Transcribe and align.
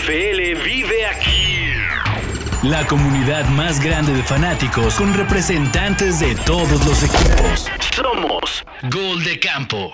NFL 0.00 0.64
vive 0.64 1.06
aquí. 1.06 1.74
La 2.62 2.86
comunidad 2.86 3.46
más 3.50 3.82
grande 3.82 4.14
de 4.14 4.22
fanáticos 4.22 4.94
con 4.94 5.12
representantes 5.12 6.20
de 6.20 6.34
todos 6.46 6.86
los 6.86 7.02
equipos. 7.02 7.66
Somos 7.94 8.64
Gol 8.90 9.22
de 9.24 9.38
Campo. 9.38 9.92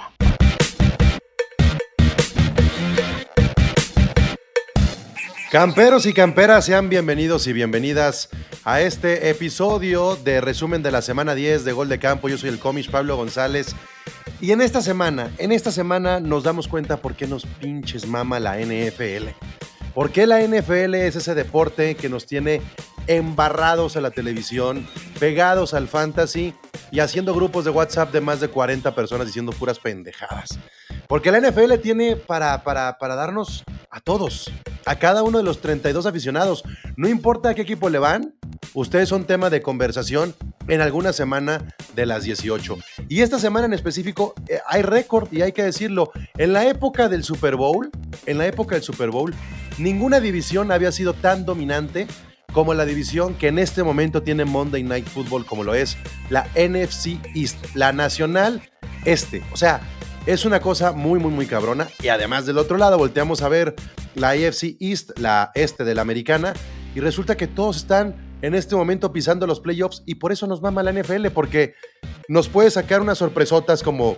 Camperos 5.50 6.06
y 6.06 6.12
camperas, 6.12 6.66
sean 6.66 6.88
bienvenidos 6.88 7.46
y 7.48 7.52
bienvenidas 7.52 8.28
a 8.64 8.80
este 8.82 9.30
episodio 9.30 10.16
de 10.16 10.40
resumen 10.40 10.82
de 10.82 10.92
la 10.92 11.02
semana 11.02 11.34
10 11.34 11.64
de 11.64 11.72
Gol 11.72 11.88
de 11.88 11.98
Campo. 11.98 12.28
Yo 12.28 12.38
soy 12.38 12.50
el 12.50 12.58
cómic 12.60 12.90
Pablo 12.90 13.16
González. 13.16 13.74
Y 14.40 14.52
en 14.52 14.60
esta 14.60 14.82
semana, 14.82 15.32
en 15.38 15.50
esta 15.50 15.72
semana 15.72 16.20
nos 16.20 16.44
damos 16.44 16.68
cuenta 16.68 16.98
por 16.98 17.14
qué 17.16 17.26
nos 17.26 17.44
pinches 17.44 18.06
mama 18.06 18.38
la 18.38 18.58
NFL. 18.58 19.30
¿Por 19.96 20.12
qué 20.12 20.26
la 20.26 20.42
NFL 20.42 20.94
es 20.96 21.16
ese 21.16 21.34
deporte 21.34 21.94
que 21.94 22.10
nos 22.10 22.26
tiene 22.26 22.60
embarrados 23.06 23.96
a 23.96 24.02
la 24.02 24.10
televisión, 24.10 24.86
pegados 25.18 25.72
al 25.72 25.88
fantasy 25.88 26.52
y 26.90 27.00
haciendo 27.00 27.32
grupos 27.32 27.64
de 27.64 27.70
WhatsApp 27.70 28.12
de 28.12 28.20
más 28.20 28.40
de 28.40 28.48
40 28.48 28.94
personas 28.94 29.26
diciendo 29.26 29.52
puras 29.52 29.78
pendejadas? 29.78 30.58
Porque 31.08 31.32
la 31.32 31.40
NFL 31.40 31.76
tiene 31.82 32.14
para, 32.14 32.62
para, 32.62 32.98
para 32.98 33.14
darnos 33.14 33.64
a 33.88 34.00
todos, 34.00 34.52
a 34.84 34.98
cada 34.98 35.22
uno 35.22 35.38
de 35.38 35.44
los 35.44 35.62
32 35.62 36.04
aficionados. 36.04 36.62
No 36.98 37.08
importa 37.08 37.48
a 37.48 37.54
qué 37.54 37.62
equipo 37.62 37.88
le 37.88 37.98
van, 37.98 38.34
ustedes 38.74 39.08
son 39.08 39.24
tema 39.24 39.50
de 39.50 39.62
conversación 39.62 40.34
en 40.68 40.80
alguna 40.80 41.12
semana 41.12 41.74
de 41.94 42.06
las 42.06 42.24
18. 42.24 42.78
Y 43.08 43.20
esta 43.20 43.38
semana 43.38 43.66
en 43.66 43.72
específico 43.72 44.34
eh, 44.48 44.58
hay 44.66 44.82
récord 44.82 45.32
y 45.32 45.42
hay 45.42 45.52
que 45.52 45.62
decirlo. 45.62 46.10
En 46.36 46.52
la 46.52 46.66
época 46.66 47.08
del 47.08 47.24
Super 47.24 47.56
Bowl, 47.56 47.90
en 48.26 48.38
la 48.38 48.46
época 48.46 48.74
del 48.74 48.84
Super 48.84 49.10
Bowl, 49.10 49.34
ninguna 49.78 50.20
división 50.20 50.72
había 50.72 50.92
sido 50.92 51.14
tan 51.14 51.44
dominante 51.44 52.06
como 52.52 52.74
la 52.74 52.86
división 52.86 53.34
que 53.34 53.48
en 53.48 53.58
este 53.58 53.82
momento 53.82 54.22
tiene 54.22 54.44
Monday 54.44 54.82
Night 54.82 55.06
Football, 55.06 55.44
como 55.44 55.62
lo 55.62 55.74
es 55.74 55.96
la 56.30 56.44
NFC 56.54 57.18
East, 57.34 57.58
la 57.74 57.92
Nacional 57.92 58.62
Este. 59.04 59.42
O 59.52 59.56
sea, 59.56 59.80
es 60.26 60.44
una 60.44 60.60
cosa 60.60 60.92
muy, 60.92 61.20
muy, 61.20 61.30
muy 61.30 61.46
cabrona. 61.46 61.86
Y 62.02 62.08
además 62.08 62.46
del 62.46 62.58
otro 62.58 62.78
lado, 62.78 62.98
volteamos 62.98 63.42
a 63.42 63.48
ver 63.48 63.76
la 64.14 64.30
AFC 64.30 64.76
East, 64.80 65.18
la 65.18 65.52
este 65.54 65.84
de 65.84 65.94
la 65.94 66.02
americana, 66.02 66.54
y 66.94 67.00
resulta 67.00 67.36
que 67.36 67.46
todos 67.46 67.76
están 67.76 68.25
en 68.42 68.54
este 68.54 68.76
momento 68.76 69.12
pisando 69.12 69.46
los 69.46 69.60
playoffs 69.60 70.02
y 70.06 70.16
por 70.16 70.32
eso 70.32 70.46
nos 70.46 70.62
mama 70.62 70.82
la 70.82 70.92
NFL, 70.92 71.28
porque 71.34 71.74
nos 72.28 72.48
puede 72.48 72.70
sacar 72.70 73.00
unas 73.00 73.18
sorpresotas 73.18 73.82
como 73.82 74.16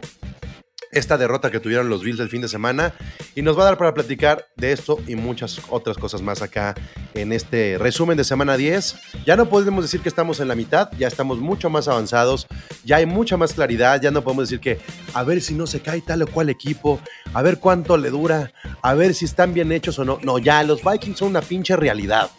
esta 0.91 1.19
derrota 1.19 1.51
que 1.51 1.61
tuvieron 1.61 1.89
los 1.89 2.03
Bills 2.03 2.21
el 2.21 2.29
fin 2.29 2.41
de 2.41 2.49
semana 2.49 2.95
y 3.35 3.43
nos 3.43 3.59
va 3.59 3.63
a 3.63 3.65
dar 3.67 3.79
para 3.79 3.95
platicar 3.95 4.47
de 4.57 4.73
esto 4.73 4.99
y 5.07 5.17
muchas 5.17 5.61
otras 5.69 5.99
cosas 5.99 6.23
más 6.23 6.43
acá 6.43 6.75
en 7.15 7.33
este 7.33 7.77
resumen 7.79 8.17
de 8.17 8.25
semana 8.25 8.57
10. 8.57 8.97
Ya 9.27 9.37
no 9.37 9.49
podemos 9.49 9.85
decir 9.85 10.01
que 10.01 10.09
estamos 10.09 10.41
en 10.41 10.49
la 10.49 10.55
mitad, 10.55 10.91
ya 10.99 11.09
estamos 11.09 11.39
mucho 11.39 11.69
más 11.71 11.89
avanzados, 11.89 12.47
ya 12.85 12.97
hay 12.97 13.07
mucha 13.07 13.37
más 13.37 13.53
claridad, 13.53 14.01
ya 14.01 14.11
no 14.11 14.23
podemos 14.23 14.49
decir 14.49 14.61
que 14.61 14.79
a 15.15 15.23
ver 15.25 15.41
si 15.41 15.55
no 15.55 15.67
se 15.67 15.81
cae 15.81 16.01
tal 16.01 16.23
o 16.23 16.27
cual 16.27 16.49
equipo, 16.49 17.01
a 17.35 17.43
ver 17.43 17.59
cuánto 17.59 17.97
le 17.97 18.11
dura, 18.11 18.53
a 18.83 18.95
ver 18.95 19.15
si 19.15 19.25
están 19.25 19.53
bien 19.55 19.73
hechos 19.73 19.99
o 19.99 20.05
no. 20.05 20.19
No, 20.23 20.39
ya 20.39 20.63
los 20.63 20.83
Vikings 20.83 21.19
son 21.19 21.29
una 21.29 21.43
pinche 21.43 21.77
realidad. 21.77 22.31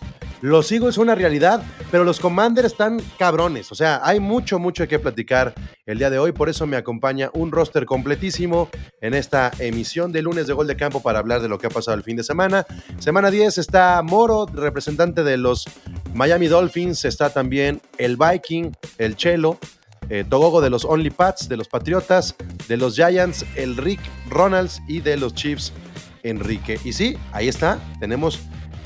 Los 0.42 0.72
Eagles 0.72 0.95
son 0.95 1.04
una 1.04 1.16
realidad, 1.16 1.62
pero 1.92 2.06
los 2.06 2.20
Commanders 2.20 2.68
están 2.68 3.02
cabrones. 3.18 3.72
O 3.72 3.76
sea, 3.76 4.00
hay 4.04 4.20
mucho, 4.22 4.58
mucho 4.58 4.88
que 4.88 4.98
platicar 4.98 5.54
el 5.86 5.98
día 5.98 6.09
de 6.09 6.18
hoy. 6.18 6.31
Por 6.31 6.48
eso 6.48 6.66
me 6.66 6.78
acompaña 6.78 7.30
un 7.34 7.52
roster 7.52 7.86
completísimo 7.86 8.70
en 9.02 9.14
esta 9.14 9.52
emisión 9.59 10.14
de 10.14 10.22
lunes 10.22 10.48
de 10.48 10.54
Gol 10.54 10.68
de 10.68 10.78
Campo 10.78 11.02
para 11.02 11.20
hablar 11.20 11.42
de 11.42 11.50
lo 11.50 11.58
que 11.59 11.68
ha 11.68 11.70
pasado 11.70 11.98
el 11.98 12.04
fin 12.04 12.16
de 12.16 12.23
semana. 12.23 12.66
Semana 13.00 13.31
10 13.31 13.58
está 13.58 14.02
Moro, 14.02 14.46
representante 14.46 15.23
de 15.23 15.38
los 15.38 15.66
Miami 16.14 16.48
Dolphins. 16.48 17.03
Está 17.03 17.31
también 17.31 17.81
el 17.98 18.16
Viking, 18.16 18.72
el 18.98 19.18
Chelo. 19.18 19.58
Eh, 20.09 20.24
Togogo 20.28 20.59
de 20.62 20.72
los 20.72 20.86
Only 20.86 21.12
Pats, 21.12 21.47
de 21.50 21.56
los 21.56 21.68
Patriotas, 21.68 22.36
de 22.68 22.78
los 22.78 22.96
Giants, 22.96 23.46
el 23.56 23.78
Rick 23.78 24.00
Ronalds 24.28 24.81
y 24.88 25.02
de 25.02 25.18
los 25.18 25.36
Chiefs, 25.36 25.72
Enrique. 26.24 26.80
Y 26.84 26.94
sí, 26.94 27.16
ahí 27.31 27.47
está, 27.47 27.78
tenemos 28.00 28.40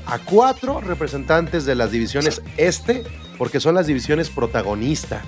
a 0.06 0.18
cuatro 0.18 0.80
representantes 0.80 1.64
de 1.64 1.74
las 1.74 1.90
divisiones 1.90 2.42
este, 2.56 3.04
porque 3.38 3.60
son 3.60 3.74
las 3.74 3.86
divisiones 3.86 4.30
protagonista, 4.30 5.22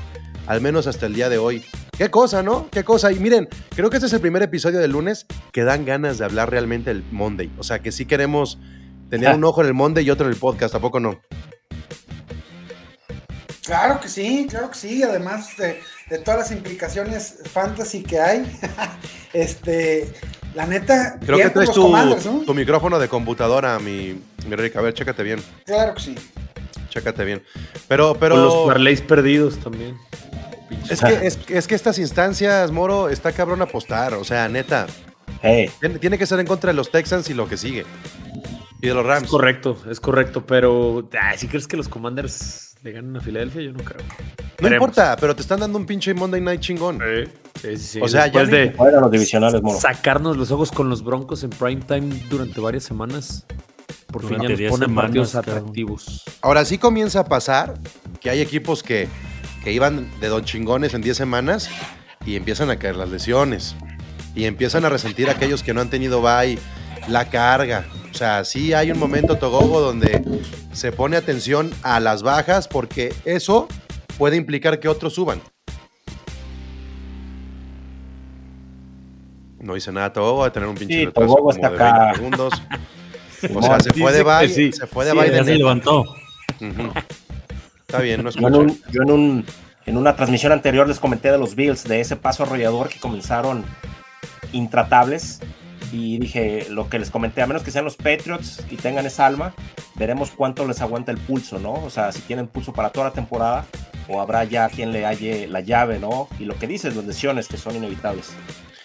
al 0.47 0.60
menos 0.60 0.87
hasta 0.87 1.06
el 1.06 1.14
día 1.14 1.28
de 1.28 1.38
hoy. 1.38 1.64
Qué 1.97 2.10
cosa, 2.10 2.42
¿no? 2.42 2.69
Qué 2.70 2.84
cosa. 2.84 3.10
Y 3.10 3.19
miren, 3.19 3.48
creo 3.75 3.88
que 3.88 3.97
este 3.97 4.06
es 4.06 4.12
el 4.12 4.20
primer 4.20 4.42
episodio 4.42 4.78
del 4.78 4.92
lunes 4.92 5.26
que 5.53 5.64
dan 5.64 5.84
ganas 5.84 6.19
de 6.19 6.26
hablar 6.26 6.50
realmente 6.50 6.92
del 6.92 7.03
Monday. 7.10 7.50
O 7.59 7.62
sea, 7.62 7.81
que 7.81 7.91
sí 7.91 8.04
queremos 8.04 8.59
tener 9.09 9.34
un 9.34 9.44
ojo 9.44 9.62
en 9.62 9.69
el 9.69 9.75
Monday 9.75 10.04
y 10.04 10.10
otro 10.10 10.26
en 10.26 10.32
el 10.32 10.38
podcast, 10.38 10.72
¿tampoco 10.72 11.00
no? 11.00 11.20
Claro 13.64 13.98
que 13.98 14.08
sí, 14.08 14.47
claro 14.48 14.70
que 14.70 14.78
sí. 14.78 15.03
Además 15.03 15.56
de, 15.56 15.81
de 16.10 16.19
todas 16.19 16.41
las 16.41 16.53
implicaciones 16.53 17.38
fantasy 17.50 18.03
que 18.03 18.20
hay, 18.20 18.60
este, 19.32 20.12
la 20.56 20.67
neta. 20.67 21.19
Creo 21.25 21.37
que 21.37 21.50
traes 21.50 21.71
tu, 21.71 21.87
¿no? 21.87 22.17
tu, 22.47 22.55
micrófono 22.55 22.99
de 22.99 23.09
computadora, 23.09 23.78
mi, 23.78 24.19
mi 24.49 24.56
Rick. 24.56 24.75
A 24.77 24.81
ver, 24.81 24.94
chécate 24.94 25.22
bien. 25.22 25.41
Claro 25.67 25.94
que 25.94 26.00
sí. 26.00 26.15
Chécate 26.89 27.25
bien. 27.25 27.43
Pero, 27.87 28.17
pero. 28.19 28.37
Con 28.37 28.44
los 28.44 28.67
parlays 28.67 29.03
perdidos 29.03 29.59
también. 29.59 29.99
Es 30.89 31.00
que, 31.00 31.27
es, 31.27 31.39
es, 31.49 31.67
que 31.67 31.75
estas 31.75 31.99
instancias, 31.99 32.71
Moro, 32.72 33.11
está 33.11 33.33
cabrón 33.33 33.61
apostar. 33.61 34.15
O 34.15 34.25
sea, 34.25 34.49
neta. 34.49 34.87
Hey. 35.43 35.71
Tiene, 35.78 35.99
tiene 35.99 36.19
que 36.19 36.27
ser 36.27 36.41
en 36.41 36.47
contra 36.47 36.71
de 36.71 36.75
los 36.75 36.91
Texans 36.91 37.28
y 37.28 37.34
lo 37.34 37.47
que 37.47 37.59
sigue. 37.59 37.84
Y 38.81 38.88
de 38.88 38.94
los 38.94 39.05
Rams. 39.05 39.25
Es 39.25 39.31
correcto, 39.31 39.77
es 39.91 40.00
correcto. 40.00 40.47
Pero, 40.47 41.06
si 41.37 41.49
crees 41.49 41.69
que 41.69 41.77
los 41.77 41.88
Commanders 41.88 42.77
le 42.83 42.93
ganan 42.93 43.15
a 43.17 43.21
Filadelfia, 43.21 43.61
yo 43.61 43.73
no 43.73 43.84
creo. 43.84 44.00
No 44.59 44.69
importa, 44.69 45.17
pero 45.21 45.37
te 45.37 45.43
están 45.43 45.61
dando 45.61 45.77
un 45.77 45.84
pinche 45.84 46.15
Monday 46.15 46.41
Night 46.41 46.61
chingón. 46.62 46.99
Sí, 46.99 47.31
sí, 47.61 47.77
sí. 47.77 48.00
O 48.00 48.09
sea, 48.09 48.25
Después 48.25 48.50
ya 48.50 48.56
de 48.56 48.71
Fuera 48.72 49.00
los 49.00 49.11
divisionales, 49.11 49.62
Moro. 49.62 49.78
sacarnos 49.78 50.37
los 50.37 50.50
ojos 50.50 50.71
con 50.71 50.89
los 50.89 51.03
Broncos 51.03 51.44
en 51.44 51.50
prime 51.50 51.83
time 51.83 52.09
durante 52.28 52.61
varias 52.61 52.84
semanas, 52.84 53.47
por 54.09 54.27
fin 54.27 54.39
ya 54.41 54.49
nos 54.49 54.59
10 54.59 54.71
ponen 54.71 54.89
semanas, 54.89 55.05
partidos 55.05 55.34
atractivos. 55.34 56.22
Ahora 56.43 56.65
sí 56.65 56.78
comienza 56.78 57.21
a 57.21 57.25
pasar 57.25 57.75
que 58.21 58.31
hay 58.31 58.41
equipos 58.41 58.83
que, 58.83 59.09
que 59.65 59.72
iban 59.72 60.09
de 60.21 60.28
don 60.28 60.44
chingones 60.44 60.94
en 60.94 61.03
10 61.03 61.17
semanas 61.17 61.69
y 62.25 62.37
empiezan 62.37 62.71
a 62.71 62.78
caer 62.78 62.97
las 62.97 63.09
lesiones. 63.09 63.77
Y 64.34 64.44
empiezan 64.44 64.84
a 64.84 64.91
resentir 64.91 65.28
a 65.28 65.33
aquellos 65.33 65.62
que 65.62 65.73
no 65.73 65.81
han 65.81 65.88
tenido 65.88 66.21
bye, 66.21 66.59
la 67.09 67.31
carga. 67.31 67.87
O 68.11 68.15
sea, 68.15 68.44
sí 68.44 68.75
hay 68.75 68.91
un 68.91 68.99
momento 68.99 69.37
Togogo 69.37 69.81
donde 69.81 70.23
se 70.73 70.93
pone 70.93 71.17
atención 71.17 71.71
a 71.83 72.00
las 72.00 72.23
bajas 72.23 72.69
porque 72.69 73.15
eso 73.25 73.69
puede 74.19 74.37
implicar 74.37 74.81
que 74.81 74.88
otros 74.88 75.15
suban. 75.15 75.41
No 79.66 79.75
dice 79.75 79.91
nada 79.93 80.12
Togogo, 80.12 80.41
va 80.43 80.47
a 80.47 80.53
tener 80.53 80.69
un 80.69 80.77
pinche 80.77 80.94
Sí, 80.94 81.04
retraso 81.06 81.34
como 81.37 81.50
está 81.50 81.69
de 81.71 81.75
acá. 81.77 81.99
20 82.12 82.16
segundos. 82.16 82.53
O 83.54 83.62
sea, 83.62 83.78
se 83.81 83.93
fue 83.93 84.12
de 84.12 84.22
bye, 84.22 84.49
sí. 84.49 84.72
se 84.72 84.87
fue 84.87 85.04
de 85.04 85.10
Sí, 85.10 85.19
ya 85.31 85.44
se 85.44 85.54
levantó. 85.56 86.04
Está 87.87 88.00
bien, 88.00 88.25
no 88.25 88.31
Yo, 88.31 88.49
en, 88.49 88.55
un- 88.55 88.81
yo 88.91 89.03
en, 89.03 89.10
un- 89.10 89.47
en 89.84 89.97
una 89.99 90.16
transmisión 90.16 90.53
anterior 90.53 90.88
les 90.88 90.99
comenté 90.99 91.31
de 91.31 91.38
los 91.38 91.55
Bills, 91.55 91.84
de 91.84 92.00
ese 92.00 92.16
paso 92.16 92.44
arrollador 92.44 92.88
que 92.88 92.99
comenzaron 92.99 93.65
intratables. 94.53 95.41
Y 95.93 96.19
dije, 96.19 96.66
lo 96.71 96.88
que 96.88 96.99
les 96.99 97.10
comenté, 97.10 97.43
a 97.43 97.47
menos 97.47 97.62
que 97.62 97.71
sean 97.71 97.84
los 97.84 97.97
Patriots 97.97 98.65
y 98.71 98.76
tengan 98.76 99.06
esa 99.06 99.26
alma, 99.26 99.55
veremos 99.94 100.31
cuánto 100.32 100.66
les 100.66 100.81
aguanta 100.81 101.12
el 101.12 101.19
pulso, 101.19 101.59
¿no? 101.60 101.75
O 101.75 101.91
sea, 101.91 102.10
si 102.12 102.22
tienen 102.22 102.49
pulso 102.49 102.72
para 102.72 102.91
toda 102.91 103.09
la 103.09 103.12
temporada 103.12 103.66
o 104.09 104.21
habrá 104.21 104.43
ya 104.44 104.69
quien 104.69 104.93
le 104.93 105.05
halle 105.06 105.47
la 105.47 105.60
llave, 105.60 105.99
¿no? 106.00 106.28
Y 106.41 106.44
lo 106.44 106.56
que 106.59 106.66
dices, 106.66 106.97
las 106.97 107.05
lesiones 107.05 107.47
que 107.49 107.56
son 107.59 107.76
inevitables. 107.76 108.32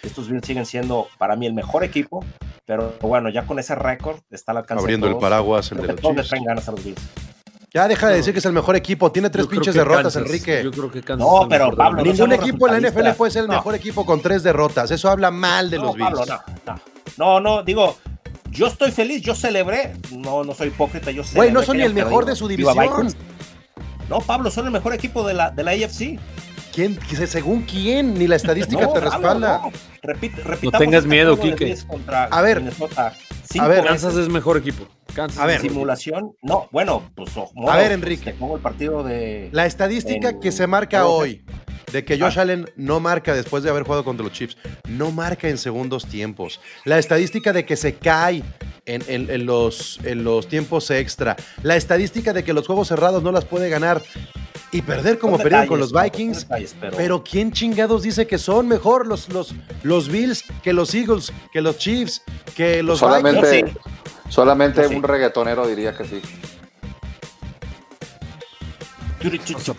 Estos 0.04 0.30
Bills 0.30 0.46
siguen 0.46 0.66
siendo 0.66 1.08
para 1.18 1.36
mí 1.36 1.46
el 1.46 1.54
mejor 1.54 1.84
equipo, 1.84 2.26
pero 2.66 2.94
bueno, 3.02 3.30
ya 3.30 3.46
con 3.46 3.60
ese 3.60 3.76
récord 3.76 4.18
está 4.32 4.52
al 4.52 4.60
alcance 4.60 4.82
de 4.82 4.86
Abriendo 4.86 5.08
el 5.08 5.14
todos. 5.14 5.22
paraguas, 5.22 5.72
el 5.72 5.78
Creo 5.80 5.88
de 5.96 6.02
los 6.02 6.02
Chiefs. 6.16 6.30
traen 6.30 6.44
ganas 6.46 6.68
a 6.68 6.72
los 6.72 6.84
Bills. 6.84 7.02
Ya 7.74 7.88
deja 7.88 8.10
de 8.10 8.16
decir 8.16 8.34
que 8.34 8.40
es 8.40 8.46
el 8.46 8.52
mejor 8.52 8.76
equipo. 8.76 9.12
Tiene 9.14 9.30
tres 9.30 9.48
pinches 9.48 9.74
derrotas, 9.74 10.14
Kansas, 10.14 10.24
Enrique. 10.26 10.62
Yo 10.64 10.72
creo 10.72 10.92
que 10.92 11.02
Kansas 11.02 11.26
No, 11.26 11.44
el 11.44 11.48
pero 11.48 11.70
de 11.72 11.78
Pablo, 11.78 12.04
no 12.04 12.12
Ningún 12.12 12.34
equipo 12.34 12.68
en 12.68 12.74
la 12.84 12.90
NFL 12.90 13.12
puede 13.16 13.32
ser 13.32 13.44
el 13.44 13.48
No. 13.48 13.54
mejor 13.54 13.76
equipo 13.76 14.06
con 14.06 14.22
tres 14.22 14.44
derrotas. 14.44 14.92
Eso 14.92 15.10
habla 15.10 15.32
mal 15.32 15.70
de 15.70 15.78
no, 15.78 15.84
los 15.86 15.96
Bills. 15.96 16.10
Pablo, 16.10 16.26
no, 16.66 16.74
no. 16.74 16.82
No, 17.18 17.40
no, 17.40 17.64
digo, 17.64 17.98
yo 18.50 18.68
estoy 18.68 18.92
feliz, 18.92 19.22
yo 19.22 19.36
celebré. 19.36 19.94
No, 20.12 20.44
no 20.44 20.54
soy 20.54 20.68
hipócrita, 20.68 21.12
yo 21.12 21.24
Güey, 21.34 21.52
no 21.52 21.62
son 21.64 21.78
ni 21.78 21.84
el 21.84 21.94
mejor 21.94 22.26
de 22.26 22.36
su 22.36 22.48
división. 22.50 23.08
No, 24.10 24.20
Pablo, 24.20 24.52
son 24.52 24.66
el 24.66 24.72
mejor 24.72 24.94
equipo 24.94 25.26
de 25.26 25.34
la, 25.34 25.52
de 25.52 25.64
la 25.64 25.72
AFC. 25.72 26.20
¿Quién? 26.74 27.00
¿Según 27.28 27.64
quién? 27.64 28.14
Ni 28.14 28.28
la 28.28 28.36
estadística 28.38 28.82
No, 28.84 28.94
te 28.94 29.00
respalda. 29.02 29.62
no. 29.64 29.72
Repite- 30.02 30.42
repitamos 30.44 30.80
tengas 30.80 31.06
miedo, 31.06 31.38
contra 31.88 32.24
A 32.26 32.42
ver, 32.42 32.60
Minnesota. 32.60 33.14
Cinco 33.44 33.66
a 33.66 33.68
ver, 33.68 33.84
veces. 33.84 34.02
Kansas 34.02 34.16
es 34.16 34.30
mejor 34.30 34.58
equipo. 34.58 34.88
Kansas 35.14 35.40
A 35.40 35.46
ver. 35.46 35.60
simulación. 35.62 36.32
No, 36.42 36.70
bueno, 36.72 37.12
pues 37.16 37.32
oh, 37.36 37.52
A 37.70 37.76
ver, 37.76 37.88
pues, 37.88 37.92
Enrique. 37.92 38.32
Te 38.32 38.34
pongo 38.34 38.56
el 38.56 38.62
partido 38.62 39.04
de. 39.04 39.50
La 39.52 39.66
estadística 39.66 40.30
En- 40.30 40.40
que 40.40 40.52
se 40.52 40.68
marca 40.68 41.00
en- 41.00 41.04
hoy 41.06 41.46
de 41.92 42.06
que 42.06 42.18
Josh 42.18 42.40
Ah. 42.40 42.44
Allen 42.44 42.70
no 42.78 43.02
marca 43.02 43.34
después 43.34 43.64
de 43.64 43.70
haber 43.70 43.84
jugado 43.84 44.06
contra 44.06 44.24
los 44.24 44.32
Chiefs, 44.32 44.58
no 44.88 45.12
marca 45.12 45.50
en 45.50 45.58
segundos 45.58 46.06
tiempos. 46.06 46.62
La 46.86 46.98
estadística 46.98 47.52
de 47.52 47.66
que 47.66 47.76
se 47.76 47.96
cae 47.96 48.44
en, 48.86 49.04
en- 49.08 49.30
en 49.30 49.46
los, 49.46 50.00
en 50.04 50.24
los 50.24 50.48
tiempos 50.48 50.90
extra, 50.92 51.36
la 51.64 51.76
estadística 51.76 52.34
de 52.34 52.44
que 52.44 52.54
los 52.54 52.66
juegos 52.68 52.88
cerrados 52.88 53.22
no 53.24 53.32
las 53.32 53.46
puede 53.46 53.70
ganar 53.70 54.02
y 54.72 54.82
perder 54.82 55.20
como 55.20 55.36
Son 55.36 55.44
perdieron 55.44 55.68
con 55.68 55.80
los 55.80 55.92
Vikings. 55.94 56.42
detalles, 56.48 56.76
pero- 56.80 56.98
Pero 56.98 57.24
¿quién 57.24 57.52
chingados 57.52 58.04
dice 58.04 58.26
que 58.26 58.38
son 58.38 58.68
mejor 58.68 59.06
los, 59.06 59.30
los, 59.30 59.54
los 59.84 60.08
Bills 60.10 60.44
que 60.64 60.74
los 60.74 60.94
Eagles, 60.96 61.32
que 61.52 61.62
los 61.62 61.78
Chiefs, 61.78 62.22
que 62.56 62.82
los 62.82 63.00
solamente 63.00 63.52
Vikings? 63.64 63.78
solamente 64.30 64.88
sí. 64.88 64.96
un 64.96 65.04
reggaetonero 65.04 65.68
diría 65.68 65.96
que 65.96 66.06
sí. 66.06 66.22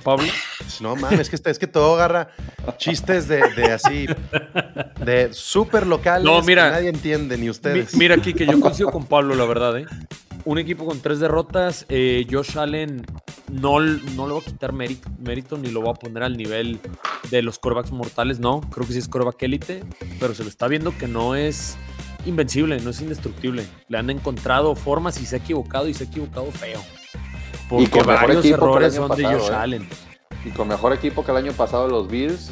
Pablo. 0.04 0.26
No 0.82 0.96
mames, 0.96 1.20
es 1.20 1.30
que, 1.30 1.50
es 1.50 1.58
que 1.58 1.66
todo 1.66 1.94
agarra 1.94 2.28
chistes 2.76 3.28
de, 3.28 3.42
de 3.56 3.72
así, 3.72 4.06
de 5.04 5.32
súper 5.32 5.86
locales 5.86 6.24
No, 6.24 6.42
mira. 6.42 6.66
que 6.66 6.72
nadie 6.72 6.88
entiende, 6.88 7.36
ni 7.36 7.44
Mi- 7.44 7.50
ustedes. 7.50 7.94
mira 7.96 8.16
aquí 8.16 8.34
que 8.34 8.44
yo 8.46 8.60
coincido 8.60 8.90
con 8.90 9.06
Pablo, 9.06 9.34
la 9.34 9.44
verdad, 9.44 9.78
¿eh? 9.78 9.86
Un 10.44 10.58
equipo 10.58 10.84
con 10.84 11.00
tres 11.00 11.20
derrotas, 11.20 11.86
eh, 11.88 12.26
Josh 12.28 12.58
Allen 12.58 13.06
no, 13.52 13.78
no 13.78 14.26
le 14.26 14.32
va 14.32 14.40
a 14.40 14.42
quitar 14.42 14.72
mérito, 14.72 15.08
mérito 15.20 15.56
ni 15.56 15.70
lo 15.70 15.82
va 15.82 15.92
a 15.92 15.94
poner 15.94 16.24
al 16.24 16.36
nivel 16.36 16.80
de 17.30 17.42
los 17.42 17.60
corebacks 17.60 17.92
mortales, 17.92 18.40
no. 18.40 18.60
Creo 18.72 18.84
que 18.84 18.92
sí 18.92 18.98
es 18.98 19.06
coreback 19.06 19.40
élite, 19.44 19.84
pero 20.18 20.34
se 20.34 20.42
le 20.42 20.48
está 20.48 20.66
viendo 20.66 20.96
que 20.98 21.06
no 21.06 21.36
es 21.36 21.76
invencible, 22.26 22.80
no 22.80 22.90
es 22.90 23.00
indestructible. 23.00 23.64
Le 23.88 23.98
han 23.98 24.10
encontrado 24.10 24.74
formas 24.74 25.20
y 25.20 25.26
se 25.26 25.36
ha 25.36 25.38
equivocado 25.38 25.86
y 25.86 25.94
se 25.94 26.04
ha 26.04 26.06
equivocado 26.08 26.50
feo. 26.50 26.80
Porque 27.68 27.88
con 27.88 28.06
mejor 28.06 28.20
varios 28.26 28.44
errores 28.44 28.94
son 28.96 29.08
de 29.16 29.22
pasado, 29.22 29.38
Josh 29.38 29.50
¿eh? 29.50 29.54
Allen. 29.54 29.88
Y 30.44 30.50
con 30.50 30.68
mejor 30.68 30.92
equipo 30.92 31.24
que 31.24 31.30
el 31.30 31.36
año 31.36 31.52
pasado 31.52 31.86
los 31.88 32.08
Bills. 32.08 32.50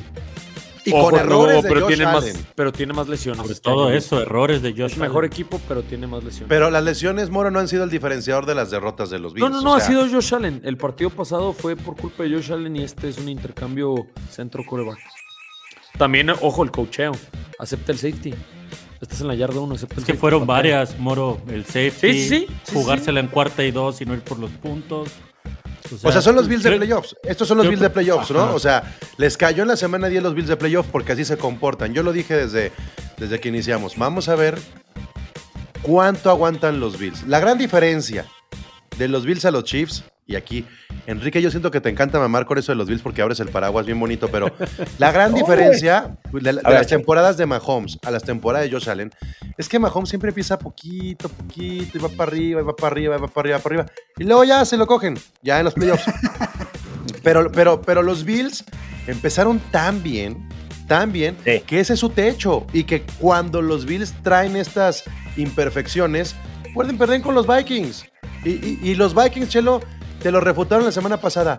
y 0.84 0.92
Ojo, 0.92 1.10
con 1.10 1.18
errores 1.20 1.56
no, 1.56 1.62
de 1.62 1.68
pero 1.68 1.80
Josh 1.82 1.88
tiene 1.96 2.04
Allen. 2.10 2.34
más, 2.36 2.44
pero 2.54 2.72
tiene 2.72 2.92
más 2.92 3.08
lesiones. 3.08 3.42
Sobre 3.42 3.54
todo 3.60 3.86
año. 3.88 3.96
eso, 3.96 4.20
errores 4.22 4.62
de 4.62 4.72
Josh 4.72 4.92
Es 4.92 4.96
mejor 4.98 5.24
Allen. 5.24 5.32
equipo, 5.32 5.60
pero 5.68 5.82
tiene 5.82 6.06
más 6.06 6.22
lesiones. 6.24 6.48
Pero 6.48 6.70
las 6.70 6.82
lesiones, 6.84 7.30
Moro, 7.30 7.50
no 7.50 7.58
han 7.58 7.68
sido 7.68 7.84
el 7.84 7.90
diferenciador 7.90 8.46
de 8.46 8.54
las 8.54 8.70
derrotas 8.70 9.10
de 9.10 9.18
los 9.18 9.34
Bills. 9.34 9.50
No, 9.50 9.56
no, 9.56 9.62
no, 9.62 9.72
o 9.72 9.74
ha 9.74 9.80
sido 9.80 10.08
Josh 10.08 10.34
Allen. 10.34 10.62
El 10.64 10.76
partido 10.76 11.10
pasado 11.10 11.52
fue 11.52 11.76
por 11.76 11.96
culpa 11.96 12.22
de 12.22 12.30
Josh 12.34 12.52
Allen 12.52 12.76
y 12.76 12.82
este 12.84 13.08
es 13.08 13.18
un 13.18 13.28
intercambio 13.28 14.06
centro-coreback. 14.30 14.98
También, 15.98 16.30
ojo, 16.30 16.62
el 16.62 16.70
cocheo. 16.70 17.12
Acepta 17.58 17.92
el 17.92 17.98
safety. 17.98 18.32
Estás 19.02 19.20
en 19.22 19.28
la 19.28 19.34
yarda 19.34 19.60
uno, 19.60 19.74
acepta 19.74 19.94
el 19.96 20.00
Es 20.00 20.04
que 20.04 20.12
safety. 20.12 20.20
fueron 20.20 20.46
varias, 20.46 20.98
Moro, 20.98 21.40
el 21.48 21.64
safety, 21.64 21.90
Sí, 22.12 22.28
sí, 22.28 22.28
sí, 22.28 22.46
sí, 22.64 22.74
jugársela 22.74 23.20
en 23.20 23.28
cuarta 23.28 23.64
y 23.64 23.70
dos 23.70 24.00
y 24.00 24.06
no 24.06 24.14
ir 24.14 24.20
por 24.22 24.38
los 24.38 24.50
puntos. 24.52 25.08
O 26.02 26.12
sea, 26.12 26.22
son 26.22 26.36
los 26.36 26.48
Bills 26.48 26.62
de 26.62 26.76
playoffs. 26.76 27.16
Estos 27.22 27.48
son 27.48 27.58
los 27.58 27.68
Bills 27.68 27.80
de 27.80 27.90
playoffs, 27.90 28.30
¿no? 28.30 28.54
O 28.54 28.58
sea, 28.58 28.96
les 29.16 29.36
cayó 29.36 29.62
en 29.62 29.68
la 29.68 29.76
semana 29.76 30.08
10 30.08 30.22
los 30.22 30.34
Bills 30.34 30.48
de 30.48 30.56
playoffs 30.56 30.88
porque 30.90 31.12
así 31.12 31.24
se 31.24 31.36
comportan. 31.36 31.94
Yo 31.94 32.02
lo 32.02 32.12
dije 32.12 32.36
desde, 32.36 32.72
desde 33.16 33.40
que 33.40 33.48
iniciamos. 33.48 33.96
Vamos 33.96 34.28
a 34.28 34.34
ver 34.36 34.58
cuánto 35.82 36.30
aguantan 36.30 36.80
los 36.80 36.98
Bills. 36.98 37.26
La 37.26 37.40
gran 37.40 37.58
diferencia 37.58 38.26
de 38.96 39.08
los 39.08 39.24
Bills 39.24 39.44
a 39.44 39.50
los 39.50 39.64
Chiefs, 39.64 40.04
y 40.30 40.36
aquí, 40.36 40.64
Enrique, 41.06 41.42
yo 41.42 41.50
siento 41.50 41.70
que 41.70 41.80
te 41.80 41.88
encanta 41.88 42.18
mamar 42.18 42.46
con 42.46 42.56
eso 42.58 42.72
de 42.72 42.76
los 42.76 42.86
Bills 42.88 43.02
porque 43.02 43.20
abres 43.22 43.40
el 43.40 43.48
paraguas 43.48 43.84
bien 43.86 43.98
bonito, 43.98 44.28
pero 44.28 44.50
la 44.98 45.10
gran 45.12 45.34
diferencia 45.40 46.16
de, 46.32 46.52
las 46.52 46.86
temporadas 46.86 47.36
de 47.36 47.46
Mahomes 47.46 47.98
a 48.04 48.10
las 48.10 48.22
temporadas 48.22 48.68
de 48.68 48.72
Josh 48.76 48.88
Allen 48.88 49.10
es 49.58 49.68
que 49.68 49.78
Mahomes 49.78 50.08
siempre 50.08 50.28
empieza 50.28 50.58
poquito, 50.58 51.28
poquito, 51.28 51.98
y 51.98 52.00
va 52.00 52.08
para 52.08 52.30
arriba, 52.30 52.60
y 52.60 52.64
va 52.64 52.76
para 52.76 52.88
arriba, 52.92 53.16
y 53.16 53.20
va 53.20 53.26
para 53.28 53.40
arriba, 53.40 53.58
para 53.58 53.74
arriba, 53.82 53.92
y 54.18 54.24
luego 54.24 54.44
ya 54.44 54.64
se 54.64 54.76
lo 54.76 54.86
cogen, 54.86 55.18
ya 55.42 55.58
en 55.58 55.64
los 55.64 55.74
playoffs. 55.74 56.04
Pero, 57.22 57.50
pero, 57.52 57.82
pero 57.82 58.02
los 58.02 58.24
Bills 58.24 58.64
empezaron 59.06 59.58
tan 59.70 60.02
bien, 60.02 60.48
tan 60.86 61.12
bien, 61.12 61.36
Sí. 61.44 61.60
que 61.66 61.80
ese 61.80 61.94
es 61.94 62.00
su 62.00 62.10
techo. 62.10 62.66
Y 62.72 62.84
que 62.84 63.02
cuando 63.18 63.60
los 63.62 63.84
Bills 63.84 64.14
traen 64.22 64.56
estas 64.56 65.04
imperfecciones, 65.36 66.34
pueden 66.72 66.96
perder 66.96 67.20
con 67.20 67.34
los 67.34 67.46
Vikings. 67.46 68.06
Y, 68.44 68.50
y- 68.50 68.78
y 68.82 68.94
los 68.94 69.14
Vikings, 69.14 69.48
Chelo, 69.48 69.80
te 70.22 70.30
lo 70.30 70.40
refutaron 70.40 70.84
la 70.84 70.92
semana 70.92 71.16
pasada. 71.20 71.58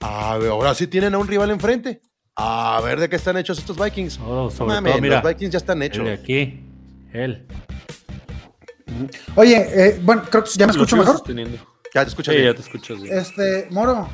A 0.00 0.36
ver, 0.38 0.50
ahora 0.50 0.74
sí 0.74 0.86
tienen 0.86 1.14
a 1.14 1.18
un 1.18 1.26
rival 1.28 1.50
enfrente. 1.50 2.00
A 2.36 2.80
ver 2.84 2.98
de 2.98 3.08
qué 3.08 3.16
están 3.16 3.36
hechos 3.36 3.58
estos 3.58 3.78
Vikings. 3.78 4.18
Oh, 4.24 4.50
sobre 4.50 4.74
todo, 4.80 5.00
mira, 5.00 5.20
los 5.22 5.28
Vikings 5.30 5.52
ya 5.52 5.58
están 5.58 5.78
el 5.82 5.88
hechos. 5.88 6.04
de 6.04 6.12
aquí, 6.14 6.60
él. 7.12 7.46
Oye, 9.36 9.56
eh, 9.74 10.00
bueno, 10.02 10.22
creo 10.30 10.44
que 10.44 10.50
ya 10.56 10.66
me 10.66 10.72
escucho 10.72 10.96
mejor. 10.96 11.14
sosteniendo. 11.16 11.58
Ya 11.94 12.02
te 12.04 12.08
escuchas 12.08 12.34
Sí, 12.34 12.40
bien. 12.40 12.52
ya 12.52 12.56
te 12.56 12.62
escuchas. 12.62 13.00
bien. 13.02 13.18
Este, 13.18 13.68
Moro, 13.70 14.08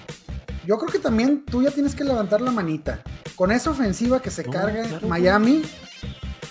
yo 0.67 0.79
creo 0.79 0.91
que 0.93 0.99
también 0.99 1.45
tú 1.45 1.63
ya 1.63 1.71
tienes 1.71 1.95
que 1.95 2.05
levantar 2.05 2.41
la 2.41 2.51
manita. 2.51 3.03
Con 3.37 3.53
esa 3.53 3.71
ofensiva 3.71 4.21
que 4.21 4.31
se 4.31 4.45
No, 4.45 4.51
carga 4.51 4.83
claro. 4.83 5.09
Miami, 5.09 5.63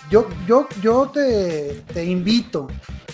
yo, 0.09 0.27
yo, 0.48 0.68
yo 0.81 1.09
te, 1.13 1.83
te 1.94 2.06
invito 2.06 2.68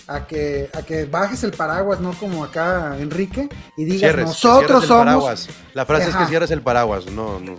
a 0.07 0.25
que, 0.27 0.69
a 0.73 0.81
que 0.81 1.05
bajes 1.05 1.43
el 1.43 1.51
paraguas, 1.51 1.99
no 1.99 2.11
como 2.13 2.43
acá 2.43 2.97
Enrique, 2.99 3.49
y 3.77 3.85
digas, 3.85 3.99
Cierres, 3.99 4.25
nosotros 4.27 4.83
el 4.83 4.87
somos, 4.87 5.05
paraguas. 5.05 5.49
La 5.73 5.85
frase 5.85 6.09
es 6.09 6.15
que 6.15 6.25
cierres 6.25 6.51
el 6.51 6.61
paraguas. 6.61 7.05
No, 7.07 7.39
no. 7.39 7.55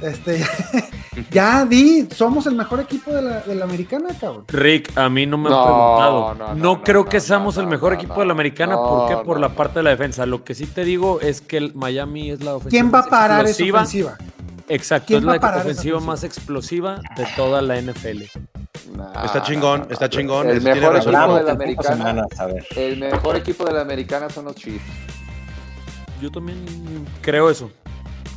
este, 0.00 0.44
ya 1.30 1.64
di, 1.64 2.08
somos 2.14 2.46
el 2.46 2.54
mejor 2.54 2.80
equipo 2.80 3.12
de 3.12 3.22
la, 3.22 3.40
de 3.40 3.54
la 3.54 3.64
americana, 3.64 4.08
cabrón. 4.20 4.44
Rick, 4.48 4.96
a 4.96 5.08
mí 5.08 5.26
no 5.26 5.36
me 5.36 5.48
han 5.48 5.62
preguntado. 5.62 6.34
no, 6.34 6.48
No, 6.48 6.54
no, 6.54 6.82
creo 6.82 7.04
no, 7.04 7.08
que 7.08 7.18
no, 7.18 7.22
seamos 7.22 7.56
no, 7.56 7.62
el 7.62 7.68
mejor 7.68 7.92
no, 7.92 7.98
equipo 7.98 8.14
no, 8.14 8.20
de 8.20 8.26
la 8.26 8.32
americana. 8.32 8.76
¿Por 8.76 9.08
qué? 9.08 9.16
Por 9.16 9.36
no. 9.36 9.48
la 9.48 9.54
parte 9.54 9.80
de 9.80 9.82
la 9.82 9.90
defensa. 9.90 10.26
Lo 10.26 10.44
que 10.44 10.54
sí 10.54 10.66
te 10.66 10.84
digo 10.84 11.20
es 11.20 11.40
que 11.40 11.56
el 11.56 11.74
Miami 11.74 12.30
es 12.30 12.42
la 12.42 12.54
ofensiva. 12.54 12.70
¿Quién 12.70 12.94
va 12.94 13.00
a 13.00 13.10
parar 13.10 13.46
esa 13.46 13.64
ofensiva? 13.64 14.16
Exacto, 14.68 15.08
¿Quién 15.08 15.20
es 15.20 15.28
va 15.28 15.38
la 15.38 15.56
ofensiva? 15.56 15.98
más 15.98 16.22
explosiva 16.22 17.00
de 17.16 17.26
toda 17.36 17.60
la 17.60 17.80
NFL. 17.80 18.22
Nah, 18.96 19.24
Está 19.24 19.42
chingón, 19.42 19.80
nah, 19.80 19.86
nah, 19.86 19.92
está 19.92 20.08
chingón, 20.08 20.48
El 20.48 20.60
tiene 20.62 20.80
mejor 20.80 20.94
razón. 20.94 21.14
equipo 21.14 21.34
de 21.36 21.42
la 21.44 21.52
americana. 21.52 21.96
semanas, 21.96 22.26
a 22.40 22.46
ver. 22.46 22.66
El 22.76 22.96
mejor 22.98 23.36
equipo 23.36 23.64
de 23.64 23.72
la 23.72 23.80
americana 23.82 24.28
son 24.30 24.44
los 24.46 24.54
Chiefs. 24.56 24.84
Yo 26.20 26.30
también 26.30 26.64
creo 27.22 27.48
eso. 27.50 27.70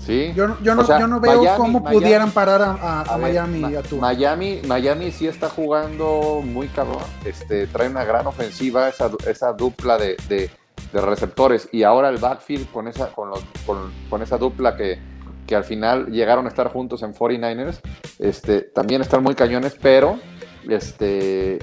¿Sí? 0.05 0.33
Yo 0.35 0.47
no, 0.49 0.57
yo 0.61 0.75
no, 0.75 0.81
O 0.81 0.85
sea, 0.85 0.99
yo 0.99 1.07
no 1.07 1.19
veo 1.21 1.41
Miami- 1.43 1.57
cómo 1.57 1.79
Miami- 1.79 1.95
pudieran 1.97 2.31
parar 2.31 2.61
a, 2.61 2.71
a- 2.71 2.99
a 2.99 3.01
A 3.01 3.17
ver, 3.17 3.33
Miami 3.33 3.71
y 3.71 3.75
a 3.75 3.81
tú. 3.81 3.97
Miami, 3.97 4.61
Miami 4.67 5.11
sí 5.11 5.27
está 5.27 5.49
jugando 5.49 6.41
muy 6.43 6.67
cabrón. 6.67 7.03
Este, 7.23 7.67
trae 7.67 7.87
una 7.89 8.03
gran 8.03 8.27
ofensiva, 8.27 8.89
esa, 8.89 9.07
du- 9.07 9.17
esa 9.25 9.53
dupla 9.53 9.97
de, 9.97 10.17
de- 10.27 10.49
de 10.91 11.01
receptores. 11.01 11.69
Y 11.71 11.83
ahora 11.83 12.09
el 12.09 12.17
backfield 12.17 12.69
con 12.71 12.87
esa, 12.89 13.07
con 13.13 13.29
los- 13.29 13.43
con, 13.65 13.91
con 14.09 14.21
esa 14.21 14.37
dupla 14.37 14.75
que, 14.75 14.99
que 15.47 15.55
al 15.55 15.63
final 15.63 16.07
llegaron 16.07 16.45
a 16.47 16.49
estar 16.49 16.67
juntos 16.71 17.01
en 17.01 17.13
49ers. 17.13 17.79
Este, 18.19 18.59
también 18.61 19.01
están 19.01 19.23
muy 19.23 19.35
cañones, 19.35 19.75
pero 19.81 20.19
este, 20.69 21.59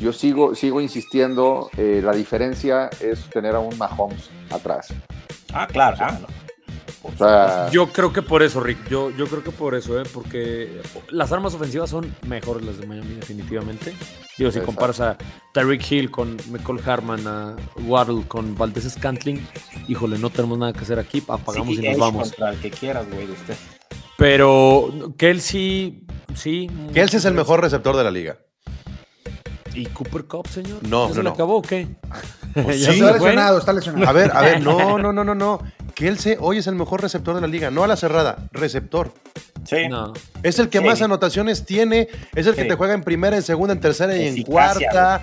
yo 0.00 0.12
sigo, 0.12 0.54
sigo 0.54 0.80
insistiendo. 0.80 1.70
eh, 1.76 2.00
la 2.04 2.12
diferencia 2.12 2.88
es 3.00 3.28
tener 3.30 3.54
a 3.54 3.60
un 3.60 3.76
Mahomes 3.78 4.30
atrás. 4.50 4.88
Ah, 5.52 5.66
claro. 5.66 5.96
Ah, 6.00 6.18
no. 6.20 6.26
O 7.00 7.12
sea, 7.16 7.70
Yo 7.70 7.88
creo 7.88 8.12
que 8.12 8.22
por 8.22 8.42
eso, 8.42 8.60
Rick. 8.60 8.88
Yo, 8.88 9.10
yo 9.10 9.26
creo 9.28 9.42
que 9.42 9.50
por 9.52 9.74
eso, 9.74 9.98
¿eh? 10.00 10.02
Porque 10.12 10.82
las 11.10 11.32
armas 11.32 11.54
ofensivas 11.54 11.88
son 11.88 12.14
mejores 12.26 12.64
las 12.66 12.78
de 12.78 12.86
Miami, 12.86 13.14
definitivamente. 13.14 13.94
Digo, 14.36 14.50
si 14.50 14.58
Exacto. 14.58 14.66
comparas 14.66 15.00
a 15.00 15.16
Tyreek 15.54 15.90
Hill 15.90 16.10
con 16.10 16.36
Michael 16.50 16.80
Harman, 16.84 17.26
a 17.26 17.56
Waddle 17.86 18.24
con 18.26 18.54
Valdez 18.56 18.92
Scantling, 18.92 19.40
híjole, 19.86 20.18
no 20.18 20.28
tenemos 20.28 20.58
nada 20.58 20.72
que 20.72 20.80
hacer 20.80 20.98
aquí, 20.98 21.22
apagamos 21.26 21.76
Sí, 21.76 21.84
y 21.84 21.88
nos 21.88 21.98
vamos. 21.98 22.28
Contra 22.30 22.50
el 22.50 22.60
que 22.60 22.70
quieras, 22.70 23.06
güey, 23.10 23.26
de 23.26 23.32
usted. 23.32 23.56
Pero 24.18 25.14
Kelsey, 25.16 26.04
sí. 26.34 26.68
Kelsey 26.92 27.18
es 27.18 27.24
el 27.24 27.34
mejor 27.34 27.60
receptor 27.60 27.96
de 27.96 28.02
la 28.02 28.10
liga. 28.10 28.36
¿Y 29.74 29.86
Cooper 29.86 30.24
Cup, 30.24 30.48
señor? 30.48 30.78
No, 30.82 31.04
¿Ya 31.04 31.08
no, 31.08 31.14
se 31.14 31.16
le 31.18 31.22
no. 31.22 31.30
acabó 31.30 31.58
o 31.58 31.62
qué? 31.62 31.86
Pues 32.54 32.82
sí, 32.84 32.90
está 32.98 33.10
fue. 33.10 33.12
lesionado, 33.28 33.58
está 33.58 33.72
lesionado. 33.72 34.08
A 34.08 34.12
ver, 34.12 34.30
a 34.34 34.40
ver, 34.40 34.60
no, 34.60 34.98
no, 34.98 35.12
no, 35.12 35.22
no, 35.22 35.34
no. 35.36 35.60
Kelsey 35.94 36.36
hoy 36.40 36.58
es 36.58 36.66
el 36.66 36.74
mejor 36.74 37.00
receptor 37.00 37.36
de 37.36 37.40
la 37.42 37.46
liga, 37.46 37.70
no 37.70 37.84
a 37.84 37.86
la 37.86 37.94
cerrada, 37.96 38.48
receptor. 38.50 39.12
Sí. 39.64 39.86
No. 39.88 40.14
Es 40.42 40.58
el 40.58 40.68
que 40.68 40.78
Sí. 40.78 40.84
más 40.84 41.00
anotaciones 41.00 41.64
tiene, 41.64 42.08
es 42.34 42.46
el 42.48 42.56
que 42.56 42.62
Sí. 42.62 42.68
te 42.68 42.74
juega 42.74 42.94
en 42.94 43.02
primera, 43.04 43.36
en 43.36 43.42
segunda, 43.42 43.72
en 43.74 43.80
tercera 43.80 44.16
y 44.16 44.22
en 44.26 44.32
Eficacia, 44.32 44.88
cuarta. 44.90 45.16
El, 45.16 45.22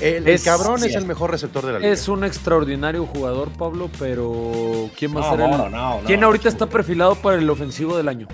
el 0.00 0.26
Es- 0.28 0.44
cabrón 0.44 0.82
es 0.84 0.94
el 0.94 1.06
mejor 1.06 1.30
receptor 1.30 1.64
de 1.64 1.72
la 1.72 1.78
liga. 1.78 1.90
Es 1.92 2.08
un 2.08 2.24
extraordinario 2.24 3.06
jugador, 3.06 3.50
Pablo, 3.50 3.90
pero 3.98 4.90
¿quién 4.96 5.14
va 5.16 5.20
a 5.20 5.24
No, 5.24 5.30
ser 5.30 5.40
el. 5.40 5.50
no, 5.50 5.58
no, 5.58 5.68
no, 5.68 6.00
¿Quién 6.06 6.20
no, 6.20 6.26
ahorita 6.26 6.44
no. 6.44 6.50
está 6.50 6.66
perfilado 6.66 7.14
para 7.16 7.38
el 7.38 7.48
ofensivo 7.48 7.96
del 7.96 8.08
año? 8.08 8.28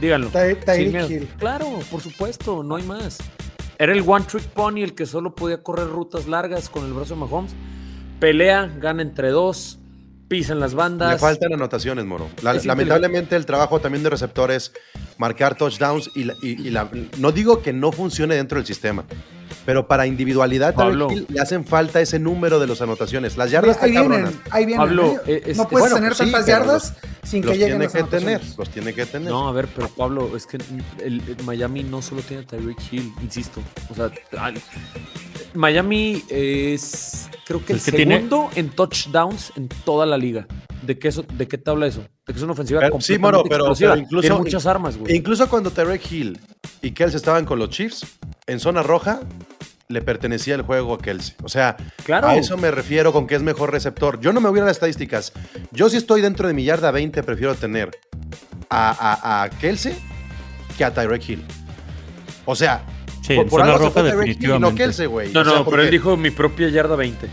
Díganlo. 0.00 0.28
Ty- 0.28 0.54
Tyreek. 0.64 1.10
Hill. 1.10 1.28
Claro, 1.38 1.66
por 1.90 2.00
supuesto, 2.00 2.62
no 2.62 2.76
hay 2.76 2.84
más. 2.84 3.18
Era 3.78 3.92
el 3.92 4.02
one 4.06 4.24
trick 4.26 4.44
pony, 4.44 4.78
el 4.82 4.94
que 4.94 5.06
solo 5.06 5.34
podía 5.34 5.62
correr 5.62 5.88
rutas 5.88 6.26
largas 6.26 6.68
con 6.68 6.84
el 6.84 6.92
brazo 6.92 7.14
de 7.14 7.20
Mahomes. 7.20 7.52
Pelea, 8.18 8.70
gana 8.78 9.02
entre 9.02 9.30
dos, 9.30 9.78
pisan 10.28 10.60
las 10.60 10.74
bandas. 10.74 11.12
Le 11.12 11.18
faltan 11.18 11.52
anotaciones, 11.54 12.04
Moro. 12.04 12.28
La- 12.42 12.54
lamentablemente 12.54 13.36
el 13.36 13.46
trabajo 13.46 13.80
también 13.80 14.02
de 14.04 14.10
receptores, 14.10 14.72
marcar 15.18 15.56
touchdowns 15.56 16.10
y, 16.14 16.24
la- 16.24 16.34
y- 16.42 16.66
y 16.66 16.70
la- 16.70 16.90
no 17.18 17.32
digo 17.32 17.62
que 17.62 17.72
no 17.72 17.90
funcione 17.92 18.34
dentro 18.36 18.58
del 18.58 18.66
sistema. 18.66 19.04
Pero 19.66 19.86
para 19.86 20.06
individualidad 20.06 20.74
Pablo. 20.74 21.08
Hill 21.10 21.26
le 21.28 21.40
hacen 21.40 21.64
falta 21.64 22.00
ese 22.00 22.18
número 22.18 22.58
de 22.58 22.66
las 22.66 22.80
anotaciones. 22.80 23.36
Las 23.36 23.50
yardas 23.50 23.78
ahí 23.82 23.90
están 23.90 24.08
vienen, 24.08 24.24
cabronas. 24.26 24.52
ahí 24.52 24.66
vienen. 24.66 24.86
Pablo, 24.86 25.12
¿eh? 25.16 25.20
eh, 25.26 25.42
es- 25.46 25.56
no 25.56 25.62
es- 25.64 25.68
puedes 25.68 25.82
bueno, 25.90 25.94
tener 25.96 26.08
pues 26.10 26.18
sí, 26.18 26.24
tantas 26.32 26.46
yardas 26.46 26.94
sin 27.22 27.42
que 27.42 27.48
Los 27.48 27.56
lleguen 27.56 27.68
tiene 27.78 27.84
las 27.84 27.92
que 27.92 28.02
tener, 28.04 28.28
anotaciones. 28.28 28.58
los 28.58 28.70
tiene 28.70 28.94
que 28.94 29.06
tener. 29.06 29.28
No, 29.30 29.48
a 29.48 29.52
ver, 29.52 29.68
pero 29.74 29.88
Pablo, 29.88 30.36
es 30.36 30.46
que 30.46 30.56
el, 30.56 31.22
el 31.28 31.36
Miami 31.44 31.84
no 31.84 32.00
solo 32.02 32.22
tiene 32.22 32.42
a 32.42 32.46
Tyreek 32.46 32.78
Hill, 32.92 33.12
insisto. 33.22 33.60
O 33.90 33.94
sea, 33.94 34.10
al- 34.38 34.60
Miami 35.54 36.22
es 36.28 37.28
creo 37.46 37.64
que 37.64 37.72
el 37.72 37.78
Es 37.78 37.84
que 37.84 37.92
tiene- 37.92 38.14
segundo 38.16 38.50
en 38.54 38.70
touchdowns 38.70 39.52
en 39.56 39.68
toda 39.68 40.06
la 40.06 40.16
liga. 40.16 40.46
¿De 40.82 40.98
qué, 40.98 41.08
eso, 41.08 41.24
¿De 41.34 41.46
qué 41.46 41.58
te 41.58 41.70
habla 41.70 41.86
eso? 41.86 42.00
De 42.26 42.32
que 42.32 42.38
es 42.38 42.42
una 42.42 42.52
ofensiva 42.52 42.80
Pero- 42.80 43.00
sí, 43.00 43.18
Moro, 43.18 43.38
completamente 43.38 43.48
pero- 43.50 43.64
explosiva. 43.64 43.90
pero 43.92 44.02
incluso- 44.02 44.20
Tiene 44.28 44.38
muchas 44.38 44.66
armas, 44.66 44.96
güey. 44.96 45.16
Incluso 45.16 45.48
cuando 45.48 45.70
Tarek 45.70 46.10
Hill 46.10 46.38
y 46.82 46.92
Kelsey 46.92 47.16
estaban 47.16 47.44
con 47.44 47.58
los 47.58 47.68
Chiefs, 47.70 48.06
en 48.46 48.60
zona 48.60 48.82
roja, 48.82 49.20
le 49.88 50.00
pertenecía 50.02 50.54
el 50.54 50.62
juego 50.62 50.94
a 50.94 50.98
Kelsey. 50.98 51.34
O 51.42 51.48
sea, 51.48 51.76
Claro. 52.04 52.28
a 52.28 52.36
eso 52.36 52.56
me 52.56 52.70
refiero 52.70 53.12
con 53.12 53.26
que 53.26 53.34
es 53.34 53.42
mejor 53.42 53.72
receptor. 53.72 54.20
Yo 54.20 54.32
no 54.32 54.40
me 54.40 54.48
voy 54.48 54.60
a 54.60 54.64
las 54.64 54.72
estadísticas. 54.72 55.32
Yo 55.72 55.90
si 55.90 55.96
estoy 55.96 56.20
dentro 56.22 56.46
de 56.48 56.54
mi 56.54 56.64
yarda 56.64 56.90
20, 56.92 57.22
prefiero 57.24 57.54
tener 57.56 57.90
a, 58.70 58.90
a, 58.90 59.42
a 59.42 59.50
Kelsey 59.50 59.94
que 60.78 60.84
a 60.84 60.94
Tyreek 60.94 61.28
Hill. 61.28 61.44
O 62.44 62.54
sea, 62.56 62.84
Sí, 63.22 63.34
por, 63.36 63.48
por 63.48 63.60
zona 63.60 63.72
algo 63.74 63.78
se 63.78 63.84
roja 63.90 64.00
fue 64.00 64.10
Tyreek 64.10 64.40
Hill 64.42 64.50
y 64.50 64.58
no. 64.58 64.74
Kelsey, 64.74 65.06
güey. 65.06 65.32
No, 65.32 65.40
O 65.40 65.44
sea, 65.44 65.52
no, 65.52 65.58
pero 65.58 65.64
porque- 65.64 65.82
él 65.84 65.90
dijo 65.90 66.16
mi 66.16 66.30
propia 66.30 66.68
yarda 66.68 66.96
20. 66.96 67.28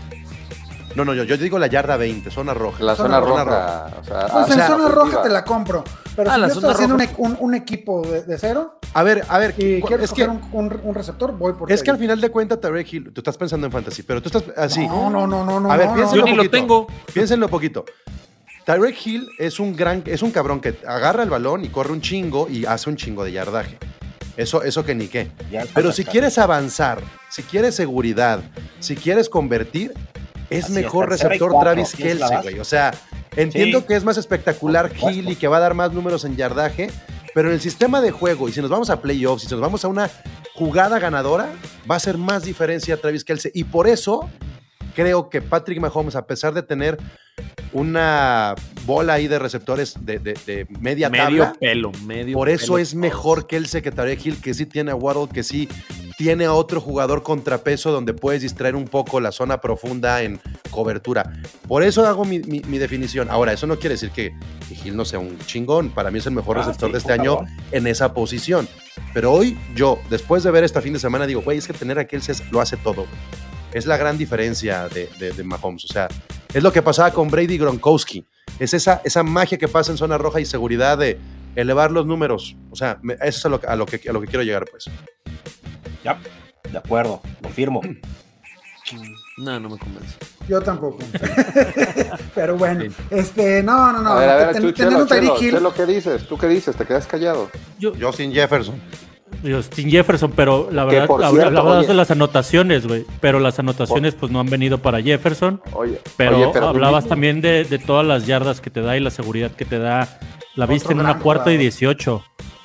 No, 0.98 1.04
no, 1.04 1.14
yo, 1.14 1.22
yo 1.22 1.36
digo 1.36 1.60
la 1.60 1.68
yarda 1.68 1.96
20, 1.96 2.28
zona 2.28 2.54
roja. 2.54 2.82
La 2.82 2.96
Zona 2.96 3.20
zona, 3.20 3.20
roja. 3.20 3.44
roja. 3.44 3.86
O 4.00 4.04
sea, 4.04 4.20
Pues 4.20 4.32
ah, 4.34 4.44
en 4.48 4.52
o 4.52 4.54
sea, 4.56 4.66
zona 4.66 4.88
roja 4.88 5.22
te 5.22 5.28
la 5.28 5.44
compro. 5.44 5.84
Pero 6.16 6.28
Ah, 6.28 6.34
si 6.34 6.40
yo 6.40 6.46
estoy 6.48 6.70
haciendo 6.70 6.94
un, 6.96 7.00
roja. 7.02 7.14
un- 7.18 7.36
un 7.38 7.54
equipo 7.54 8.02
de, 8.04 8.22
de 8.24 8.36
cero 8.36 8.80
A 8.94 9.04
ver, 9.04 9.24
a 9.28 9.38
ver, 9.38 9.54
y 9.58 9.80
quiero 9.82 10.02
es 10.02 10.10
que, 10.12 10.24
un, 10.24 10.40
un- 10.50 10.80
un 10.82 10.94
receptor, 10.96 11.30
voy 11.38 11.52
por 11.52 11.70
es 11.70 11.84
que 11.84 11.92
al 11.92 11.98
final 11.98 12.20
de 12.20 12.30
cuentas 12.30 12.60
Tyreek 12.60 12.92
Hill, 12.92 13.12
tú 13.12 13.20
estás 13.20 13.36
pensando 13.36 13.64
en 13.68 13.72
fantasy, 13.72 14.02
pero 14.02 14.20
tú 14.20 14.26
estás 14.36 14.42
así. 14.56 14.88
No, 14.88 15.08
no, 15.08 15.24
no, 15.28 15.44
no, 15.44 15.60
no. 15.60 15.70
A 15.70 15.76
ver, 15.76 15.86
no, 15.86 15.94
piénsenlo 15.94 16.24
Yo 16.26 16.30
ni 16.32 16.36
lo 16.36 16.42
poquito. 16.42 16.56
tengo. 16.58 16.86
Piénsenlo 17.14 17.48
poquito. 17.48 17.84
Tyreek 18.66 19.06
Hill 19.06 19.28
es 19.38 19.60
un 19.60 19.76
gran, 19.76 20.02
es 20.04 20.20
un 20.22 20.32
cabrón 20.32 20.60
que 20.60 20.74
agarra 20.84 21.22
el 21.22 21.30
balón 21.30 21.64
y 21.64 21.68
corre 21.68 21.92
un 21.92 22.00
chingo 22.00 22.48
y 22.50 22.66
hace 22.66 22.90
un 22.90 22.96
chingo 22.96 23.22
de 23.22 23.30
yardaje. 23.30 23.78
Eso, 24.36 24.64
eso 24.64 24.84
que 24.84 24.96
ni 24.96 25.06
qué. 25.06 25.30
Pero 25.74 25.92
si 25.92 26.04
quieres 26.04 26.38
avanzar, 26.38 27.00
si 27.30 27.44
quieres 27.44 27.76
seguridad, 27.76 28.40
si 28.80 28.96
quieres 28.96 29.28
convertir, 29.28 29.94
es 30.50 30.64
Así 30.66 30.72
mejor 30.72 31.08
receptor 31.08 31.52
Travis 31.60 31.92
¿quién 31.94 32.08
se 32.10 32.14
la 32.16 32.28
Kelsey, 32.28 32.42
güey. 32.50 32.60
O 32.60 32.64
sea, 32.64 32.92
entiendo 33.36 33.80
Sí. 33.80 33.84
que 33.86 33.96
es 33.96 34.04
más 34.04 34.16
espectacular. 34.16 34.90
Hill 34.96 35.28
y 35.30 35.36
que 35.36 35.48
va 35.48 35.58
a 35.58 35.60
dar 35.60 35.74
más 35.74 35.92
números 35.92 36.24
en 36.24 36.36
yardaje, 36.36 36.90
pero 37.34 37.48
en 37.48 37.54
el 37.54 37.60
sistema 37.60 38.00
de 38.00 38.10
juego, 38.10 38.48
y 38.48 38.52
si 38.52 38.60
nos 38.60 38.70
vamos 38.70 38.90
a 38.90 39.00
playoffs, 39.00 39.44
y 39.44 39.46
si 39.46 39.52
nos 39.52 39.60
vamos 39.60 39.84
a 39.84 39.88
una 39.88 40.10
jugada 40.54 40.98
ganadora, 40.98 41.48
va 41.90 41.96
a 41.96 42.00
ser 42.00 42.18
más 42.18 42.44
diferencia 42.44 43.00
Travis 43.00 43.24
Kelsey. 43.24 43.52
Y 43.54 43.64
por 43.64 43.86
eso 43.86 44.28
creo 44.98 45.30
que 45.30 45.40
Patrick 45.40 45.78
Mahomes, 45.78 46.16
a 46.16 46.26
pesar 46.26 46.52
de 46.54 46.64
tener 46.64 46.98
una 47.72 48.56
bola 48.84 49.12
ahí 49.12 49.28
de 49.28 49.38
receptores 49.38 49.94
de, 50.00 50.18
de- 50.18 50.36
de 50.44 50.66
media 50.80 51.08
Medio 51.08 51.24
tabla, 51.44 51.52
pelo, 51.60 51.92
medio 52.04 52.36
por 52.36 52.48
eso 52.48 52.66
pelo 52.74 52.78
es 52.78 52.96
mejor 52.96 53.46
que 53.46 53.56
el 53.56 53.66
secretario 53.66 54.12
Hill, 54.20 54.40
que 54.40 54.54
sí 54.54 54.66
tiene 54.66 54.90
a 54.90 54.96
Waddle, 54.96 55.28
que 55.32 55.44
sí 55.44 55.68
tiene 56.16 56.46
a 56.46 56.52
otro 56.52 56.80
jugador 56.80 57.22
contrapeso 57.22 57.92
donde 57.92 58.12
puedes 58.12 58.42
distraer 58.42 58.74
un 58.74 58.86
poco 58.86 59.20
la 59.20 59.30
zona 59.30 59.60
profunda 59.60 60.20
en 60.24 60.40
cobertura. 60.70 61.32
Por 61.68 61.84
eso 61.84 62.04
hago 62.04 62.24
mi, 62.24 62.40
mi- 62.40 62.62
mi 62.66 62.78
definición. 62.78 63.30
Ahora, 63.30 63.52
eso 63.52 63.68
no 63.68 63.78
quiere 63.78 63.94
decir 63.94 64.10
que, 64.10 64.32
que 64.68 64.74
Hill 64.88 64.96
no 64.96 65.04
sea 65.04 65.20
un 65.20 65.38
chingón. 65.46 65.90
Para 65.90 66.10
mí 66.10 66.18
es 66.18 66.26
el 66.26 66.32
mejor 66.32 66.56
Ah, 66.58 66.62
receptor 66.62 66.88
sí, 66.88 66.92
de 66.94 66.98
este 66.98 67.12
año 67.12 67.34
favor. 67.36 67.48
en 67.70 67.86
esa 67.86 68.12
posición. 68.14 68.66
Pero 69.14 69.32
hoy 69.32 69.56
yo, 69.76 70.00
después 70.10 70.42
de 70.42 70.50
ver 70.50 70.64
esta 70.64 70.80
fin 70.82 70.92
de 70.92 70.98
semana, 70.98 71.24
digo, 71.24 71.40
güey, 71.42 71.58
es 71.58 71.68
que 71.68 71.72
tener 71.72 72.00
a 72.00 72.04
Kelsey 72.08 72.34
lo 72.50 72.60
hace 72.60 72.76
todo. 72.76 73.06
Es 73.72 73.86
la 73.86 73.96
gran 73.96 74.16
diferencia 74.18 74.88
de, 74.88 75.08
de- 75.18 75.32
de 75.32 75.44
Mahomes. 75.44 75.84
O 75.84 75.88
sea, 75.88 76.08
es 76.54 76.62
lo 76.62 76.72
que 76.72 76.82
pasaba 76.82 77.10
con 77.12 77.28
Brady 77.30 77.58
Gronkowski. 77.58 78.24
Es 78.58 78.72
esa, 78.74 79.00
esa 79.04 79.22
magia 79.22 79.58
que 79.58 79.68
pasa 79.68 79.92
en 79.92 79.98
zona 79.98 80.16
roja 80.18 80.40
y 80.40 80.44
seguridad 80.46 80.96
de 80.98 81.18
elevar 81.54 81.90
los 81.90 82.06
números. 82.06 82.56
O 82.70 82.76
sea, 82.76 82.98
me- 83.02 83.14
eso 83.14 83.26
es 83.26 83.44
a 83.46 83.48
lo, 83.50 83.60
a 83.66 83.76
lo 83.76 83.86
que, 83.86 84.00
a 84.08 84.12
lo 84.12 84.20
que 84.20 84.26
quiero 84.26 84.42
llegar, 84.42 84.64
pues. 84.70 84.86
Ya, 86.02 86.18
de 86.70 86.78
acuerdo, 86.78 87.20
lo 87.42 87.48
firmo. 87.50 87.80
No, 89.36 89.60
no 89.60 89.68
me 89.68 89.78
convence. 89.78 90.16
Yo 90.48 90.62
tampoco. 90.62 90.98
Pero 92.34 92.56
bueno, 92.56 92.80
Sí. 92.84 92.88
este, 93.10 93.62
no, 93.62 93.92
no, 93.92 94.00
no. 94.02 94.10
a 94.12 94.20
ver, 94.20 94.28
a 94.30 94.36
ver, 94.36 94.52
ten- 94.54 94.62
tú, 94.62 94.72
Chelo, 94.72 95.06
Chelo, 95.06 95.36
Hill. 95.40 95.50
Chelo, 95.52 95.74
¿qué 95.74 95.84
dices? 95.86 96.26
¿Tú 96.26 96.38
qué 96.38 96.46
dices? 96.48 96.74
¿Te 96.74 96.86
quedas 96.86 97.06
callado? 97.06 97.50
Justin 98.00 98.32
Jefferson. 98.32 98.80
Justin 99.42 99.90
Jefferson, 99.90 100.32
pero 100.34 100.68
la 100.70 100.84
verdad, 100.84 101.08
hablabas 101.24 101.86
de 101.86 101.94
las 101.94 102.10
anotaciones, 102.10 102.86
güey. 102.86 103.04
Pero 103.20 103.40
las 103.40 103.58
anotaciones, 103.58 104.14
pues 104.14 104.32
no 104.32 104.40
han 104.40 104.50
venido 104.50 104.78
para 104.78 105.00
Jefferson. 105.00 105.60
Oye, 105.72 106.00
Pero, 106.16 106.50
oye, 106.50 106.58
hablabas 106.58 107.06
también 107.06 107.40
de, 107.40 107.64
de 107.64 107.78
todas 107.78 108.06
las 108.06 108.26
yardas 108.26 108.60
que 108.60 108.70
te 108.70 108.80
da 108.80 108.96
y 108.96 109.00
la 109.00 109.10
seguridad 109.10 109.50
que 109.50 109.64
te 109.64 109.78
da. 109.78 110.18
La 110.54 110.66
viste 110.66 110.92
en 110.92 111.00
una 111.00 111.18
cuarta 111.18 111.52
y 111.52 111.56
jugador. 111.56 111.60
18. 111.60 112.24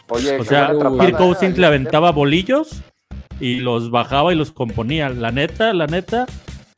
Oye, 0.10 0.40
O 0.40 0.44
sea, 0.44 0.72
Kirk 1.00 1.18
Cousins 1.18 1.58
le 1.58 1.68
aventaba 1.68 2.12
bolillos 2.12 2.82
y 3.40 3.58
los 3.58 3.92
bajaba 3.92 4.34
y 4.34 4.36
los 4.36 4.52
componía. 4.52 5.10
La 5.10 5.32
neta, 5.32 5.74
la 5.74 5.88
neta, 5.88 6.26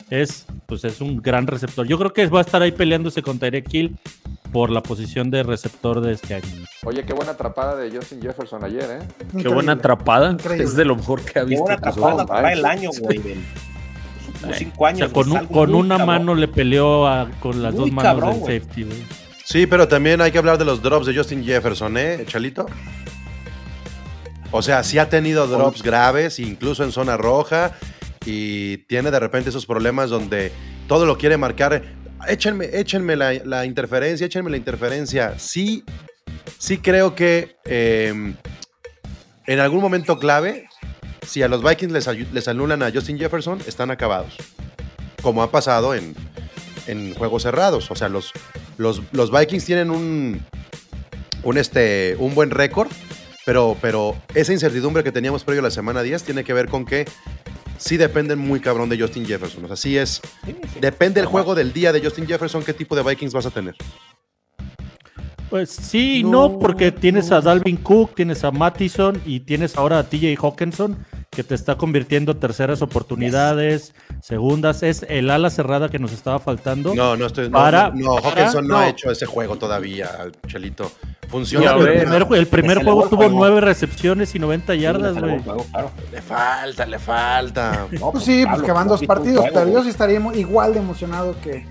es, 0.09 0.45
pues 0.67 0.83
es 0.83 1.01
un 1.01 1.21
gran 1.21 1.47
receptor. 1.47 1.87
Yo 1.87 1.97
creo 1.97 2.13
que 2.13 2.27
va 2.27 2.39
a 2.39 2.41
estar 2.41 2.61
ahí 2.61 2.71
peleándose 2.71 3.21
con 3.21 3.39
Tyreek 3.39 3.73
Hill 3.73 3.97
por 4.55 4.69
la 4.69 4.81
posición 4.81 5.29
de 5.31 5.43
receptor 5.43 5.99
de 5.99 6.13
este 6.13 6.33
año. 6.35 6.47
Oye, 6.85 7.03
qué 7.03 7.11
buena 7.11 7.33
atrapada 7.33 7.75
de 7.75 7.91
Justin 7.93 8.21
Jefferson 8.21 8.63
ayer, 8.63 9.01
¿eh? 9.01 9.07
Qué 9.41 9.49
buena 9.49 9.73
atrapado. 9.73 10.31
Increíble. 10.31 10.63
Es 10.63 10.77
de 10.77 10.85
lo 10.85 10.95
mejor 10.95 11.21
que 11.25 11.39
ha 11.39 11.41
Qué 11.43 11.49
visto. 11.49 11.65
buena 11.65 11.77
pues, 11.81 11.91
atrapada, 11.97 12.21
atrapada 12.23 12.53
el 12.53 12.63
año, 12.65 12.89
güey. 13.01 13.17
últimos 13.17 14.55
cinco 14.57 14.75
O 14.77 14.85
años. 14.85 14.99
sea, 14.99 15.09
con, 15.09 15.29
un- 15.73 15.75
una 15.75 15.97
cabrón. 15.97 16.07
mano 16.07 16.35
le 16.35 16.47
peleó 16.47 17.05
a- 17.05 17.29
con 17.41 17.61
las 17.61 17.73
Muy 17.73 17.81
dos 17.89 17.91
manos 17.91 18.03
cabrón, 18.13 18.43
del 18.45 18.61
safety, 18.61 18.83
güey. 18.83 19.03
Sí, 19.43 19.67
pero 19.67 19.89
también 19.89 20.21
hay 20.21 20.31
que 20.31 20.37
hablar 20.37 20.57
de 20.57 20.63
los 20.63 20.81
drops 20.81 21.05
de 21.05 21.13
Justin 21.17 21.43
Jefferson, 21.43 21.97
¿eh, 21.97 22.23
Chalito? 22.25 22.65
O 24.51 24.61
sea, 24.61 24.83
sí 24.83 24.97
ha 24.99 25.09
tenido 25.09 25.47
drops 25.47 25.83
graves, 25.83 26.39
incluso 26.39 26.85
en 26.85 26.93
zona 26.93 27.17
roja, 27.17 27.73
y 28.25 28.77
tiene 28.87 29.11
de 29.11 29.19
repente 29.19 29.49
esos 29.49 29.65
problemas 29.65 30.09
donde 30.09 30.53
todo 30.87 31.05
lo 31.05 31.17
quiere 31.17 31.35
marcar. 31.35 31.83
Échenme, 32.27 32.65
échenme 32.73 33.15
la, 33.15 33.65
interferencia, 33.65 34.25
échenme 34.25 34.49
la 34.49 34.57
interferencia. 34.57 35.37
Sí, 35.37 35.83
sí 36.57 36.77
creo 36.77 37.15
que 37.15 37.55
eh, 37.65 38.33
en 39.45 39.59
algún 39.59 39.81
momento 39.81 40.17
clave, 40.17 40.67
si 41.25 41.43
a 41.43 41.47
los 41.47 41.63
Vikings 41.63 42.07
les 42.31 42.47
anulan 42.47 42.83
a 42.83 42.91
Justin 42.91 43.17
Jefferson, 43.17 43.59
están 43.67 43.91
acabados. 43.91 44.35
Como 45.21 45.43
ha 45.43 45.51
pasado 45.51 45.95
en, 45.95 46.15
en 46.87 47.13
juegos 47.15 47.43
cerrados. 47.43 47.89
O 47.91 47.95
sea, 47.95 48.09
los, 48.09 48.31
los, 48.77 49.01
los 49.11 49.31
Vikings 49.31 49.65
tienen 49.65 49.91
un, 49.91 50.43
un, 51.43 51.57
este, 51.57 52.15
un 52.19 52.35
buen 52.35 52.51
récord, 52.51 52.89
pero, 53.45 53.77
pero 53.81 54.15
esa 54.33 54.53
incertidumbre 54.53 55.03
que 55.03 55.11
teníamos 55.11 55.43
previo 55.43 55.61
a 55.61 55.63
la 55.63 55.71
semana 55.71 56.01
10 56.01 56.23
tiene 56.23 56.43
que 56.43 56.53
ver 56.53 56.67
con 56.67 56.85
que 56.85 57.05
sí 57.77 57.97
dependen 57.97 58.39
muy 58.39 58.59
cabrón 58.59 58.89
de 58.89 58.99
Justin 58.99 59.25
Jefferson. 59.25 59.65
O 59.65 59.67
sea, 59.67 59.75
sí 59.75 59.97
es. 59.97 60.21
Sí, 60.45 60.55
sí. 60.73 60.79
Depende 60.79 61.19
el 61.19 61.25
juego 61.25 61.55
del 61.55 61.73
día 61.73 61.91
de 61.91 62.01
Justin 62.01 62.27
Jefferson, 62.27 62.63
qué 62.63 62.73
tipo 62.73 62.95
de 62.95 63.03
Vikings 63.03 63.33
vas 63.33 63.45
a 63.45 63.51
tener. 63.51 63.75
Pues 65.49 65.69
sí 65.69 66.19
y 66.19 66.23
no, 66.23 66.57
porque 66.59 66.91
tienes 66.91 67.31
a 67.31 67.39
Dalvin 67.39 67.77
Cook, 67.77 68.15
tienes 68.15 68.43
a 68.43 68.51
Mattison 68.51 69.21
y 69.25 69.41
tienes 69.41 69.77
ahora 69.77 69.99
a 69.99 70.03
TJ 70.03 70.35
Hawkinson, 70.41 71.05
que 71.29 71.43
te 71.43 71.53
está 71.53 71.77
convirtiendo 71.77 72.35
terceras 72.35 72.81
oportunidades, 72.81 73.93
segundas. 74.21 74.81
Es 74.81 75.05
el 75.07 75.29
ala 75.29 75.51
cerrada 75.51 75.87
que 75.89 75.99
nos 75.99 76.13
estaba 76.13 76.39
faltando. 76.39 76.95
No, 76.95 77.15
no 77.15 77.27
estoy. 77.27 77.45
No, 77.49 77.59
Para- 77.59 77.91
no, 77.91 78.15
no, 78.15 78.15
para- 78.15 78.29
Hawkinson 78.41 78.67
no, 78.67 78.77
ha 78.77 78.81
no. 78.85 78.89
hecho 78.89 79.11
ese 79.11 79.27
juego 79.27 79.55
todavía, 79.57 80.09
Chelito. 80.47 80.91
Funciona. 81.35 81.71
el 81.73 82.47
primer, 82.47 82.77
el 82.77 82.83
juego 82.85 83.09
tuvo 83.09 83.23
juego. 83.23 83.37
nueve 83.39 83.59
recepciones 83.59 84.33
y 84.35 84.39
90 84.39 84.73
Sí, 84.73 84.79
yardas, 84.79 85.17
güey. 85.19 85.41
claro. 85.41 85.91
Le 86.09 86.21
falta, 86.21 86.85
le 86.85 86.97
falta. 86.97 87.87
No, 87.99 88.11
Pues 88.11 88.23
sí, 88.23 88.43
pues 88.43 88.51
Pablo, 88.53 88.65
que 88.65 88.71
van 88.71 88.87
dos 88.87 89.03
partidos, 89.03 89.45
pero 89.53 89.69
yo 89.69 89.83
sí 89.83 89.89
estaría 89.89 90.21
igual 90.35 90.73
de 90.73 90.79
emocionado 90.79 91.35
que, 91.41 91.65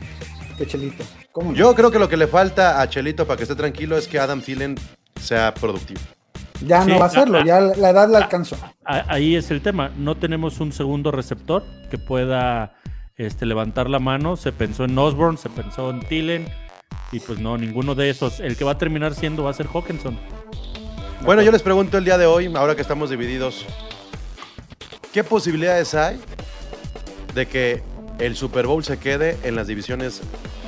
que 0.59 0.67
Chelito. 0.67 1.03
¿Cómo 1.33 1.53
no? 1.53 1.57
Yo 1.57 1.75
creo 1.75 1.91
que 1.91 1.99
lo 1.99 2.11
que 2.11 2.19
le 2.19 2.27
falta 2.27 2.83
a 2.83 2.89
Chelito 2.91 3.27
para 3.27 3.39
que 3.39 3.45
esté 3.45 3.55
tranquilo 3.57 3.97
es 3.97 4.07
que 4.07 4.19
Adam 4.19 4.43
Thielen 4.43 4.77
sea 5.19 5.55
productivo. 5.55 6.01
ya 6.61 6.83
Sí, 6.83 6.91
no 6.91 6.99
va 6.99 7.07
a 7.07 7.09
hacerlo, 7.09 7.39
ah, 7.39 7.45
ya 7.47 7.61
la 7.61 7.75
la 7.75 7.89
edad 7.89 8.11
le 8.11 8.19
alcanzó. 8.19 8.57
Ahí 8.85 9.35
es 9.35 9.51
el 9.51 9.63
tema. 9.63 9.91
No 9.97 10.15
tenemos 10.15 10.61
un 10.61 10.73
segundo 10.73 11.11
receptor 11.11 11.65
que 11.91 11.97
pueda 11.97 12.75
este, 13.17 13.47
levantar 13.47 13.89
la 13.89 13.99
mano. 13.99 14.37
Se 14.37 14.53
pensó 14.53 14.85
en 14.85 14.99
Osborne, 14.99 15.39
se 15.39 15.49
pensó 15.49 15.89
en 15.89 16.01
Tillen. 16.01 16.49
Y 17.13 17.21
pues 17.21 17.39
no, 17.39 17.57
ninguno 17.57 17.95
de 17.95 18.11
esos. 18.11 18.41
El 18.41 18.57
que 18.57 18.65
va 18.65 18.73
a 18.73 18.79
terminar 18.79 19.15
siendo 19.15 19.45
va 19.45 19.51
a 19.51 19.55
ser 19.55 19.67
Hawkinson. 19.67 20.19
Bueno, 21.23 21.43
yo 21.43 21.51
les 21.53 21.63
pregunto 21.63 21.97
el 21.97 22.05
día 22.05 22.19
de 22.19 22.27
hoy, 22.27 22.53
ahora 22.55 22.75
que 22.75 22.83
estamos 22.83 23.09
divididos, 23.09 23.65
¿qué 25.13 25.25
posibilidades 25.25 25.95
hay 25.95 26.21
de 27.35 27.47
que 27.47 27.83
el 28.19 28.37
Super 28.37 28.67
Bowl 28.67 28.85
se 28.85 28.99
quede 28.99 29.39
en 29.43 29.57
las 29.57 29.67
divisiones 29.67 30.21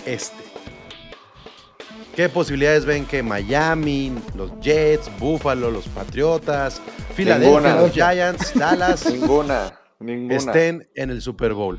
este? 0.06 0.46
¿Qué 2.14 2.30
posibilidades 2.30 2.86
ven 2.86 3.04
que 3.04 3.22
Miami, 3.22 4.10
los 4.34 4.50
Jets, 4.60 5.10
Buffalo, 5.18 5.70
los 5.70 5.86
Patriotas, 5.88 6.80
Filadelfia, 7.14 7.60
Ninguna. 7.60 7.76
los 7.76 7.92
Giants, 7.92 8.54
Dallas? 8.58 9.12
Ninguna. 9.12 9.78
Ninguna. 10.00 10.36
estén 10.36 10.88
en 10.94 11.10
el 11.10 11.20
Super 11.20 11.52
Bowl? 11.52 11.78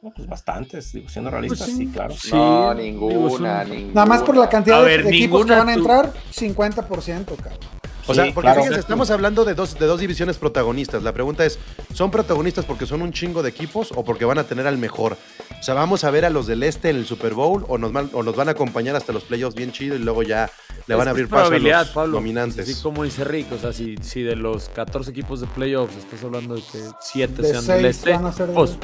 No, 0.00 0.10
pues 0.14 0.28
bastantes, 0.28 0.92
digo, 0.92 1.08
siendo 1.08 1.28
realistas, 1.30 1.58
Pues 1.62 1.70
sí. 1.72 1.86
sí, 1.86 1.92
claro. 1.92 2.14
Sí, 2.14 2.30
no, 2.32 2.72
digo, 2.74 3.08
ninguna, 3.10 3.62
son- 3.64 3.70
ninguna. 3.72 3.94
Nada 3.94 4.06
más 4.06 4.22
por 4.22 4.36
la 4.36 4.48
cantidad 4.48 4.78
A 4.78 4.82
de 4.84 4.86
ver, 4.98 5.06
equipos 5.08 5.44
que 5.44 5.52
van 5.52 5.68
a 5.68 5.72
tú- 5.74 5.78
entrar, 5.80 6.12
50%, 6.32 7.34
cabrón. 7.36 7.58
O 8.06 8.14
sea, 8.14 8.24
Sí, 8.24 8.30
porque 8.32 8.46
claro. 8.46 8.60
fíjense, 8.62 8.80
estamos 8.80 9.10
hablando 9.10 9.44
de 9.44 9.54
dos, 9.54 9.78
de 9.78 9.84
dos 9.84 10.00
divisiones 10.00 10.38
protagonistas. 10.38 11.02
La 11.02 11.12
pregunta 11.12 11.44
es, 11.44 11.58
¿son 11.92 12.10
protagonistas 12.10 12.64
porque 12.64 12.86
son 12.86 13.02
un 13.02 13.12
chingo 13.12 13.42
de 13.42 13.50
equipos 13.50 13.92
o 13.94 14.02
porque 14.02 14.24
van 14.24 14.38
a 14.38 14.44
tener 14.44 14.66
al 14.66 14.78
mejor? 14.78 15.18
O 15.60 15.62
sea, 15.62 15.74
¿vamos 15.74 16.04
a 16.04 16.10
ver 16.10 16.24
a 16.24 16.30
los 16.30 16.46
del 16.46 16.62
este 16.62 16.88
en 16.88 16.96
el 16.96 17.04
Super 17.04 17.34
Bowl 17.34 17.66
o 17.68 17.76
nos 17.76 17.92
van, 17.92 18.08
o 18.14 18.22
nos 18.22 18.34
van 18.34 18.48
a 18.48 18.52
acompañar 18.52 18.96
hasta 18.96 19.12
los 19.12 19.24
playoffs 19.24 19.56
bien 19.56 19.72
chido 19.72 19.94
y 19.94 19.98
luego 19.98 20.22
ya 20.22 20.48
le 20.86 20.94
van 20.94 21.06
a 21.08 21.10
abrir 21.10 21.28
paso 21.28 21.52
a 21.52 21.58
los 21.58 21.88
Pablo. 21.90 22.12
dominantes? 22.14 22.66
Así 22.70 22.80
como 22.82 23.04
dice 23.04 23.24
Rick, 23.24 23.52
o 23.52 23.58
sea, 23.58 23.74
si, 23.74 23.96
si 24.00 24.22
de 24.22 24.36
los 24.36 24.70
14 24.70 25.10
equipos 25.10 25.40
de 25.42 25.46
playoffs 25.48 25.96
estás 25.98 26.24
hablando 26.24 26.54
de 26.54 26.62
que 26.62 26.78
7 27.02 27.42
De 27.42 27.48
sean 27.50 27.66
del 27.66 27.84
este, 27.84 28.12
van 28.12 28.24
a 28.24 28.32
ser 28.32 28.46
del 28.46 28.54
pues. 28.54 28.78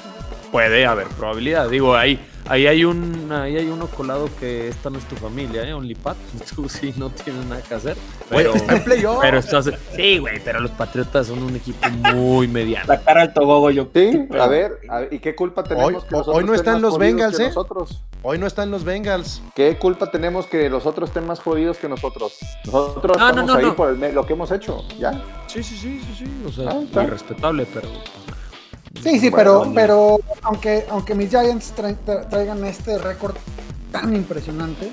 Puede 0.55 0.87
haber 0.87 1.09
probabilidad. 1.09 1.69
Digo, 1.69 1.97
ahí, 1.97 2.17
ahí 2.47 2.69
hay 2.69 2.85
un 2.85 3.33
ahí 3.33 3.57
hay 3.57 3.67
uno 3.67 3.89
colado 3.89 4.29
que 4.39 4.69
esta 4.69 4.89
no 4.89 4.99
es 5.01 5.05
tu 5.09 5.17
familia, 5.17 5.65
¿eh? 5.69 5.73
OnlyPat. 5.75 6.17
Tú 6.55 6.69
sí 6.69 6.95
no 6.97 7.11
tienes 7.11 7.45
nada 7.47 7.61
que 7.61 7.75
hacer. 7.75 7.97
Güey, 8.31 8.45
Pero, 8.45 8.55
está 8.55 8.77
en 8.77 8.85
pero 9.21 9.39
estás, 9.39 9.71
sí, 9.97 10.19
güey, 10.19 10.39
pero 10.45 10.61
los 10.61 10.71
Patriotas 10.71 11.27
son 11.27 11.43
un 11.43 11.57
equipo 11.57 11.89
muy 12.15 12.47
mediano. 12.47 12.85
La 12.87 13.01
cara 13.01 13.23
del 13.23 13.35
Togogo, 13.35 13.71
yo. 13.73 13.89
Sí, 13.93 14.29
a 14.39 14.47
ver, 14.47 14.79
a 14.89 15.01
ver, 15.01 15.09
¿y 15.13 15.19
qué 15.19 15.35
culpa 15.35 15.65
tenemos 15.65 15.93
Hoy- 16.05 16.09
que 16.09 16.15
hoy 16.15 16.19
nosotros 16.21 16.45
no 16.47 16.55
estén 16.55 16.55
están 16.55 16.75
más 16.75 16.83
los 16.83 16.93
jodidos 16.93 17.01
Bengals, 17.17 17.37
que 17.37 17.43
¿eh? 17.43 17.49
Nosotros. 17.49 18.03
Hoy 18.23 18.39
no 18.39 18.47
están 18.47 18.71
los 18.71 18.85
Bengals. 18.85 19.43
¿Qué 19.57 19.77
culpa 19.77 20.13
tenemos 20.13 20.47
que 20.47 20.71
los 20.71 20.87
otros 20.87 21.11
estén 21.11 21.27
más 21.27 21.41
jodidos 21.41 21.79
que 21.79 21.89
nosotros? 21.89 22.39
Nosotros 22.67 23.17
No, 23.19 23.25
no, 23.25 23.29
estamos 23.31 23.47
no, 23.51 23.55
ahí 23.59 23.65
no. 23.65 23.75
por 23.75 23.91
el 24.05 24.15
lo 24.15 24.25
que 24.25 24.35
hemos 24.35 24.53
hecho, 24.53 24.85
¿ya? 25.01 25.21
Sí, 25.49 25.65
sí, 25.65 25.77
sí, 25.77 26.01
sí, 26.01 26.15
sí. 26.25 26.43
O 26.47 26.53
sea, 26.53 26.71
Ah, 26.71 26.75
muy 26.75 27.07
respetable, 27.07 27.67
pero. 27.75 27.89
Sí, 29.03 29.19
sí, 29.21 29.31
pero, 29.31 29.71
pero 29.75 30.19
aunque, 30.43 30.85
aunque 30.89 31.15
mis 31.15 31.29
Giants 31.31 31.75
tra- 31.77 31.97
tra- 32.07 32.29
traigan 32.29 32.65
este 32.65 32.97
récord 32.99 33.35
tan 33.93 34.15
impresionante, 34.15 34.91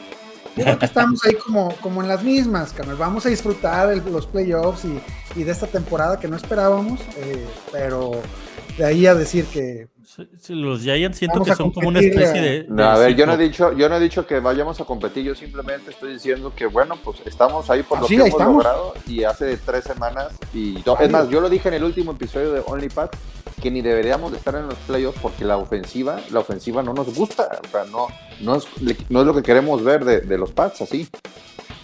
yo 0.57 0.63
creo 0.63 0.79
que 0.79 0.85
estamos 0.85 1.23
ahí 1.25 1.35
como, 1.35 1.73
como 1.77 2.01
en 2.01 2.07
las 2.09 2.23
mismas, 2.23 2.73
carnal. 2.73 2.97
Vamos 2.97 3.25
a 3.25 3.29
disfrutar 3.29 3.91
el- 3.91 4.03
los 4.11 4.27
playoffs 4.27 4.83
y, 4.85 4.99
y 5.39 5.43
de 5.43 5.51
esta 5.51 5.67
temporada 5.67 6.19
que 6.19 6.27
no 6.27 6.35
esperábamos, 6.35 6.99
eh, 7.17 7.45
pero 7.71 8.11
de 8.77 8.85
ahí 8.85 9.05
a 9.07 9.15
decir 9.15 9.45
que 9.45 9.87
los 10.49 10.81
Giants 10.81 11.17
siento 11.17 11.41
que 11.41 11.55
son 11.55 11.71
como 11.71 11.87
una 11.87 11.99
especie 12.01 12.39
a- 12.39 12.43
de. 12.43 12.65
No, 12.67 12.83
a 12.83 12.97
ver, 12.97 13.15
yo 13.15 13.25
no 13.25 13.33
he 13.33 13.37
dicho, 13.37 13.71
yo 13.71 13.87
no 13.87 13.95
he 13.95 13.99
dicho 14.01 14.27
que 14.27 14.41
vayamos 14.41 14.81
a 14.81 14.83
competir, 14.85 15.23
yo 15.23 15.35
simplemente 15.35 15.91
estoy 15.91 16.13
diciendo 16.13 16.51
que 16.53 16.65
bueno, 16.65 16.95
pues 17.01 17.19
estamos 17.25 17.69
ahí 17.69 17.83
por 17.83 17.99
Ah, 17.99 18.01
lo 18.01 18.07
sí, 18.07 18.15
que 18.15 18.21
hemos 18.23 18.31
estamos. 18.33 18.53
logrado 18.55 18.93
y 19.07 19.23
hace 19.23 19.55
tres 19.55 19.85
semanas 19.85 20.33
y 20.53 20.75
es 20.99 21.09
más, 21.11 21.29
yo 21.29 21.39
lo 21.39 21.49
dije 21.49 21.69
en 21.69 21.75
el 21.75 21.83
último 21.85 22.11
episodio 22.11 22.51
de 22.51 22.61
OnlyPad 22.65 23.09
que 23.61 23.71
ni 23.71 23.81
deberíamos 23.81 24.31
de 24.31 24.37
estar 24.37 24.55
en 24.55 24.65
los 24.67 24.75
playoffs 24.79 25.19
porque 25.21 25.45
la 25.45 25.57
ofensiva, 25.57 26.19
la 26.31 26.39
ofensiva 26.39 26.81
no 26.83 26.93
nos 26.93 27.13
gusta, 27.15 27.47
o 27.65 27.67
sea, 27.69 27.83
no, 27.91 28.07
no 28.41 28.55
es, 28.55 28.65
no 29.09 29.21
es 29.21 29.25
lo 29.27 29.33
que 29.35 29.43
queremos 29.43 29.83
ver 29.83 30.03
de, 30.03 30.21
de 30.21 30.37
los 30.37 30.51
Pats 30.51 30.81
así. 30.81 31.07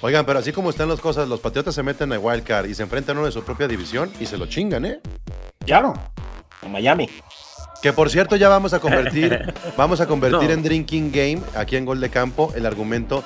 Oigan, 0.01 0.25
pero 0.25 0.39
así 0.39 0.51
como 0.51 0.69
están 0.69 0.89
las 0.89 0.99
cosas, 0.99 1.27
los 1.27 1.39
Patriotas 1.39 1.73
se 1.73 1.83
meten 1.83 2.11
a 2.13 2.19
Wild 2.19 2.43
Card 2.43 2.67
y 2.67 2.75
se 2.75 2.83
enfrentan 2.83 3.15
a 3.17 3.19
uno 3.19 3.25
de 3.27 3.31
su 3.31 3.43
propia 3.43 3.67
división 3.67 4.11
y 4.19 4.25
se 4.25 4.37
lo 4.37 4.45
chingan, 4.47 4.85
¿eh? 4.85 4.99
claro, 5.65 5.93
En 6.61 6.71
Miami. 6.71 7.09
Que 7.81 7.93
por 7.93 8.09
cierto 8.09 8.35
ya 8.35 8.49
vamos 8.49 8.73
a 8.73 8.79
convertir, 8.79 9.53
vamos 9.77 10.01
a 10.01 10.07
convertir 10.07 10.47
No. 10.47 10.53
en 10.53 10.63
Drinking 10.63 11.11
Game 11.11 11.41
aquí 11.55 11.75
en 11.77 11.85
Gol 11.85 11.99
de 11.99 12.09
Campo 12.09 12.51
el 12.55 12.65
argumento 12.65 13.23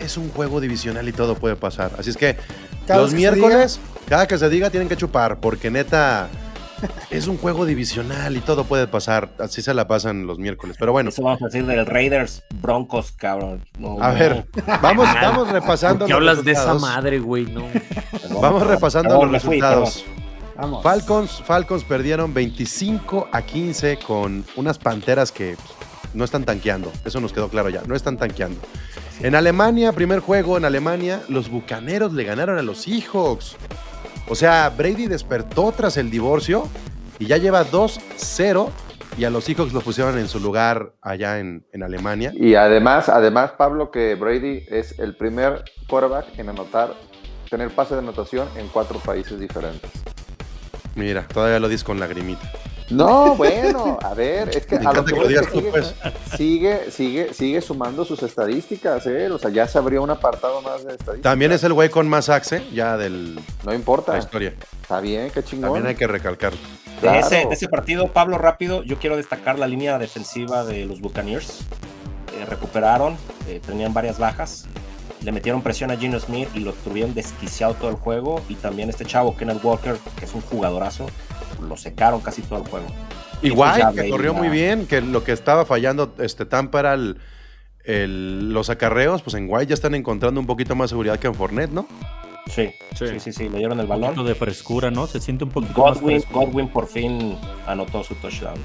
es 0.00 0.16
un 0.16 0.30
juego 0.30 0.60
divisional 0.60 1.08
y 1.08 1.12
todo 1.12 1.36
puede 1.36 1.54
pasar. 1.56 1.92
Así 1.98 2.10
es 2.10 2.16
que 2.16 2.36
Cada 2.86 3.02
los 3.02 3.10
que 3.10 3.16
miércoles, 3.16 3.78
cada 4.08 4.26
que 4.26 4.36
se 4.36 4.48
diga 4.50 4.70
tienen 4.70 4.88
que 4.88 4.96
chupar 4.96 5.38
porque 5.38 5.70
neta 5.70 6.28
es 7.10 7.26
un 7.26 7.36
juego 7.38 7.64
divisional 7.66 8.36
y 8.36 8.40
todo 8.40 8.64
puede 8.64 8.86
pasar. 8.86 9.30
Así 9.38 9.62
se 9.62 9.74
la 9.74 9.86
pasan 9.86 10.26
los 10.26 10.38
miércoles. 10.38 10.76
Pero 10.78 10.92
bueno, 10.92 11.10
Eso 11.10 11.22
vamos 11.22 11.42
a 11.42 11.46
decir 11.46 11.64
del 11.66 11.86
Raiders 11.86 12.42
Broncos, 12.60 13.12
cabrón. 13.12 13.64
No, 13.78 14.02
a 14.02 14.12
no. 14.12 14.18
ver, 14.18 14.46
vamos, 14.82 15.06
vamos 15.20 15.48
repasando. 15.50 16.00
¿Por 16.00 16.06
qué 16.08 16.12
los 16.12 16.20
hablas 16.20 16.44
de 16.44 16.52
esa 16.52 16.60
resultados. 16.72 16.82
madre, 16.82 17.18
güey? 17.20 17.46
No. 17.46 17.64
Vamos 18.40 18.66
repasando 18.66 19.24
los 19.26 19.42
fui, 19.42 19.60
resultados. 19.60 20.04
vamos. 20.56 20.82
Falcons, 20.82 21.42
Falcons 21.44 21.84
perdieron 21.84 22.32
25 22.34 23.28
a 23.32 23.42
15 23.42 23.98
con 23.98 24.44
unas 24.56 24.78
panteras 24.78 25.30
que 25.32 25.56
no 26.12 26.24
están 26.24 26.44
tanqueando. 26.44 26.92
Eso 27.04 27.20
nos 27.20 27.32
quedó 27.32 27.48
claro 27.48 27.68
ya. 27.70 27.82
No 27.86 27.94
están 27.94 28.16
tanqueando. 28.16 28.60
En 29.20 29.34
Alemania, 29.34 29.92
primer 29.92 30.20
juego 30.20 30.56
en 30.56 30.64
Alemania, 30.64 31.22
los 31.28 31.48
bucaneros 31.48 32.12
le 32.12 32.24
ganaron 32.24 32.58
a 32.58 32.62
los 32.62 32.78
Seahawks. 32.82 33.56
O 34.28 34.34
sea, 34.34 34.70
Brady 34.70 35.06
despertó 35.06 35.72
tras 35.72 35.96
el 35.96 36.10
divorcio 36.10 36.68
y 37.18 37.26
ya 37.26 37.36
lleva 37.36 37.64
2-0 37.64 38.70
y 39.16 39.24
a 39.24 39.30
los 39.30 39.44
Seahawks 39.44 39.72
los 39.72 39.84
pusieron 39.84 40.18
en 40.18 40.28
su 40.28 40.40
lugar 40.40 40.94
allá 41.00 41.38
en, 41.38 41.66
en 41.72 41.82
Alemania. 41.82 42.32
Y 42.34 42.54
además, 42.54 43.08
además, 43.08 43.52
Pablo, 43.52 43.90
que 43.90 44.14
Brady 44.14 44.64
es 44.68 44.98
el 44.98 45.16
primer 45.16 45.64
quarterback 45.88 46.38
en 46.38 46.48
anotar, 46.48 46.94
tener 47.50 47.70
pase 47.70 47.94
de 47.94 48.00
anotación 48.00 48.48
en 48.56 48.68
cuatro 48.68 48.98
países 48.98 49.38
diferentes. 49.38 49.90
Mira, 50.94 51.26
todavía 51.28 51.60
lo 51.60 51.68
dices 51.68 51.84
con 51.84 52.00
lagrimita. 52.00 52.50
No, 52.90 53.34
bueno, 53.36 53.98
a 54.02 54.12
ver, 54.14 54.50
es 54.50 54.66
que 54.66 54.76
a 54.76 54.92
lo 54.92 55.04
que 55.04 55.14
digas 55.28 55.46
tú, 55.52 55.62
pues. 55.70 55.94
sigue, 56.36 56.90
sigue, 56.90 56.90
sigue, 56.90 57.34
sigue 57.34 57.60
sumando 57.60 58.04
sus 58.04 58.22
estadísticas, 58.22 59.06
¿eh? 59.06 59.30
O 59.30 59.38
sea, 59.38 59.50
ya 59.50 59.66
se 59.66 59.78
abrió 59.78 60.02
un 60.02 60.10
apartado 60.10 60.60
más 60.62 60.84
de 60.84 60.92
estadísticas. 60.92 61.22
También 61.22 61.52
es 61.52 61.64
el 61.64 61.72
güey 61.72 61.88
con 61.88 62.08
más 62.08 62.28
axe 62.28 62.62
ya 62.72 62.96
de 62.96 63.08
No 63.10 63.40
la 63.64 63.74
importa, 63.74 64.18
historia. 64.18 64.54
está 64.82 65.00
bien, 65.00 65.30
qué 65.30 65.42
chingón. 65.42 65.70
También 65.72 65.86
hay 65.86 65.94
que 65.94 66.06
recalcarlo. 66.06 66.58
De, 66.58 66.84
Claro. 67.00 67.26
ese, 67.26 67.46
de 67.46 67.54
ese 67.54 67.68
partido, 67.68 68.08
Pablo, 68.12 68.38
rápido, 68.38 68.82
yo 68.82 68.98
quiero 68.98 69.16
destacar 69.16 69.58
la 69.58 69.66
línea 69.66 69.98
defensiva 69.98 70.64
de 70.64 70.86
los 70.86 71.00
Buccaneers. 71.00 71.60
Eh, 72.38 72.44
recuperaron, 72.48 73.16
eh, 73.48 73.60
tenían 73.66 73.92
varias 73.92 74.18
bajas, 74.18 74.66
le 75.22 75.32
metieron 75.32 75.60
presión 75.62 75.90
a 75.90 75.96
Gino 75.96 76.18
Smith 76.20 76.48
y 76.54 76.60
lo 76.60 76.72
tuvieron 76.72 77.12
desquiciado 77.14 77.74
todo 77.74 77.90
el 77.90 77.96
juego. 77.96 78.40
Y 78.48 78.54
también 78.54 78.90
este 78.90 79.04
chavo, 79.04 79.36
Kenneth 79.36 79.62
Walker, 79.64 79.96
que 80.18 80.24
es 80.24 80.34
un 80.34 80.40
jugadorazo, 80.42 81.06
lo 81.64 81.76
secaron 81.76 82.20
casi 82.20 82.42
todo 82.42 82.62
el 82.62 82.68
juego. 82.68 82.86
Igual, 83.42 83.94
que 83.94 84.08
corrió 84.10 84.32
muy 84.34 84.48
bien, 84.48 84.86
que 84.86 85.00
lo 85.00 85.22
que 85.24 85.32
estaba 85.32 85.64
fallando 85.66 86.14
este 86.18 86.46
Tampa 86.46 86.80
era 86.80 86.94
el, 86.94 87.18
el- 87.84 88.52
los 88.52 88.70
acarreos, 88.70 89.22
pues 89.22 89.34
en 89.34 89.46
White 89.48 89.66
ya 89.66 89.74
están 89.74 89.94
encontrando 89.94 90.40
un 90.40 90.46
poquito 90.46 90.74
más 90.74 90.90
seguridad 90.90 91.18
que 91.18 91.26
en 91.26 91.34
Fournette, 91.34 91.70
¿no? 91.72 91.86
Sí, 92.46 92.70
Sí. 92.94 93.06
sí, 93.08 93.20
sí, 93.20 93.32
sí, 93.32 93.48
le 93.48 93.58
dieron 93.58 93.78
el 93.80 93.86
Un 93.86 93.90
poquito 93.90 94.08
balón. 94.10 94.26
de 94.26 94.34
frescura, 94.34 94.90
¿no? 94.90 95.06
Se 95.06 95.18
siente 95.20 95.44
un 95.44 95.50
poquito 95.50 95.82
más 95.82 95.98
Godwin, 96.00 96.20
fresco. 96.20 96.40
Godwin 96.40 96.68
por 96.68 96.86
fin 96.86 97.36
anotó 97.66 98.04
su 98.04 98.14
touchdown, 98.16 98.58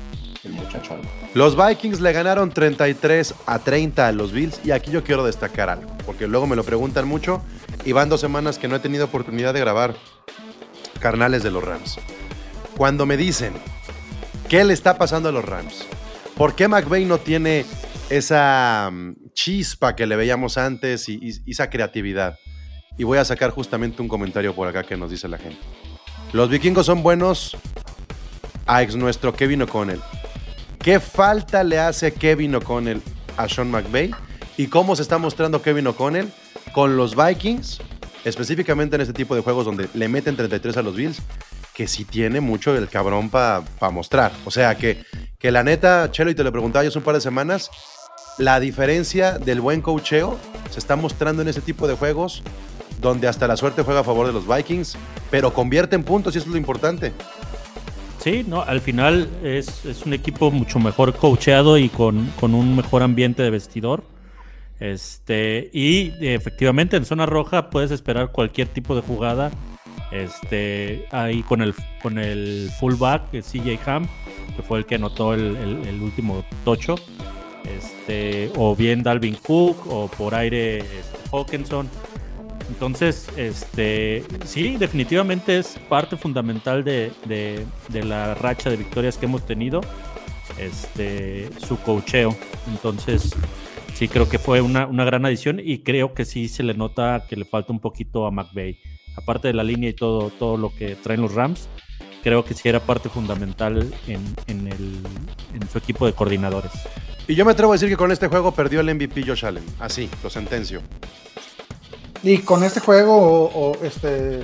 el 0.43 0.51
muchachón. 0.51 0.99
Los 1.33 1.55
Vikings 1.57 2.01
le 2.01 2.11
ganaron 2.11 2.49
33 2.51 3.35
a 3.45 3.59
30 3.59 4.07
a 4.07 4.11
los 4.11 4.31
Bills 4.33 4.59
y 4.65 4.71
aquí 4.71 4.91
yo 4.91 5.03
quiero 5.03 5.23
destacar 5.25 5.69
algo, 5.69 5.89
porque 6.05 6.27
luego 6.27 6.45
me 6.45 6.55
lo 6.57 6.63
preguntan 6.63 7.07
mucho 7.07 7.41
y 7.85 7.93
van 7.93 8.09
dos 8.09 8.19
semanas 8.21 8.57
que 8.59 8.67
no 8.67 8.75
he 8.75 8.79
tenido 8.79 9.05
oportunidad 9.05 9.53
de 9.53 9.61
grabar 9.61 9.95
carnales 10.99 11.43
de 11.43 11.51
los 11.51 11.63
Rams. 11.63 11.99
Cuando 12.79 13.05
me 13.05 13.17
dicen, 13.17 13.51
¿qué 14.47 14.63
le 14.63 14.73
está 14.73 14.97
pasando 14.97 15.27
a 15.27 15.31
los 15.33 15.43
Rams? 15.43 15.85
¿Por 16.37 16.55
qué 16.55 16.69
McVay 16.69 17.03
no 17.03 17.17
tiene 17.17 17.65
esa 18.09 18.89
mm, 18.89 19.15
chispa 19.33 19.97
que 19.97 20.05
le 20.07 20.15
veíamos 20.15 20.57
antes 20.57 21.09
y, 21.09 21.19
y- 21.21 21.51
esa 21.51 21.69
creatividad? 21.69 22.39
Y 22.97 23.03
voy 23.03 23.17
a 23.17 23.25
sacar 23.25 23.51
justamente 23.51 24.01
un 24.01 24.07
comentario 24.07 24.55
por 24.55 24.65
acá 24.69 24.83
que 24.83 24.95
nos 24.95 25.11
dice 25.11 25.27
la 25.27 25.37
gente. 25.37 25.59
Los 26.31 26.49
vikingos 26.49 26.85
son 26.85 27.03
buenos 27.03 27.57
a 28.65 28.81
ex 28.81 28.95
nuestro 28.95 29.33
Kevin 29.33 29.63
O'Connell. 29.63 29.99
¿Qué 30.81 31.01
falta 31.01 31.65
le 31.65 31.79
hace 31.79 32.13
Kevin 32.13 32.55
O'Connell 32.55 33.01
a 33.35 33.49
Sean 33.49 33.69
McVay? 33.69 34.11
¿Y 34.55 34.67
cómo 34.67 34.95
se 34.95 35.01
está 35.01 35.17
mostrando 35.17 35.61
Kevin 35.61 35.87
O'Connell 35.87 36.31
con 36.71 36.95
los 36.95 37.13
Vikings? 37.13 37.81
Específicamente 38.23 38.95
en 38.95 39.01
este 39.01 39.13
tipo 39.13 39.35
de 39.35 39.41
juegos 39.41 39.65
donde 39.65 39.89
le 39.93 40.07
meten 40.07 40.37
33 40.37 40.77
a 40.77 40.81
los 40.81 40.95
Bills, 40.95 41.21
que 41.79 41.87
sí 41.87 42.03
tiene 42.03 42.41
mucho 42.41 42.75
el 42.75 42.89
cabrón 42.89 43.29
para 43.29 43.63
mostrar. 43.89 44.33
O 44.43 44.51
sea, 44.51 44.75
que, 44.75 45.01
que 45.37 45.49
la 45.49 45.63
neta, 45.63 46.11
Chelo, 46.11 46.29
y 46.29 46.35
te 46.35 46.43
lo 46.43 46.51
preguntaba 46.51 46.83
yo 46.83 46.89
hace 46.89 46.97
un 46.97 47.05
par 47.05 47.15
de 47.15 47.21
semanas, 47.21 47.71
la 48.37 48.59
diferencia 48.59 49.39
del 49.39 49.61
buen 49.61 49.79
coacheo 49.79 50.37
se 50.69 50.77
está 50.77 50.97
mostrando 50.97 51.41
en 51.41 51.47
ese 51.47 51.61
tipo 51.61 51.87
de 51.87 51.93
juegos 51.93 52.43
donde 52.99 53.29
hasta 53.29 53.47
la 53.47 53.55
suerte 53.55 53.83
juega 53.83 54.01
a 54.01 54.03
favor 54.03 54.27
de 54.27 54.33
los 54.33 54.45
Vikings, 54.45 54.97
pero 55.31 55.53
convierte 55.53 55.95
en 55.95 56.03
puntos 56.03 56.35
y 56.35 56.39
eso 56.39 56.47
es 56.47 56.51
lo 56.51 56.57
importante. 56.57 57.13
Sí, 58.21 58.43
no, 58.45 58.61
al 58.61 58.81
final 58.81 59.29
es, 59.41 59.85
es 59.85 60.05
un 60.05 60.11
equipo 60.11 60.51
mucho 60.51 60.79
mejor 60.79 61.15
coacheado 61.15 61.77
y 61.77 61.87
con, 61.87 62.29
con 62.41 62.55
un 62.55 62.75
mejor 62.75 63.03
ambiente 63.03 63.41
de 63.41 63.51
vestidor. 63.51 64.03
Este, 64.81 65.69
y 65.71 66.11
efectivamente 66.19 66.97
en 66.97 67.05
zona 67.05 67.25
roja 67.25 67.69
puedes 67.69 67.91
esperar 67.91 68.33
cualquier 68.33 68.67
tipo 68.67 68.95
de 68.95 69.01
jugada. 69.01 69.51
Este, 70.11 71.05
ahí 71.11 71.43
con 71.43 71.61
el, 71.61 71.73
con 72.01 72.17
el 72.17 72.71
fullback, 72.79 73.31
CJ 73.31 73.79
Ham, 73.85 74.07
que 74.55 74.63
fue 74.63 74.79
el 74.79 74.85
que 74.85 74.95
anotó 74.95 75.33
el, 75.33 75.99
último 76.01 76.43
tocho. 76.65 76.95
Este, 77.77 78.51
o 78.55 78.75
bien 78.75 79.03
Dalvin 79.03 79.35
Cook, 79.35 79.85
o 79.87 80.07
por 80.07 80.33
aire 80.33 80.79
este, 80.79 81.17
Hawkinson. 81.31 81.87
Entonces, 82.69 83.27
este, 83.35 84.23
sí, 84.45 84.77
definitivamente 84.77 85.57
es 85.57 85.77
parte 85.89 86.15
fundamental 86.17 86.83
de, 86.83 87.11
de- 87.25 88.03
la 88.03 88.35
racha 88.35 88.69
de 88.69 88.77
victorias 88.77 89.17
que 89.17 89.25
hemos 89.25 89.45
tenido, 89.45 89.81
este, 90.57 91.49
su 91.57 91.77
cocheo. 91.77 92.35
Entonces, 92.67 93.35
sí 93.95 94.07
creo 94.07 94.29
que 94.29 94.39
fue 94.39 94.61
una, 94.61 94.85
una 94.85 95.03
gran 95.03 95.25
adición 95.25 95.59
y 95.63 95.79
creo 95.79 96.13
que 96.13 96.25
sí 96.25 96.47
se 96.47 96.63
le 96.63 96.73
nota 96.73 97.25
que 97.27 97.35
le 97.35 97.45
falta 97.45 97.73
un 97.73 97.79
poquito 97.79 98.25
a 98.25 98.31
McVay. 98.31 98.77
Aparte 99.19 99.47
de 99.49 99.53
la 99.53 99.63
línea 99.63 99.89
y 99.89 99.93
todo, 99.93 100.29
todo 100.31 100.57
lo 100.57 100.73
que 100.73 100.95
traen 100.95 101.21
los 101.21 101.33
Rams, 101.33 101.67
creo 102.23 102.43
que 102.45 102.53
sí 102.53 102.67
era 102.69 102.79
parte 102.79 103.09
fundamental 103.09 103.93
en, 104.07 104.23
en 104.47 104.67
el- 104.67 104.99
en 105.53 105.69
su 105.69 105.77
equipo 105.77 106.05
de 106.05 106.13
coordinadores. 106.13 106.71
Y 107.27 107.35
yo 107.35 107.45
me 107.45 107.51
atrevo 107.51 107.73
a 107.73 107.75
decir 107.75 107.89
que 107.89 107.97
con 107.97 108.11
este 108.11 108.27
juego 108.27 108.51
perdió 108.53 108.79
el 108.79 108.89
MVP 108.95 109.23
Josh 109.25 109.45
Allen. 109.45 109.63
Así, 109.79 110.09
lo 110.23 110.29
sentencio. 110.29 110.81
Y 112.23 112.39
con 112.39 112.63
este 112.63 112.79
juego, 112.79 113.15
o, 113.15 113.69
o, 113.71 113.83
este. 113.83 114.39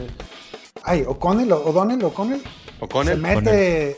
Ay, 0.84 1.04
O'Connell, 1.08 1.52
o 1.52 1.58
O'Donnell, 1.66 2.04
O'Connell, 2.04 2.42
O 2.80 2.88
con 2.88 3.08
se 3.08 3.16
mete 3.16 3.98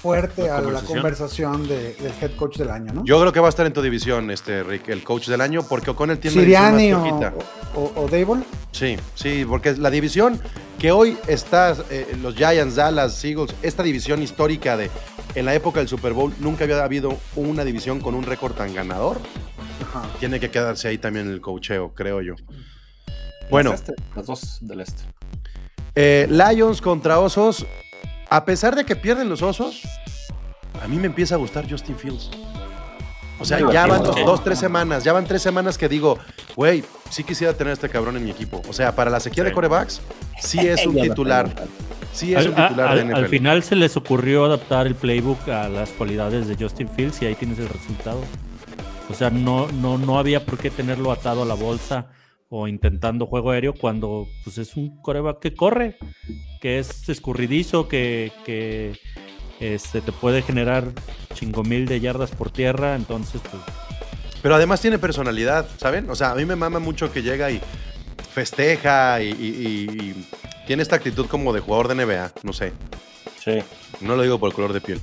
fuerte 0.00 0.42
La 0.46 0.56
a 0.56 0.60
la 0.60 0.62
conversación. 0.62 0.98
conversación 0.98 1.68
de- 1.68 1.94
del 1.94 2.12
head 2.20 2.30
coach 2.36 2.56
del 2.56 2.70
año, 2.70 2.92
¿no? 2.92 3.04
Yo 3.04 3.20
creo 3.20 3.32
que 3.32 3.40
va 3.40 3.46
a 3.46 3.50
estar 3.50 3.66
en 3.66 3.72
tu 3.72 3.82
división, 3.82 4.30
este 4.30 4.62
Rick, 4.62 4.88
el 4.88 5.02
coach 5.04 5.28
del 5.28 5.40
año, 5.40 5.62
porque 5.68 5.90
O'Connell 5.90 6.18
tiene 6.18 6.36
una 6.36 6.42
Siriani 6.44 6.76
división 6.84 7.00
o, 7.00 7.20
más 7.20 7.32
flojita. 7.34 7.46
o, 7.74 7.92
o 8.02 8.08
Dable. 8.08 8.42
Sí, 8.72 8.96
sí, 9.14 9.44
porque 9.46 9.74
la 9.74 9.90
división 9.90 10.40
que 10.78 10.90
hoy 10.92 11.18
está, 11.26 11.76
eh, 11.90 12.16
los 12.22 12.34
Giants, 12.34 12.76
Dallas, 12.76 13.22
Eagles, 13.24 13.54
esta 13.62 13.82
división 13.82 14.22
histórica 14.22 14.76
de 14.76 14.90
en 15.34 15.44
la 15.44 15.54
época 15.54 15.80
del 15.80 15.88
Super 15.88 16.12
Bowl, 16.12 16.32
nunca 16.40 16.64
había 16.64 16.82
habido 16.82 17.16
una 17.36 17.64
división 17.64 18.00
con 18.00 18.14
un 18.14 18.22
récord 18.24 18.54
tan 18.54 18.74
ganador. 18.74 19.18
Ajá. 19.82 20.08
Tiene 20.18 20.40
que 20.40 20.50
quedarse 20.50 20.88
ahí 20.88 20.98
también 20.98 21.28
el 21.28 21.40
coacheo, 21.40 21.92
creo 21.94 22.20
yo. 22.22 22.34
Bueno, 23.50 23.72
Este, 23.74 23.94
Las 24.16 24.26
dos 24.26 24.58
del 24.60 24.80
este. 24.80 25.02
eh, 25.94 26.26
Lions 26.30 26.80
contra 26.80 27.18
Osos. 27.18 27.66
A 28.30 28.44
pesar 28.44 28.76
de 28.76 28.84
que 28.84 28.96
pierden 28.96 29.28
los 29.28 29.42
Osos, 29.42 29.82
a 30.82 30.88
mí 30.88 30.96
me 30.96 31.06
empieza 31.06 31.34
a 31.34 31.38
gustar 31.38 31.68
Justin 31.68 31.96
Fields. 31.96 32.30
O 33.40 33.44
sea, 33.44 33.58
ya 33.72 33.86
van 33.86 34.02
dos, 34.02 34.16
dos, 34.24 34.44
tres 34.44 34.58
semanas, 34.58 35.02
ya 35.02 35.12
van 35.14 35.24
tres 35.24 35.40
semanas 35.42 35.78
que 35.78 35.88
digo, 35.88 36.18
güey, 36.56 36.84
sí 37.08 37.24
quisiera 37.24 37.54
tener 37.54 37.70
a 37.70 37.74
este 37.74 37.88
cabrón 37.88 38.16
en 38.18 38.24
mi 38.24 38.30
equipo. 38.30 38.60
O 38.68 38.72
sea, 38.72 38.94
para 38.94 39.10
la 39.10 39.18
sequía 39.18 39.42
de 39.44 39.52
corebacks, 39.52 40.00
sí 40.40 40.58
es 40.60 40.86
un 40.86 41.00
titular. 41.00 41.48
Sí 42.12 42.34
es 42.34 42.40
Al, 42.40 42.48
un 42.50 42.54
titular 42.56 42.88
al- 42.88 42.98
de 42.98 43.04
NFL. 43.04 43.14
al 43.16 43.28
final 43.28 43.62
se 43.62 43.76
les 43.76 43.96
ocurrió 43.96 44.44
adaptar 44.44 44.86
el 44.86 44.94
playbook 44.94 45.48
a 45.48 45.68
las 45.68 45.88
cualidades 45.90 46.48
de 46.48 46.56
Justin 46.56 46.88
Fields 46.88 47.22
y 47.22 47.26
ahí 47.26 47.34
tienes 47.34 47.58
el 47.58 47.68
resultado. 47.68 48.20
O 49.08 49.14
sea, 49.14 49.30
no, 49.30 49.68
no, 49.72 49.96
no 49.96 50.18
había 50.18 50.44
por 50.44 50.58
qué 50.58 50.70
tenerlo 50.70 51.10
atado 51.10 51.42
a 51.42 51.46
la 51.46 51.54
bolsa 51.54 52.06
o 52.50 52.66
intentando 52.68 53.26
juego 53.26 53.52
aéreo 53.52 53.72
cuando 53.74 54.26
pues, 54.44 54.58
es 54.58 54.76
un 54.76 55.00
coreback 55.00 55.38
que 55.38 55.54
corre, 55.54 55.96
que 56.60 56.78
es 56.80 57.08
escurridizo, 57.08 57.86
que, 57.88 58.32
que 58.44 58.98
este, 59.60 60.00
te 60.00 60.10
puede 60.12 60.42
generar 60.42 60.84
chingo 61.34 61.62
mil 61.62 61.86
de 61.86 62.00
yardas 62.00 62.32
por 62.32 62.50
tierra. 62.50 62.96
Entonces, 62.96 63.40
pues, 63.50 63.62
Pero 64.42 64.56
además 64.56 64.80
tiene 64.80 64.98
personalidad, 64.98 65.66
¿saben? 65.78 66.10
O 66.10 66.14
sea, 66.16 66.32
a 66.32 66.34
mí 66.34 66.44
me 66.44 66.56
mama 66.56 66.80
mucho 66.80 67.12
que 67.12 67.22
llega 67.22 67.50
y 67.50 67.60
festeja 68.32 69.22
y, 69.22 69.28
y- 69.28 69.32
y- 69.32 70.00
y 70.10 70.26
tiene 70.66 70.82
esta 70.82 70.96
actitud 70.96 71.26
como 71.26 71.52
de 71.52 71.60
jugador 71.60 71.88
de 71.88 71.94
NBA, 71.94 72.32
no 72.42 72.52
sé. 72.52 72.72
Sí. 73.44 73.58
No 74.00 74.16
lo 74.16 74.22
digo 74.22 74.38
por 74.38 74.48
el 74.48 74.54
color 74.54 74.72
de 74.72 74.80
piel. 74.80 75.00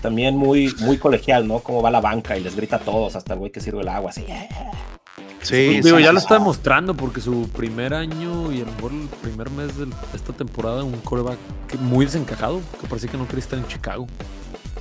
También 0.00 0.36
muy, 0.36 0.72
muy 0.80 0.98
colegial, 0.98 1.48
¿no? 1.48 1.60
Cómo 1.60 1.82
va 1.82 1.90
la 1.90 2.00
banca 2.00 2.36
y 2.36 2.42
les 2.42 2.54
grita 2.54 2.76
a 2.76 2.80
todos, 2.80 3.16
hasta 3.16 3.32
el 3.32 3.38
güey 3.40 3.50
que 3.50 3.60
sirve 3.60 3.80
el 3.82 3.88
agua, 3.88 4.10
así. 4.10 4.24
Sí, 5.48 5.80
Digo, 5.80 5.96
sí, 5.98 6.02
ya 6.02 6.08
sí, 6.08 6.12
lo 6.14 6.18
está 6.18 6.34
demostrando 6.34 6.94
porque 6.94 7.20
su 7.20 7.48
primer 7.50 7.94
año 7.94 8.52
y 8.52 8.60
a 8.62 8.64
lo 8.64 8.72
mejor 8.72 8.92
el 8.92 9.08
primer 9.22 9.50
mes 9.50 9.76
de 9.76 9.86
esta 10.14 10.32
temporada, 10.32 10.82
un 10.84 10.98
coreback 11.00 11.38
que- 11.68 11.78
muy 11.78 12.04
desencajado, 12.06 12.60
que 12.80 12.86
parecía 12.86 13.10
que 13.10 13.16
no 13.18 13.26
quería 13.26 13.40
estar 13.40 13.58
en 13.58 13.66
Chicago. 13.66 14.06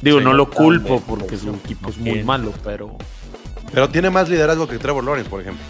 Digo, 0.01 0.19
Sí, 0.19 0.23
no 0.25 0.34
lo 0.34 0.49
culpo 0.49 1.01
porque 1.08 1.38
su 1.38 1.49
equipo 1.54 1.89
es 1.89 1.97
muy 1.97 2.23
malo, 2.23 2.51
pero. 2.63 2.97
Pero 3.73 3.89
tiene 3.89 4.10
más 4.10 4.30
liderazgo 4.30 4.67
que 4.67 4.78
Trevor 4.78 5.04
Lawrence, 5.04 5.30
por 5.30 5.41
ejemplo. 5.41 5.63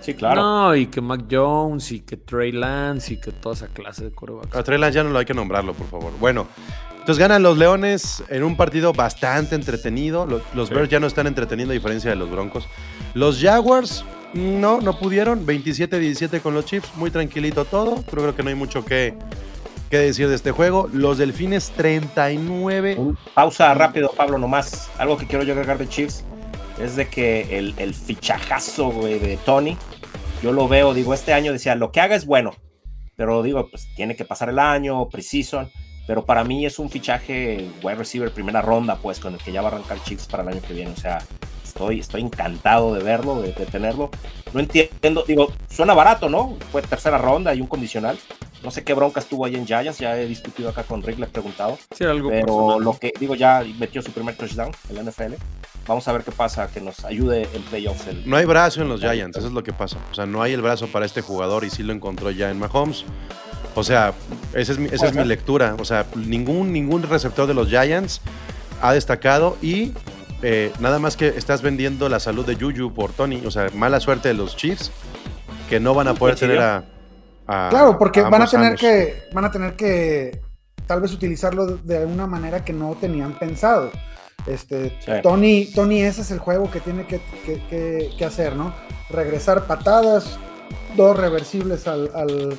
Sí, 0.00 0.14
claro. 0.14 0.40
No, 0.40 0.74
y 0.76 0.86
que 0.86 1.00
Mac 1.00 1.24
Jones 1.30 1.92
y 1.92 2.00
que 2.00 2.16
Trey 2.16 2.52
Lance 2.52 3.14
y 3.14 3.16
que 3.20 3.32
toda 3.32 3.54
esa 3.54 3.66
clase 3.68 4.04
de 4.04 4.10
corebacks. 4.12 4.56
A 4.56 4.62
Trey 4.62 4.78
Lance 4.78 4.96
ya 4.96 5.04
no 5.04 5.10
lo 5.10 5.18
hay 5.18 5.26
que 5.26 5.34
nombrarlo, 5.34 5.74
por 5.74 5.86
favor. 5.88 6.12
Bueno, 6.18 6.46
entonces 6.92 7.18
ganan 7.18 7.42
los 7.42 7.58
Leones 7.58 8.22
en 8.28 8.42
un 8.44 8.56
partido 8.56 8.92
bastante 8.94 9.54
entretenido. 9.54 10.24
Los, 10.26 10.42
los 10.54 10.68
Sí. 10.68 10.74
Bears 10.74 10.88
ya 10.88 11.00
no 11.00 11.06
están 11.06 11.26
entreteniendo 11.26 11.72
a 11.72 11.74
diferencia 11.74 12.08
de 12.10 12.16
los 12.16 12.30
Broncos. 12.30 12.66
Los 13.14 13.40
Jaguars, 13.40 14.04
no, 14.34 14.80
no 14.80 14.98
pudieron. 14.98 15.46
27-17 15.46 16.40
con 16.40 16.54
los 16.54 16.64
Chiefs. 16.64 16.90
Muy 16.96 17.10
tranquilito 17.10 17.64
todo. 17.64 18.02
Creo 18.02 18.34
que 18.34 18.42
no 18.42 18.48
hay 18.50 18.54
mucho 18.54 18.84
que, 18.84 19.14
que 19.90 19.98
decir 19.98 20.28
de 20.28 20.36
este 20.36 20.52
juego. 20.52 20.88
Los 20.92 21.18
Delfines 21.18 21.70
39. 21.76 22.96
Un- 22.96 23.18
pausa 23.34 23.72
rápido, 23.74 24.12
Pablo, 24.16 24.38
nomás. 24.38 24.88
Algo 24.98 25.16
que 25.16 25.26
quiero 25.26 25.44
yo 25.44 25.52
agregar 25.54 25.78
de 25.78 25.88
Chiefs 25.88 26.24
es 26.80 26.96
de 26.96 27.08
que 27.08 27.58
el, 27.58 27.74
el 27.78 27.92
fichajazo, 27.94 28.90
de 29.02 29.38
Tony, 29.44 29.76
yo 30.42 30.52
lo 30.52 30.66
veo, 30.66 30.94
digo, 30.94 31.12
este 31.12 31.34
año 31.34 31.52
decía, 31.52 31.74
lo 31.74 31.92
que 31.92 32.00
haga 32.00 32.16
es 32.16 32.24
bueno, 32.24 32.52
pero 33.16 33.42
digo, 33.42 33.68
pues 33.70 33.86
tiene 33.96 34.16
que 34.16 34.24
pasar 34.24 34.48
el 34.48 34.58
año, 34.58 35.06
precision, 35.10 35.68
pero 36.06 36.24
para 36.24 36.42
mí 36.42 36.64
es 36.64 36.78
un 36.78 36.88
fichaje 36.88 37.68
wide 37.82 37.96
receiver 37.96 38.30
primera 38.32 38.62
ronda, 38.62 38.96
pues, 38.96 39.20
con 39.20 39.34
el 39.34 39.40
que 39.40 39.52
ya 39.52 39.60
va 39.60 39.68
a 39.68 39.72
arrancar 39.72 40.02
Chiefs 40.04 40.26
para 40.26 40.42
el 40.42 40.48
año 40.48 40.62
que 40.66 40.72
viene, 40.72 40.90
o 40.92 40.96
sea, 40.96 41.18
estoy, 41.80 42.00
estoy 42.00 42.20
encantado 42.20 42.94
de 42.94 43.02
verlo, 43.02 43.40
de, 43.40 43.52
de 43.52 43.66
tenerlo. 43.66 44.10
No 44.52 44.60
entiendo, 44.60 45.24
digo, 45.26 45.52
suena 45.68 45.94
barato, 45.94 46.28
¿no? 46.28 46.56
Fue 46.70 46.82
tercera 46.82 47.16
ronda 47.16 47.54
y 47.54 47.60
un 47.60 47.66
condicional. 47.66 48.18
No 48.62 48.70
sé 48.70 48.84
qué 48.84 48.92
bronca 48.92 49.20
estuvo 49.20 49.46
ahí 49.46 49.54
en 49.56 49.66
Giants, 49.66 49.98
ya 49.98 50.18
he 50.18 50.26
discutido 50.26 50.68
acá 50.68 50.82
con 50.82 51.02
Rick, 51.02 51.18
le 51.18 51.24
he 51.24 51.28
preguntado. 51.28 51.78
Sí, 51.96 52.04
algo 52.04 52.28
Pero 52.28 52.46
personal. 52.46 52.84
lo 52.84 52.98
que 52.98 53.12
digo, 53.18 53.34
ya 53.34 53.64
metió 53.78 54.02
su 54.02 54.12
primer 54.12 54.36
touchdown 54.36 54.72
en 54.90 54.96
la 54.96 55.10
NFL. 55.10 55.34
Vamos 55.86 56.06
a 56.06 56.12
ver 56.12 56.22
qué 56.22 56.32
pasa, 56.32 56.68
que 56.68 56.80
nos 56.82 57.02
ayude 57.06 57.48
en 57.54 57.62
playoffs. 57.62 58.06
El... 58.06 58.28
No 58.28 58.36
hay 58.36 58.44
brazo 58.44 58.82
en 58.82 58.90
los 58.90 59.00
Giants, 59.00 59.38
eso 59.38 59.46
es 59.46 59.52
lo 59.54 59.62
que 59.62 59.72
pasa. 59.72 59.96
O 60.12 60.14
sea, 60.14 60.26
no 60.26 60.42
hay 60.42 60.52
el 60.52 60.60
brazo 60.60 60.88
para 60.88 61.06
este 61.06 61.22
jugador 61.22 61.64
y 61.64 61.70
sí 61.70 61.82
lo 61.82 61.94
encontró 61.94 62.30
ya 62.30 62.50
en 62.50 62.58
Mahomes. 62.58 63.06
O 63.74 63.82
sea, 63.82 64.12
esa 64.52 64.72
es 64.72 64.78
mi, 64.78 64.88
esa 64.88 65.06
es 65.06 65.14
mi 65.14 65.24
lectura. 65.24 65.76
O 65.78 65.84
sea, 65.86 66.04
ningún, 66.14 66.70
ningún 66.70 67.02
receptor 67.02 67.46
de 67.46 67.54
los 67.54 67.68
Giants 67.68 68.20
ha 68.82 68.92
destacado 68.92 69.56
y 69.62 69.92
eh, 70.42 70.72
nada 70.80 70.98
más 70.98 71.16
que 71.16 71.28
estás 71.28 71.62
vendiendo 71.62 72.08
la 72.08 72.20
salud 72.20 72.46
de 72.46 72.54
Juju 72.56 72.92
por 72.94 73.12
Tony. 73.12 73.42
O 73.46 73.50
sea, 73.50 73.68
mala 73.74 74.00
suerte 74.00 74.28
de 74.28 74.34
los 74.34 74.56
Chiefs 74.56 74.90
que 75.68 75.80
no 75.80 75.94
van 75.94 76.08
a 76.08 76.14
poder 76.14 76.36
tener 76.36 76.58
a. 76.60 76.84
a- 77.46 77.68
Claro, 77.70 77.98
porque 77.98 78.22
van 78.22 78.42
a 78.42 78.46
tener 78.46 78.76
que, 78.76 79.24
van 79.32 79.44
a 79.44 79.50
tener 79.50 79.74
que 79.76 80.40
tal 80.86 81.00
vez 81.00 81.12
utilizarlo 81.12 81.66
de, 81.66 81.98
de 81.98 82.04
una 82.06 82.26
manera 82.26 82.64
que 82.64 82.72
no 82.72 82.96
tenían 83.00 83.38
pensado. 83.38 83.90
Este, 84.46 84.96
Sí. 85.04 85.12
Tony, 85.22 85.66
Tony, 85.74 86.00
ese 86.02 86.22
es 86.22 86.30
el 86.30 86.38
juego 86.38 86.70
que 86.70 86.80
tiene 86.80 87.06
que, 87.06 87.20
que- 87.44 87.62
que- 87.68 88.10
que 88.16 88.24
hacer, 88.24 88.56
¿no? 88.56 88.74
Regresar 89.10 89.66
patadas, 89.66 90.38
dos 90.96 91.16
reversibles 91.16 91.86
al, 91.86 92.10
al- 92.14 92.56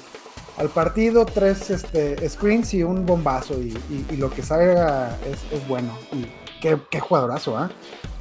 al 0.57 0.69
partido, 0.69 1.25
tres 1.25 1.69
este, 1.71 2.29
screens 2.29 2.73
y 2.75 2.83
un 2.83 3.05
bombazo. 3.05 3.55
Y, 3.59 3.69
y- 3.89 4.05
y 4.11 4.17
lo 4.17 4.29
que 4.29 4.43
salga 4.43 5.17
es, 5.25 5.39
es 5.59 5.67
bueno. 5.67 5.97
Y 6.13 6.27
qué, 6.61 6.77
qué 6.89 6.99
jugadorazo, 7.01 7.57
¿ah? 7.57 7.69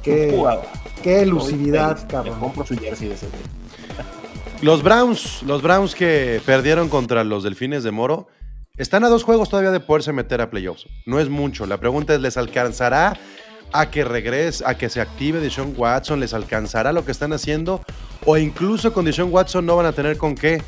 Qué, 0.03 0.33
Jugador. 0.35 0.65
qué 1.01 1.21
elusividad, 1.21 2.07
cabrón. 2.09 2.39
compro 2.39 2.65
su 2.65 2.75
jersey 2.75 3.07
de 3.07 3.13
ese. 3.13 3.27
Los 4.61 4.83
Browns, 4.83 5.43
los 5.43 5.61
Browns 5.61 5.95
que 5.95 6.41
perdieron 6.45 6.89
contra 6.89 7.23
los 7.23 7.43
Delfines 7.43 7.83
de 7.83 7.91
Moro, 7.91 8.27
están 8.77 9.03
a 9.03 9.09
dos 9.09 9.23
juegos 9.23 9.49
todavía 9.49 9.71
de 9.71 9.79
poderse 9.79 10.11
meter 10.11 10.41
a 10.41 10.49
playoffs. 10.49 10.87
No 11.05 11.19
es 11.19 11.29
mucho. 11.29 11.65
La 11.65 11.77
pregunta 11.77 12.13
es, 12.13 12.21
¿les 12.21 12.37
alcanzará 12.37 13.17
a 13.73 13.89
que 13.89 14.03
regrese, 14.03 14.63
a 14.65 14.75
que 14.75 14.89
se 14.89 15.01
active 15.01 15.39
Deshaun 15.39 15.73
Watson? 15.77 16.19
¿Les 16.19 16.33
alcanzará 16.33 16.91
lo 16.93 17.05
que 17.05 17.11
están 17.11 17.33
haciendo? 17.33 17.81
O 18.25 18.37
incluso 18.37 18.91
con 18.93 19.05
Deshaun 19.05 19.31
Watson 19.31 19.65
no 19.65 19.75
van 19.75 19.85
a 19.85 19.93
tener 19.93 20.17
con 20.17 20.35
qué. 20.35 20.61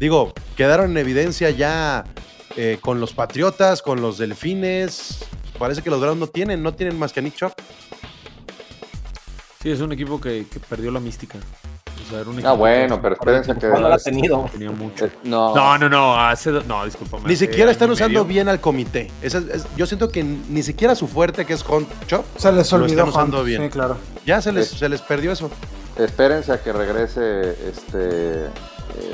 Digo, 0.00 0.32
quedaron 0.56 0.92
en 0.92 0.96
evidencia 0.98 1.50
ya 1.50 2.04
eh, 2.56 2.78
con 2.80 3.00
los 3.00 3.12
Patriotas, 3.12 3.82
con 3.82 4.00
los 4.00 4.18
Delfines. 4.18 5.24
Parece 5.58 5.82
que 5.82 5.90
los 5.90 6.00
Browns 6.00 6.18
no 6.20 6.26
tienen, 6.26 6.62
no 6.62 6.72
tienen 6.74 6.98
más 6.98 7.12
que 7.12 7.20
a 7.20 7.22
Nick 7.22 7.34
Chubb. 7.34 7.52
Sí, 9.62 9.70
es 9.70 9.80
un 9.80 9.92
equipo 9.92 10.20
que, 10.20 10.46
que 10.50 10.60
perdió 10.60 10.90
la 10.90 11.00
mística. 11.00 11.38
O 11.38 12.10
sea, 12.10 12.20
era 12.20 12.30
un 12.30 12.46
Ah, 12.46 12.52
bueno, 12.52 12.96
que- 12.96 13.02
pero 13.02 13.14
espérense 13.16 13.54
que. 13.56 13.68
¿Cuándo 13.68 13.88
la 13.88 13.96
ha 13.96 13.98
tenido? 13.98 14.48
Tenía 14.52 14.70
mucho. 14.70 15.06
Eh, 15.06 15.10
no, 15.24 15.54
No, 15.54 15.76
no, 15.76 15.88
no, 15.88 16.16
hace, 16.18 16.50
no, 16.52 16.84
discúlpame. 16.84 17.24
Ni 17.26 17.34
hace 17.34 17.46
siquiera 17.46 17.70
están 17.72 17.90
usando 17.90 18.20
medio. 18.20 18.24
bien 18.24 18.48
al 18.48 18.60
comité. 18.60 19.10
Esa 19.20 19.38
es- 19.38 19.44
es- 19.48 19.66
yo 19.76 19.84
siento 19.84 20.08
que 20.10 20.22
ni 20.22 20.62
siquiera 20.62 20.94
su 20.94 21.08
fuerte, 21.08 21.44
que 21.44 21.54
es 21.54 21.64
Hunt 21.68 21.88
Chubb, 22.06 22.22
Se 22.36 22.52
les 22.52 22.70
Lo 22.70 22.78
olvidó 22.78 22.98
están 23.04 23.08
usando 23.08 23.38
Hunt. 23.38 23.46
bien. 23.46 23.62
Sí, 23.64 23.68
claro. 23.68 23.96
ya 24.24 24.40
se 24.40 24.52
les, 24.52 24.68
se 24.68 24.88
les 24.88 25.02
perdió 25.02 25.32
eso. 25.32 25.50
espérense 25.96 26.52
a 26.52 26.62
que 26.62 26.72
regrese 26.72 27.50
este 27.68 28.46
eh, 28.46 28.50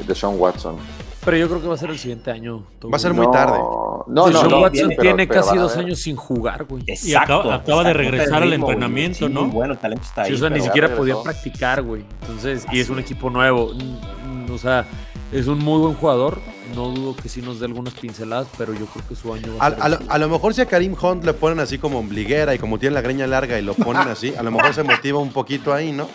Deshaun 0.06 0.38
Watson. 0.38 0.76
Pero 1.24 1.36
yo 1.38 1.48
creo 1.48 1.62
que 1.62 1.68
va 1.68 1.74
a 1.74 1.78
ser 1.78 1.90
el 1.90 1.98
siguiente 1.98 2.30
año. 2.30 2.64
Va 2.92 2.96
a 2.96 2.98
ser 2.98 3.14
no, 3.14 3.22
muy 3.22 3.32
tarde. 3.32 3.58
No, 3.58 4.04
no, 4.28 4.42
no. 4.44 4.60
Watson 4.60 4.90
tiene 5.00 5.26
pero 5.26 5.42
casi 5.42 5.56
dos 5.56 5.76
años 5.76 5.98
sin 6.00 6.16
jugar, 6.16 6.64
güey. 6.64 6.84
Y 6.86 7.14
acaba- 7.14 7.54
acaba 7.54 7.84
de 7.84 7.92
regresar 7.94 8.42
al 8.42 8.50
ritmo, 8.50 8.70
entrenamiento, 8.70 9.26
Sí, 9.26 9.32
¿no? 9.32 9.42
muy 9.42 9.50
bueno, 9.50 9.72
el 9.72 9.78
talento 9.78 10.04
está 10.04 10.22
ahí. 10.22 10.28
Sí, 10.30 10.34
o 10.36 10.38
sea, 10.38 10.50
ni 10.50 10.60
siquiera 10.60 10.94
podía 10.94 11.14
practicar, 11.22 11.82
güey. 11.82 12.04
Entonces, 12.22 12.66
y 12.70 12.80
es 12.80 12.90
un 12.90 12.98
equipo 12.98 13.30
nuevo. 13.30 13.72
Mm, 13.74 14.46
mm, 14.48 14.52
O 14.54 14.58
sea, 14.58 14.86
Es 15.32 15.48
un 15.48 15.58
muy 15.58 15.80
buen 15.80 15.94
jugador. 15.94 16.38
No 16.76 16.90
dudo 16.90 17.16
que 17.16 17.28
sí 17.28 17.42
nos 17.42 17.58
dé 17.58 17.66
algunas 17.66 17.94
pinceladas, 17.94 18.46
pero 18.56 18.72
yo 18.72 18.86
creo 18.86 19.04
que 19.08 19.16
su 19.16 19.32
año 19.34 19.56
va 19.58 19.64
A, 19.64 19.66
a 19.66 19.70
ser. 19.70 19.82
a 19.82 19.88
lo, 19.88 19.98
a 20.08 20.18
lo 20.18 20.28
mejor 20.28 20.54
si 20.54 20.60
a 20.60 20.66
Karim 20.66 20.94
Hunt 21.00 21.24
le 21.24 21.32
ponen 21.34 21.58
así 21.58 21.78
como 21.78 21.98
ombliguera 21.98 22.54
y 22.54 22.58
como 22.58 22.78
tiene 22.78 22.94
la 22.94 23.00
greña 23.00 23.26
larga 23.26 23.58
y 23.58 23.62
lo 23.62 23.74
ponen 23.74 24.06
así, 24.06 24.32
a 24.36 24.42
lo 24.44 24.52
mejor 24.52 24.72
se 24.74 24.84
motiva 24.84 25.18
un 25.18 25.32
poquito 25.32 25.74
ahí, 25.74 25.90
¿no? 25.90 26.08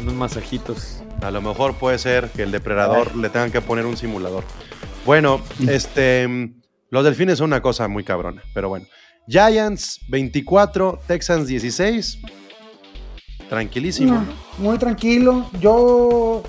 Unos 0.00 0.14
masajitos. 0.14 1.02
A 1.22 1.30
lo 1.30 1.40
mejor 1.42 1.74
puede 1.74 1.98
ser 1.98 2.30
que 2.30 2.42
el 2.42 2.50
depredador 2.50 3.14
le 3.16 3.28
tengan 3.30 3.50
que 3.50 3.60
poner 3.60 3.86
un 3.86 3.96
simulador. 3.96 4.44
Bueno, 5.04 5.40
este, 5.68 6.26
mm, 6.26 6.60
los 6.90 7.04
delfines 7.04 7.38
son 7.38 7.46
una 7.46 7.62
cosa 7.62 7.88
muy 7.88 8.04
cabrona, 8.04 8.42
pero 8.54 8.68
bueno. 8.68 8.86
Giants 9.28 10.00
24, 10.08 11.00
Texans 11.06 11.46
16. 11.46 12.18
Tranquilísimo. 13.48 14.14
No, 14.14 14.26
muy 14.58 14.78
tranquilo. 14.78 15.48
Yo 15.60 16.42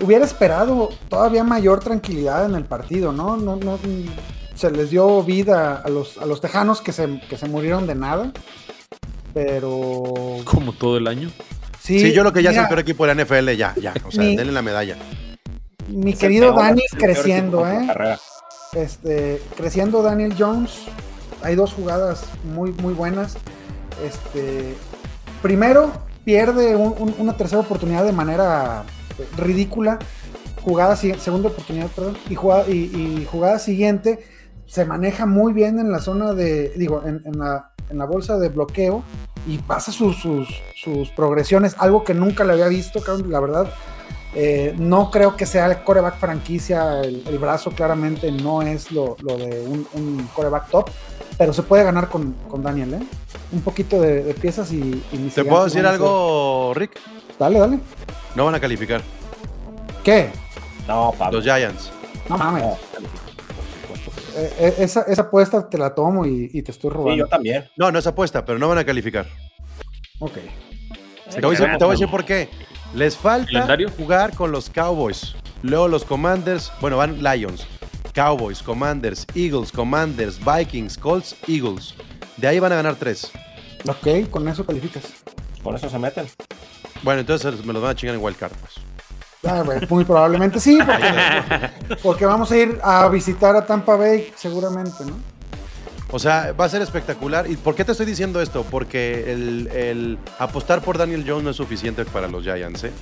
hubiera 0.00 0.24
esperado 0.24 0.88
todavía 1.08 1.44
mayor 1.44 1.80
tranquilidad 1.80 2.46
en 2.46 2.54
el 2.54 2.64
partido, 2.64 3.12
¿no? 3.12 3.36
no, 3.36 3.56
no 3.56 3.78
se 4.54 4.70
les 4.70 4.90
dio 4.90 5.22
vida 5.22 5.82
a 5.84 5.88
los, 5.88 6.18
a 6.18 6.26
los 6.26 6.40
tejanos 6.40 6.80
que 6.80 6.92
se, 6.92 7.20
que 7.28 7.36
se 7.36 7.48
murieron 7.48 7.86
de 7.86 7.94
nada. 7.94 8.32
Pero 9.34 10.36
Como 10.44 10.72
todo 10.72 10.98
el 10.98 11.06
año. 11.06 11.30
Sí, 11.82 11.98
Sí, 12.00 12.12
yo 12.12 12.22
lo 12.22 12.32
que 12.32 12.42
ya 12.42 12.50
es 12.50 12.56
el 12.56 12.66
peor 12.68 12.80
equipo 12.80 13.06
de 13.06 13.14
la 13.14 13.22
NFL, 13.24 13.56
ya, 13.56 13.74
ya. 13.80 13.94
O 14.06 14.10
sea, 14.10 14.22
Mi- 14.24 14.36
denle 14.36 14.52
la 14.52 14.62
medalla. 14.62 14.96
Mi 15.88 16.14
querido 16.14 16.54
peor- 16.54 16.62
Dani 16.64 16.82
creciendo, 16.98 17.66
¿eh? 17.68 17.84
carrera. 17.86 18.18
Este, 18.74 19.42
creciendo 19.56 20.02
Daniel 20.02 20.34
Jones. 20.38 20.84
Hay 21.42 21.54
dos 21.56 21.72
jugadas 21.74 22.24
muy, 22.44 22.72
muy 22.72 22.94
buenas. 22.94 23.36
Este, 24.04 24.74
primero, 25.42 25.92
pierde 26.24 26.76
un- 26.76 26.94
un- 26.98 27.14
una 27.18 27.36
tercera 27.36 27.60
oportunidad 27.60 28.04
de 28.04 28.12
manera 28.12 28.84
ridícula. 29.36 29.98
Jugada, 30.62 30.94
segunda 30.96 31.48
oportunidad, 31.48 31.88
perdón. 31.88 32.16
Y 32.30 32.34
jugada, 32.36 32.64
y, 32.68 32.72
y 33.22 33.26
jugada 33.30 33.58
siguiente 33.58 34.20
se 34.66 34.84
maneja 34.84 35.26
muy 35.26 35.52
bien 35.52 35.78
en 35.80 35.90
la 35.90 35.98
zona 35.98 36.32
de, 36.32 36.72
digo, 36.76 37.02
en, 37.04 37.20
en 37.26 37.38
la, 37.38 37.72
en 37.90 37.98
la 37.98 38.04
bolsa 38.06 38.38
de 38.38 38.48
bloqueo 38.48 39.02
y 39.46 39.58
pasa 39.58 39.90
sus, 39.92 40.16
sus, 40.20 40.48
sus 40.74 41.08
progresiones, 41.10 41.74
algo 41.78 42.04
que 42.04 42.14
nunca 42.14 42.44
le 42.44 42.52
había 42.52 42.68
visto, 42.68 43.00
la 43.28 43.40
verdad. 43.40 43.72
Eh, 44.34 44.74
no 44.78 45.10
creo 45.10 45.36
que 45.36 45.44
sea 45.44 45.66
el 45.66 45.82
coreback 45.84 46.18
franquicia, 46.18 47.00
el, 47.02 47.22
el 47.26 47.38
brazo 47.38 47.70
claramente 47.72 48.32
no 48.32 48.62
es 48.62 48.90
lo, 48.90 49.16
lo 49.20 49.36
de 49.36 49.60
un, 49.66 49.86
un 49.92 50.26
coreback 50.34 50.70
top, 50.70 50.88
pero 51.36 51.52
se 51.52 51.62
puede 51.62 51.84
ganar 51.84 52.08
con, 52.08 52.34
con 52.48 52.62
Daniel, 52.62 52.94
¿eh? 52.94 53.00
Un 53.52 53.60
poquito 53.60 54.00
de, 54.00 54.22
de 54.22 54.32
piezas 54.32 54.72
y, 54.72 55.02
y 55.12 55.28
¿Te 55.34 55.44
puedo 55.44 55.64
decir 55.64 55.82
van 55.82 55.94
a 55.94 55.96
ser- 55.98 56.00
algo, 56.06 56.72
Rick? 56.74 56.98
Dale, 57.38 57.58
dale. 57.58 57.78
No 58.34 58.46
van 58.46 58.54
a 58.54 58.60
calificar. 58.60 59.02
¿Qué? 60.02 60.30
No, 60.88 61.12
Pablo. 61.18 61.38
Los 61.38 61.44
Giants. 61.44 61.90
No 62.28 62.38
mames. 62.38 62.62
No. 62.64 62.78
Eh, 64.34 64.52
eh, 64.58 64.74
esa, 64.78 65.02
esa 65.02 65.22
apuesta 65.22 65.68
te 65.68 65.78
la 65.78 65.94
tomo 65.94 66.24
y, 66.26 66.50
y 66.52 66.62
te 66.62 66.70
estoy 66.70 66.90
Sí, 66.90 66.96
robando. 66.96 67.24
yo 67.24 67.28
también. 67.28 67.68
No, 67.76 67.90
no 67.92 67.98
es 67.98 68.06
apuesta, 68.06 68.44
pero 68.44 68.58
no 68.58 68.68
van 68.68 68.78
a 68.78 68.84
calificar. 68.84 69.26
Ok. 70.18 70.34
Te 71.34 71.40
voy, 71.40 71.56
a 71.56 71.58
decir, 71.60 71.78
te 71.78 71.84
voy 71.84 71.92
a 71.92 71.96
decir 71.98 72.10
por 72.10 72.24
qué. 72.24 72.48
Les 72.94 73.16
falta 73.16 73.50
¿Calendario? 73.50 73.88
jugar 73.96 74.34
con 74.34 74.52
los 74.52 74.68
Cowboys. 74.68 75.34
Luego 75.62 75.88
los 75.88 76.04
Commanders, 76.04 76.70
bueno, 76.80 76.96
van 76.98 77.22
Lions, 77.22 77.66
Cowboys, 78.14 78.62
Commanders, 78.62 79.26
Eagles, 79.34 79.72
Commanders, 79.72 80.38
Vikings, 80.44 80.98
Colts, 80.98 81.34
Eagles. 81.48 81.94
De 82.36 82.48
ahí 82.48 82.58
van 82.58 82.72
a 82.72 82.76
ganar 82.76 82.96
tres. 82.96 83.30
Ok, 83.88 84.28
con 84.30 84.46
eso 84.48 84.66
calificas. 84.66 85.04
Con 85.62 85.74
eso 85.76 85.88
se 85.88 85.98
meten. 85.98 86.26
Bueno, 87.02 87.20
entonces 87.20 87.64
me 87.64 87.72
los 87.72 87.80
van 87.82 87.92
a 87.92 87.94
chingar 87.94 88.16
en 88.16 88.22
Wild 88.22 88.36
Card. 88.36 88.52
pues. 88.60 88.72
Ah, 89.44 89.62
bueno, 89.64 89.84
muy 89.90 90.04
probablemente 90.04 90.60
sí, 90.60 90.78
porque, 90.84 91.70
porque 92.02 92.26
vamos 92.26 92.50
a 92.52 92.56
ir 92.56 92.78
a 92.82 93.08
visitar 93.08 93.56
a 93.56 93.66
Tampa 93.66 93.96
Bay 93.96 94.32
seguramente, 94.36 95.04
¿no? 95.04 95.14
O 96.12 96.18
sea, 96.18 96.52
va 96.52 96.66
a 96.66 96.68
ser 96.68 96.80
espectacular. 96.82 97.50
¿Y 97.50 97.56
por 97.56 97.74
qué 97.74 97.84
te 97.84 97.92
estoy 97.92 98.06
diciendo 98.06 98.40
esto? 98.40 98.64
Porque 98.70 99.32
el, 99.32 99.66
el 99.68 100.18
apostar 100.38 100.80
por 100.82 100.96
Daniel 100.98 101.24
Jones 101.26 101.42
no 101.44 101.50
es 101.50 101.56
suficiente 101.56 102.04
para 102.04 102.28
los 102.28 102.44
Giants, 102.44 102.84
¿eh? 102.84 102.92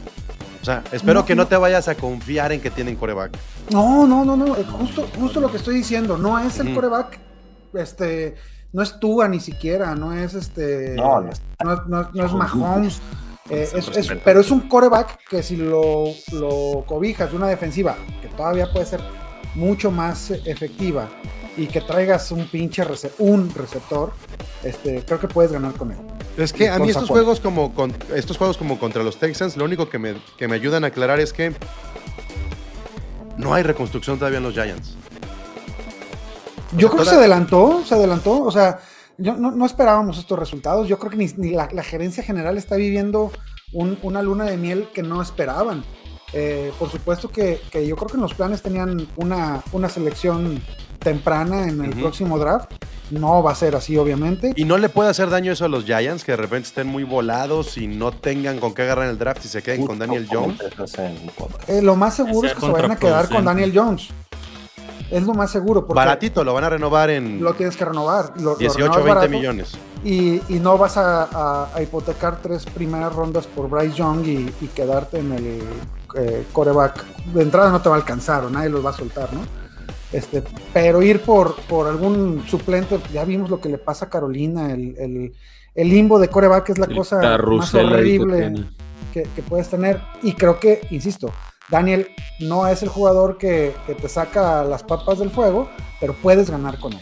O 0.63 0.65
sea, 0.65 0.83
espero 0.93 1.21
No, 1.21 1.27
que 1.27 1.35
no 1.35 1.43
no. 1.43 1.49
te 1.49 1.57
vayas 1.57 1.89
a 1.89 1.95
confiar 1.97 2.53
en 2.53 2.61
que 2.61 2.71
tienen 2.71 2.97
coreback. 2.97 3.37
No, 3.73 4.07
no, 4.07 4.25
no, 4.25 4.37
no, 4.37 4.57
eh, 4.57 4.65
justo, 4.65 5.09
justo 5.19 5.41
lo 5.41 5.51
que 5.51 5.57
estoy 5.59 5.75
diciendo, 5.75 6.17
no 6.17 6.39
es 6.39 6.59
el 6.61 6.69
Ujú. 6.69 6.77
coreback, 6.77 7.19
este, 7.75 8.37
no 8.73 8.83
es 8.83 8.99
Tua 9.01 9.27
ni 9.29 9.41
siquiera, 9.41 9.95
no 9.95 10.13
es 10.13 10.35
este, 10.35 10.95
No, 10.97 11.21
no 11.21 11.31
es- 11.31 11.43
no, 11.65 11.75
no- 11.87 12.11
no 12.15 12.25
es 12.27 12.33
Mahomes, 12.33 13.01
eh, 13.51 13.69
es- 13.75 13.89
es- 13.89 14.09
pero- 14.25 14.41
es 14.41 14.51
un 14.51 14.61
coreback 14.69 15.19
que 15.29 15.43
si 15.43 15.57
lo, 15.57 16.05
lo 16.33 16.85
cobijas 16.87 17.31
de 17.31 17.37
una 17.37 17.49
defensiva 17.49 17.97
que 18.23 18.29
todavía 18.29 18.71
puede 18.73 18.87
ser 18.87 19.01
mucho 19.55 19.91
más 19.91 20.31
efectiva 20.31 21.09
y 21.57 21.67
que 21.67 21.81
traigas 21.81 22.31
un 22.31 22.47
pinche 22.47 22.85
rece- 22.85 23.11
un 23.19 23.53
receptor, 23.55 24.13
este, 24.63 25.05
creo 25.05 25.19
que 25.19 25.27
puedes 25.29 25.51
ganar 25.53 25.73
con 25.73 25.91
él. 25.91 25.99
Es 26.37 26.53
que 26.53 26.69
a 26.69 26.79
mí 26.79 26.89
estos 26.91 27.09
juegos 27.09 27.41
como 27.41 27.75
con, 27.75 27.93
estos 28.15 28.39
juegos 28.39 28.57
como 28.57 28.79
contra 28.79 29.03
los 29.03 29.19
Texans, 29.19 29.57
lo 29.57 29.65
único 29.65 29.89
que 29.91 29.99
me, 29.99 30.15
que 30.39 30.47
me 30.49 30.55
ayudan 30.55 30.85
a 30.85 30.89
aclarar 30.89 31.19
es 31.21 31.33
que 31.33 31.53
no 33.37 33.53
hay 33.53 33.63
reconstrucción 33.63 34.19
todavía 34.19 34.39
en 34.39 34.45
los 34.45 34.55
Giants. 34.55 34.95
Yo 36.77 36.89
creo 36.89 37.03
que 37.03 37.11
se 37.11 37.17
adelantó, 37.17 37.83
se 37.85 37.95
adelantó, 37.97 38.43
o 38.45 38.53
sea, 38.53 38.79
yo, 39.21 39.35
no, 39.37 39.51
no 39.53 39.67
esperábamos 39.67 40.19
estos 40.19 40.39
resultados, 40.39 40.89
yo 40.89 40.99
creo 40.99 41.11
que 41.11 41.17
ni, 41.17 41.27
ni 41.37 41.51
la, 41.51 41.69
la 41.73 41.83
gerencia 41.83 42.23
general 42.23 42.57
está 42.59 42.77
viviendo 42.77 43.31
un- 43.73 43.99
una 44.03 44.23
luna 44.23 44.45
de 44.45 44.57
miel 44.57 44.89
que 44.93 45.03
no 45.03 45.23
esperaban. 45.23 45.85
Eh, 46.33 46.71
por 46.79 46.89
supuesto 46.91 47.29
que, 47.29 47.61
que 47.73 47.87
yo 47.87 47.97
creo 47.97 48.07
que 48.09 48.15
en 48.15 48.21
los 48.23 48.35
planes 48.35 48.63
tenían 48.63 49.09
una, 49.17 49.63
una 49.73 49.89
selección 49.89 50.63
temprana 51.01 51.67
en 51.69 51.83
el 51.85 51.91
próximo 51.97 52.39
draft, 52.39 52.71
no 53.11 53.43
va 53.43 53.51
a 53.51 53.55
ser 53.57 53.75
así 53.75 53.97
obviamente. 53.97 54.53
Y 54.55 54.65
no 54.65 54.79
le 54.79 54.89
puede 54.89 55.11
hacer 55.11 55.29
daño 55.31 55.51
eso 55.51 55.65
a 55.65 55.69
los 55.69 55.85
Giants, 55.87 56.23
que 56.23 56.33
de 56.33 56.37
repente 56.37 56.69
estén 56.69 56.87
muy 56.87 57.03
volados 57.03 57.77
y 57.79 57.89
no 57.89 58.13
tengan 58.13 58.59
con 58.61 58.75
qué 58.75 58.83
agarrar 58.83 59.09
el 59.09 59.19
draft 59.19 59.45
y 59.45 59.49
se 59.49 59.63
queden 59.63 59.87
con 59.87 59.99
Daniel 59.99 60.29
Jones. 60.31 60.61
Eh, 61.67 61.83
lo 61.83 61.97
más 61.97 62.15
seguro 62.15 62.47
es 62.49 62.55
que 62.55 62.61
se 62.61 62.69
vayan 62.71 62.93
a 62.93 62.97
quedar 62.97 63.29
con. 63.29 63.45
Daniel 63.45 63.73
Jones. 63.75 64.09
Es 65.11 65.25
lo 65.25 65.35
más 65.35 65.51
seguro 65.51 65.85
porque 65.87 65.97
Baratito, 65.97 66.45
lo 66.45 66.55
van 66.55 66.65
a 66.65 66.71
renovar 66.71 67.11
en 67.11 67.43
lo 67.43 67.53
tienes 67.55 67.77
que 67.77 67.85
renovar. 67.85 68.33
Lo, 68.37 68.53
lo 68.53 68.57
18, 68.57 68.79
renovas 68.79 68.97
20 69.05 69.09
barato. 69.15 69.29
millones. 69.31 69.73
Y, 70.05 70.41
y 70.49 70.59
no 70.61 70.79
vas 70.79 70.97
a, 70.97 71.25
a- 71.25 71.69
a 71.75 71.83
hipotecar 71.83 72.41
tres 72.41 72.65
primeras 72.65 73.13
rondas 73.15 73.47
por 73.47 73.69
Bryce 73.69 73.97
Young 73.97 74.25
y, 74.27 74.55
y 74.61 74.67
quedarte 74.69 75.19
en 75.19 75.33
el 75.33 75.61
eh, 76.17 76.47
coreback. 76.53 77.05
De 77.35 77.43
entrada 77.43 77.71
no 77.71 77.83
te 77.83 77.89
va 77.89 77.97
a 77.97 77.99
alcanzar 77.99 78.45
o 78.45 78.51
nadie 78.51 78.69
los 78.71 78.85
va 78.85 78.91
a 78.91 78.95
soltar, 78.95 79.33
¿no? 79.33 79.41
Este, 80.13 80.43
pero 80.73 81.03
ir 81.03 81.21
por, 81.23 81.55
por 81.69 81.87
algún 81.87 82.45
suplente, 82.49 82.99
ya 83.13 83.25
vimos 83.25 83.51
lo 83.51 83.61
que 83.61 83.69
le 83.69 83.79
pasa 83.79 84.07
a 84.07 84.09
Carolina, 84.11 84.73
el, 84.73 84.97
el- 84.99 85.33
el 85.75 85.89
limbo 85.89 86.19
de 86.19 86.27
coreback 86.29 86.71
es 86.71 86.79
la 86.79 86.87
El 86.87 86.97
cosa 86.97 87.21
más 87.21 87.71
que 87.71 87.79
horrible 87.79 88.67
que 89.13 89.43
puedes 89.49 89.69
tener. 89.69 90.01
Y 90.23 90.33
creo 90.33 90.59
que, 90.59 90.87
insisto, 90.91 91.33
Daniel 91.71 92.09
no 92.41 92.67
es 92.67 92.83
el 92.83 92.89
jugador 92.89 93.39
que, 93.39 93.75
que 93.87 93.95
te 93.95 94.09
saca 94.09 94.65
las 94.65 94.83
papas 94.83 95.19
del 95.19 95.31
fuego, 95.31 95.71
pero 96.01 96.15
puedes 96.15 96.51
ganar 96.51 96.79
con 96.79 96.93
él. 96.95 97.01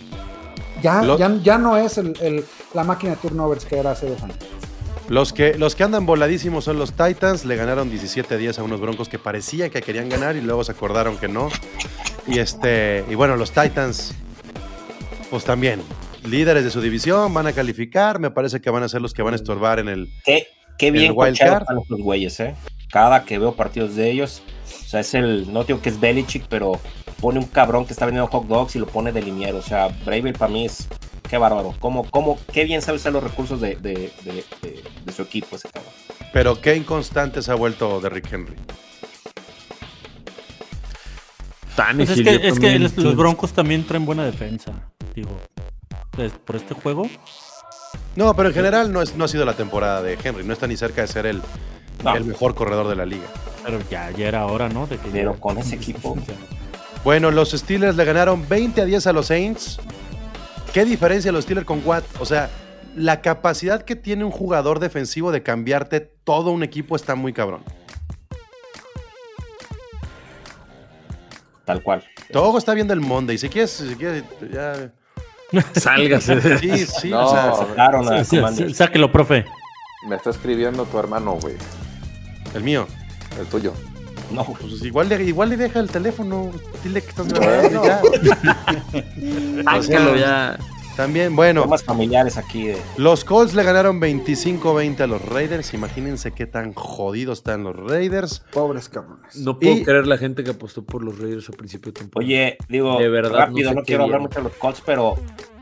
Ya, 0.83 1.03
ya, 1.19 1.37
ya 1.43 1.59
no 1.59 1.77
es 1.77 1.99
el- 1.99 2.17
el- 2.21 2.45
la 2.75 2.85
máquina 2.85 3.13
de 3.13 3.17
turnovers 3.19 3.65
que 3.65 3.77
era 3.79 3.93
hace 3.93 4.09
dos 4.11 4.23
años. 4.23 4.37
Los 5.09 5.33
que, 5.33 5.55
los 5.57 5.75
que 5.75 5.85
andan 5.85 6.05
voladísimos 6.05 6.65
son 6.65 6.79
los 6.79 6.93
Titans. 6.93 7.45
Le 7.47 7.57
ganaron 7.57 7.91
17-10 7.91 8.59
a 8.59 8.63
unos 8.63 8.79
Broncos 8.81 9.09
que 9.09 9.19
parecía 9.19 9.71
que 9.71 9.81
querían 9.81 10.09
ganar 10.11 10.37
y 10.37 10.43
luego 10.43 10.63
se 10.65 10.73
acordaron 10.73 11.17
que 11.17 11.29
no. 11.29 11.49
Y 12.27 12.39
este 12.41 13.05
y 13.09 13.15
bueno, 13.15 13.35
los 13.37 13.51
Titans, 13.53 14.15
pues 15.31 15.45
también, 15.45 15.81
líderes 16.25 16.63
de 16.63 16.71
su 16.71 16.81
división, 16.83 17.33
van 17.33 17.47
a 17.47 17.53
calificar. 17.55 18.19
Me 18.19 18.31
parece 18.31 18.61
que 18.61 18.69
van 18.71 18.83
a 18.83 18.89
ser 18.89 19.01
los 19.01 19.15
que 19.15 19.23
van 19.23 19.33
a 19.33 19.37
estorbar 19.37 19.79
en 19.79 19.89
el. 19.89 20.13
Qué, 20.25 20.47
qué 20.77 20.91
bien 20.91 21.07
El 21.07 21.11
wild 21.13 21.17
coacheados 21.39 21.53
card. 21.55 21.63
están 21.63 21.79
estos 21.79 22.01
güeyes, 22.01 22.41
¿eh? 22.41 22.55
Cada 22.91 23.25
que 23.25 23.39
veo 23.39 23.53
partidos 23.55 23.97
de 23.97 24.11
ellos, 24.11 24.43
o 24.85 24.89
sea, 24.89 25.01
es 25.01 25.15
el, 25.15 25.53
no 25.53 25.65
digo 25.65 25.81
que 25.81 25.89
es 25.89 26.01
Belichick, 26.01 26.47
pero 26.49 26.73
pone 27.21 27.39
un 27.39 27.47
cabrón 27.47 27.85
que 27.87 27.93
está 27.93 28.07
vendiendo 28.07 28.31
hot 28.31 28.47
dogs 28.47 28.77
y 28.77 28.79
lo 28.79 28.87
pone 28.87 29.13
de 29.13 29.23
liniero. 29.23 29.59
O 29.59 29.63
sea, 29.63 29.89
Bravel 30.05 30.33
para 30.35 30.53
mí 30.53 30.65
es, 30.67 30.87
qué 31.29 31.39
bárbaro. 31.39 31.75
Cómo, 31.81 32.09
cómo, 32.11 32.39
qué 32.53 32.65
bien 32.65 32.81
sabe 32.83 32.97
usar 32.97 33.13
los 33.13 33.23
recursos 33.25 33.61
de, 33.61 33.77
de, 33.77 34.13
de- 34.25 34.45
de- 34.63 34.83
de 35.05 35.13
su 35.13 35.23
equipo 35.23 35.57
ese 35.57 35.69
cabrón. 35.69 35.93
Pero 36.33 36.61
qué 36.61 36.77
inconstante 36.77 37.43
se 37.43 37.51
ha 37.51 37.55
vuelto 37.55 38.01
Derrick 38.01 38.33
Henry. 38.33 38.55
Pues 42.07 42.11
es 42.11 42.25
que, 42.25 42.49
es 42.49 42.59
que 42.59 42.79
los, 42.79 42.97
los 42.97 43.17
Broncos 43.17 43.53
también 43.53 43.87
traen 43.87 44.05
buena 44.05 44.25
defensa. 44.25 44.73
Digo, 45.15 45.31
es- 46.19 46.33
por 46.33 46.57
este 46.57 46.75
juego. 46.75 47.09
No, 48.17 48.35
pero 48.35 48.49
en 48.49 48.55
general 48.55 48.93
no, 48.93 49.01
es, 49.01 49.15
no 49.15 49.25
ha 49.25 49.29
sido 49.29 49.45
la 49.45 49.55
temporada 49.55 50.03
de 50.03 50.19
Henry. 50.23 50.45
No 50.45 50.53
está 50.53 50.67
ni 50.67 50.77
cerca 50.77 51.03
de 51.03 51.09
ser 51.09 51.27
el, 51.27 51.41
No. 52.05 52.15
el 52.17 52.25
mejor 52.25 52.55
corredor 52.55 52.89
de 52.89 52.97
la 52.97 53.07
liga. 53.07 53.27
Pero 53.65 53.81
ya, 53.91 54.11
ya 54.13 54.29
era 54.29 54.47
hora, 54.47 54.69
¿no? 54.69 54.87
De 54.87 54.97
que 54.99 55.09
Pero 55.11 55.35
ya- 55.35 55.41
con 55.41 55.59
ese 55.59 55.75
equipo. 55.77 56.17
Bueno, 57.05 57.31
los 57.31 57.51
Steelers 57.53 57.97
le 57.97 58.05
ganaron 58.05 58.49
20 58.49 58.81
a 58.83 58.85
10 58.85 59.07
a 59.07 59.13
los 59.13 59.27
Saints. 59.27 59.79
¿Qué 60.73 60.85
diferencia 60.85 61.33
los 61.33 61.45
Steelers 61.45 61.67
con 61.67 61.83
Watt? 61.85 62.05
O 62.21 62.25
sea, 62.27 62.51
la 62.95 63.21
capacidad 63.21 63.83
que 63.83 63.97
tiene 63.97 64.25
un 64.25 64.31
jugador 64.31 64.81
defensivo 64.81 65.33
de 65.33 65.43
cambiarte 65.43 66.01
todo 66.01 66.51
un 66.51 66.63
equipo 66.63 66.95
está 66.97 67.15
muy 67.15 67.33
cabrón. 67.33 67.63
Tal 71.65 71.83
cual. 71.83 72.03
Togo 72.33 72.59
está 72.59 72.75
viendo 72.75 72.95
el 72.95 73.01
Monday. 73.01 73.37
Si 73.39 73.49
quieres, 73.49 73.71
si 73.71 73.95
quieres, 73.95 74.25
ya. 74.53 74.91
Sálgase. 75.75 76.59
Sí, 76.59 76.87
sí, 76.87 77.11
No, 77.11 77.27
o 77.27 78.05
sea, 78.05 78.25
Sí, 78.25 78.37
sí, 78.37 78.43
sí, 78.69 78.75
Sáquelo, 78.75 79.11
profe. 79.13 79.45
Me 80.09 80.17
está 80.17 80.31
escribiendo 80.31 80.85
tu 80.85 80.99
hermano, 80.99 81.35
güey. 81.41 81.57
El 82.55 82.63
mío. 82.63 82.87
El 83.39 83.47
tuyo. 83.47 83.73
No, 84.31 84.45
Pues 84.45 84.85
igual 84.85 85.09
le, 85.09 85.25
igual 85.25 85.49
le 85.49 85.57
deja 85.57 85.81
el 85.81 85.91
teléfono. 85.91 86.51
Dile 86.85 87.01
que 87.03 87.09
estás 87.09 87.29
grabando 87.33 87.85
ya. 87.85 88.03
Ya. 90.19 90.59
También, 90.97 91.37
bueno, 91.37 91.63
temas 91.63 91.85
familiares 91.85 92.37
aquí 92.37 92.67
de. 92.67 92.79
los 92.97 93.25
Colts 93.25 93.55
le 93.55 93.63
ganaron 93.63 94.01
25-20 94.01 95.01
a 95.01 95.07
los 95.07 95.23
Raiders. 95.25 95.73
Imagínense 95.73 96.33
qué 96.33 96.45
tan 96.47 96.75
jodidos 96.75 97.39
están 97.39 97.63
los 97.63 97.77
Raiders. 97.77 98.43
Pobres 98.53 98.89
cabrones. 98.89 99.37
No 99.37 99.61
puedo 99.61 99.77
Y- 99.77 99.85
creer 99.85 100.09
la 100.09 100.19
gente 100.19 100.43
que 100.43 100.51
apostó 100.51 100.85
por 100.85 101.05
los 101.05 101.17
Raiders 101.21 101.49
a 101.51 101.53
principio 101.53 101.93
de 101.93 102.01
temporada. 102.01 102.27
Oye, 102.27 102.59
digo, 102.69 102.99
De 102.99 103.09
verdad, 103.09 103.39
rápido, 103.47 103.71
no 103.71 103.75
no, 103.77 103.81
sé 103.83 103.87
quiero 103.87 104.05
hablar 104.05 104.21
mucho 104.23 104.41
de 104.41 104.45
los 104.49 104.55
Colts, 104.55 104.83
pero 104.85 105.15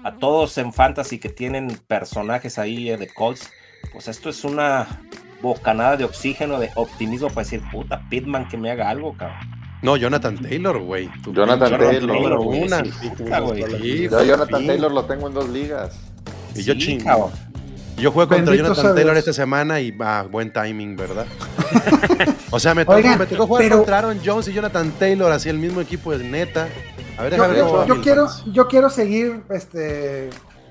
a 0.05 0.15
todos 0.17 0.57
en 0.57 0.73
Fantasy 0.73 1.19
que 1.19 1.29
tienen 1.29 1.69
personajes 1.87 2.59
ahí 2.59 2.89
eh, 2.89 2.97
de 2.97 3.09
Colts, 3.09 3.51
pues 3.93 4.09
esto 4.09 4.31
es 4.31 4.43
una 4.43 5.03
bocanada 5.47 5.97
de 5.97 6.05
oxígeno, 6.05 6.59
de 6.61 6.71
optimismo 6.75 7.29
para 7.29 7.43
decir, 7.45 7.63
puta, 7.73 8.03
Pitman 8.11 8.49
que 8.49 8.57
me 8.57 8.71
haga 8.71 8.89
algo, 8.91 9.17
cabrón. 9.17 9.39
No, 9.83 9.97
Jonathan 9.97 10.37
Taylor, 10.39 10.79
güey. 10.79 11.09
Tu 11.23 11.33
Jonathan 11.35 11.79
Taylor, 11.79 12.03
número 12.17 12.43
güey, 12.43 12.63
una. 12.65 12.83
sí, 12.85 12.91
puta, 13.17 13.39
güey. 13.41 13.63
Sí, 13.81 14.09
Yo 14.11 14.19
a 14.19 14.25
Jonathan. 14.25 14.67
Taylor 14.67 14.91
lo 14.93 15.05
tengo 15.05 15.29
en 15.29 15.35
dos 15.35 15.49
ligas. 15.49 15.99
Y 16.55 16.63
yo 16.63 16.73
Sí, 16.75 16.81
ching- 16.81 17.05
cabrón. 17.05 17.31
Yo 17.99 18.11
juego 18.13 18.29
contra 18.29 18.51
Bendito 18.53 18.75
Jonathan 18.75 18.95
Taylor 18.95 19.15
Dios. 19.15 19.19
esta 19.29 19.33
semana 19.33 19.81
y 19.81 19.95
ah, 20.01 20.27
buen 20.31 20.53
timing, 20.53 20.97
¿verdad? 20.97 21.27
o 22.51 22.59
sea, 22.61 22.75
me 22.75 22.85
tocó, 22.85 22.97
Oigan, 22.97 23.19
me 23.19 23.27
tocó 23.27 23.47
jugar 23.47 23.63
pero- 23.63 23.77
contra 23.79 23.99
Aaron 23.99 24.21
Jones 24.25 24.49
y 24.49 24.53
Jonathan 24.53 24.91
Taylor, 24.99 25.33
así 25.33 25.49
el 25.49 25.59
mismo 25.59 25.81
equipo 25.81 26.17
de 26.17 26.25
neta. 26.25 26.69
A 27.19 27.23
ver, 27.23 27.37
Yo, 27.37 27.55
yo- 27.55 27.87
yo 27.87 28.03
quiero, 28.03 28.29
yo 28.53 28.69
quiero 28.69 28.91
seguir 28.91 29.43
este, 29.51 30.29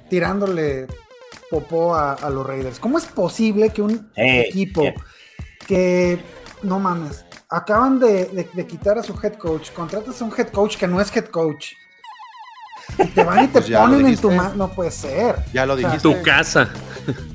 tirándole 0.09 0.87
popó 1.49 1.95
a, 1.95 2.13
a 2.13 2.29
los 2.29 2.45
Raiders. 2.45 2.79
¿Cómo 2.79 2.97
es 2.97 3.05
posible 3.05 3.69
que 3.69 3.81
un 3.81 4.09
equipo 4.15 4.83
que, 5.67 6.19
no 6.63 6.79
mames, 6.79 7.25
acaban 7.49 7.99
de, 7.99 8.25
de- 8.25 8.49
de 8.51 8.67
quitar 8.67 8.97
a 8.97 9.03
su 9.03 9.13
head 9.21 9.33
coach, 9.33 9.71
contratas 9.71 10.21
a 10.21 10.25
un 10.25 10.33
head 10.37 10.47
coach 10.49 10.77
que 10.77 10.87
no 10.87 10.99
es 11.01 11.15
head 11.15 11.25
coach? 11.25 11.73
Y 12.99 13.07
te 13.07 13.23
van 13.23 13.45
y 13.45 13.47
te 13.47 13.61
Pues 13.61 13.71
ponen 13.71 14.05
en 14.05 14.17
tu 14.17 14.31
mano. 14.31 14.53
No 14.55 14.69
puede 14.71 14.91
ser. 14.91 15.37
Ya 15.53 15.65
lo 15.65 15.73
O 15.73 15.77
sea, 15.77 15.89
dijiste. 15.89 16.07
Tu 16.15 16.21
casa. 16.23 16.69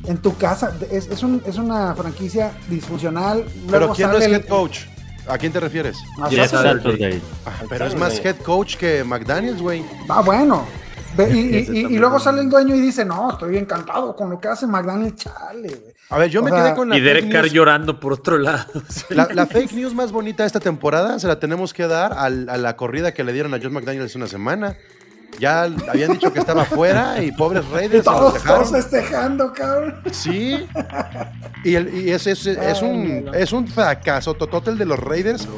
En 0.07 0.19
tu 0.19 0.37
casa. 0.37 0.75
Es, 0.91 1.07
es 1.09 1.23
un- 1.23 1.43
es 1.47 1.57
una 1.57 1.95
franquicia 1.95 2.53
disfuncional. 2.69 3.45
Pero 3.71 3.93
¿quién 3.93 4.11
no 4.11 4.19
es 4.19 4.25
el- 4.27 4.35
head 4.35 4.47
coach? 4.47 4.81
¿A 5.29 5.37
quién 5.39 5.53
te 5.53 5.61
refieres? 5.61 5.97
Yes, 6.31 6.51
Saturday. 6.51 6.75
Saturday. 6.83 7.23
Ah, 7.47 7.51
pero 7.69 7.87
es 7.87 7.95
más 7.95 8.19
head 8.25 8.37
coach 8.39 8.77
que 8.77 9.05
McDaniels, 9.05 9.61
güey. 9.61 9.85
Ah, 10.09 10.23
bueno. 10.23 10.65
Ve- 11.17 11.31
y, 11.31 11.39
y- 11.39 11.57
Ese 11.59 11.73
y- 11.73 11.79
y 11.79 11.83
también 11.83 12.01
luego 12.01 12.21
sale 12.21 12.41
el 12.43 12.49
dueño 12.51 12.75
y 12.75 12.81
dice, 12.81 13.05
no, 13.05 13.31
estoy 13.33 13.57
encantado 13.57 14.15
con 14.15 14.31
lo 14.31 14.41
que 14.41 14.49
hace 14.49 14.67
McDaniel, 14.67 15.15
chale, 15.15 15.69
güey. 15.69 15.95
A 16.11 16.19
ver, 16.19 16.29
yo 16.31 16.41
O 16.41 16.45
me 16.45 16.51
sea, 16.51 16.65
quedé 16.65 16.75
con 16.75 16.89
la 16.89 16.97
Y 16.97 17.01
Derek 17.01 17.23
fake 17.25 17.33
Carr 17.33 17.45
news. 17.45 17.53
llorando 17.53 18.01
por 18.01 18.13
otro 18.15 18.37
lado. 18.39 18.67
La, 19.11 19.29
la 19.33 19.47
fake 19.47 19.73
news 19.75 19.95
más 19.95 20.11
bonita 20.13 20.43
de 20.43 20.49
esta 20.49 20.59
temporada 20.61 21.19
se 21.21 21.29
la 21.29 21.39
tenemos 21.39 21.73
que 21.73 21.87
dar 21.87 22.13
al- 22.15 22.49
a 22.49 22.57
la 22.57 22.77
corrida 22.77 23.13
que 23.15 23.23
le 23.23 23.33
dieron 23.33 23.55
a 23.55 23.59
Josh 23.59 23.71
McDaniels 23.71 24.07
hace 24.11 24.19
una 24.19 24.27
semana. 24.27 24.77
Ya 25.39 25.63
habían 25.89 26.13
dicho 26.13 26.33
que 26.33 26.39
estaba 26.41 26.65
fuera 26.65 27.23
y 27.23 27.33
pobres 27.33 27.65
Y 27.71 27.75
Raiders 27.75 28.05
se 28.05 28.11
los 28.11 28.19
todos, 28.21 28.35
dejaron. 28.35 28.59
todos 28.65 28.73
festejando, 28.73 29.53
cabrón. 29.53 30.01
Sí. 30.13 30.67
Y, 31.65 31.75
el, 31.77 31.95
y 31.95 32.11
es, 32.11 32.27
es, 32.27 32.47
es 32.47 32.83
un, 32.83 33.31
es 33.35 33.53
un 33.53 33.67
fracaso 33.69 34.35
total 34.35 34.77
de 34.77 34.85
los 34.85 34.99
Raiders, 34.99 35.49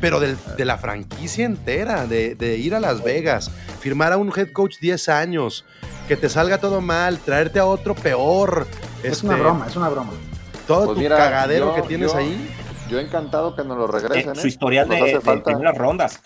pero 0.00 0.20
del- 0.20 0.36
de 0.56 0.64
la 0.64 0.76
franquicia 0.78 1.44
entera, 1.46 2.06
de, 2.06 2.34
de 2.34 2.56
ir 2.56 2.74
a 2.74 2.80
Las 2.80 3.02
Vegas, 3.02 3.50
firmar 3.80 4.12
a 4.12 4.16
un 4.18 4.30
head 4.34 4.52
coach 4.52 4.76
10 4.80 5.08
años, 5.08 5.64
que 6.08 6.16
te 6.16 6.28
salga 6.28 6.58
todo 6.58 6.80
mal, 6.80 7.18
traerte 7.18 7.58
a 7.60 7.66
otro 7.66 7.94
peor. 7.94 8.66
Es 9.02 9.12
este, 9.12 9.26
una 9.26 9.36
broma, 9.36 9.66
es 9.68 9.76
una 9.76 9.88
broma. 9.88 10.12
Todo 10.66 10.84
Pues 10.86 10.96
tu 10.96 11.00
mira, 11.02 11.16
cagadero 11.16 11.74
yo- 11.74 11.74
que 11.82 11.88
tienes 11.88 12.12
yo- 12.12 12.18
ahí. 12.18 12.50
Yo 12.90 12.98
encantado 12.98 13.54
que 13.54 13.62
nos 13.62 13.78
lo 13.78 13.84
Eh, 13.96 14.00
regresen. 14.00 14.34
su 14.34 14.46
¿eh? 14.46 14.48
historial 14.48 14.88
Nos 14.88 14.96
de, 14.98 15.02
hace 15.04 15.12
de 15.14 15.20
falta. 15.20 15.44
primeras 15.44 15.78
rondas. 15.78 16.20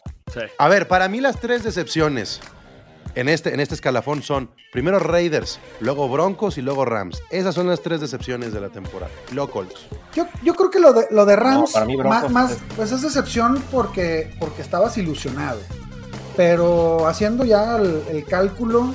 A 0.59 0.69
ver, 0.69 0.88
para 0.88 1.09
mí 1.09 1.21
las 1.21 1.38
tres 1.38 1.62
decepciones 1.62 2.40
en 3.14 3.29
este, 3.29 3.55
en 3.55 3.61
este 3.61 3.74
escalafón 3.74 4.22
son 4.22 4.50
primero 4.72 4.98
Raiders, 4.98 5.61
luego 5.81 6.09
Broncos 6.09 6.59
y 6.59 6.62
luego 6.62 6.85
Rams. 6.85 7.22
Esas 7.31 7.55
son 7.55 7.66
las 7.68 7.81
tres 7.81 8.00
decepciones 8.00 8.53
de 8.53 8.61
la 8.61 8.70
temporada. 8.70 9.12
Luego 9.33 9.50
Colts. 9.53 9.87
Yo, 10.14 10.27
yo 10.42 10.55
creo 10.55 10.70
que 10.70 10.81
lo 10.81 10.92
de, 10.92 11.07
lo 11.11 11.24
de 11.24 11.37
Rams, 11.37 11.72
para 11.72 11.87
mí 11.87 11.96
ma- 11.96 12.03
Broncos 12.03 12.31
más, 12.33 12.50
es- 12.53 12.59
pues 12.77 12.92
es 12.92 13.03
decepción 13.03 13.62
porque, 13.70 14.35
porque 14.40 14.62
estabas 14.62 14.96
ilusionado. 14.98 15.61
Pero 16.37 17.07
haciendo 17.07 17.44
ya 17.44 17.77
el, 17.77 18.03
el 18.11 18.24
cálculo, 18.24 18.92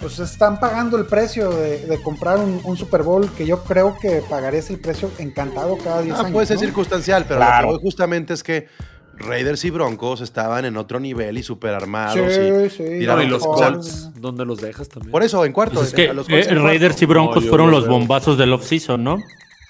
pues 0.00 0.18
están 0.18 0.58
pagando 0.60 0.96
el 0.98 1.06
precio 1.06 1.48
de, 1.50 1.86
de 1.86 2.02
comprar 2.02 2.38
un, 2.38 2.60
un 2.64 2.76
Super 2.76 3.02
Bowl 3.02 3.30
que 3.32 3.46
yo 3.46 3.62
creo 3.62 3.96
que 4.00 4.22
pagaré 4.28 4.58
ese 4.58 4.76
precio 4.76 5.10
encantado 5.18 5.78
cada 5.78 6.02
10 6.02 6.14
Ah, 6.16 6.20
años. 6.20 6.32
puede 6.32 6.46
ser 6.46 6.56
¿no? 6.56 6.62
circunstancial, 6.62 7.24
pero 7.26 7.38
Claro. 7.40 7.66
lo 7.68 7.72
que 7.72 7.76
voy 7.78 7.82
justamente 7.84 8.34
es 8.34 8.42
que 8.42 8.66
Raiders 9.22 9.64
y 9.64 9.70
Broncos 9.70 10.20
estaban 10.20 10.64
en 10.64 10.76
otro 10.76 11.00
nivel 11.00 11.38
y 11.38 11.42
super 11.42 11.74
armados. 11.74 12.14
Sí, 12.14 12.70
sí. 12.70 12.84
tiraron 12.98 13.22
No, 13.22 13.28
y 13.28 13.30
los 13.30 13.42
o 13.42 13.52
mejor. 13.52 13.58
sea, 13.58 13.72
Colts, 13.72 14.10
¿dónde 14.20 14.44
los 14.44 14.60
dejas 14.60 14.88
también? 14.88 15.10
Por 15.10 15.22
eso, 15.22 15.44
en 15.44 15.52
cuarto. 15.52 15.76
Pues 15.76 15.88
es 15.88 15.94
que 15.94 16.08
a 16.10 16.12
los 16.12 16.28
eh. 16.28 16.54
Raiders 16.54 17.00
y 17.02 17.06
Broncos 17.06 17.44
No, 17.44 17.48
fueron 17.48 17.70
lo 17.70 17.78
los 17.80 17.88
bombazos 17.88 18.36
del 18.38 18.52
off-season, 18.52 19.02
¿no? 19.02 19.18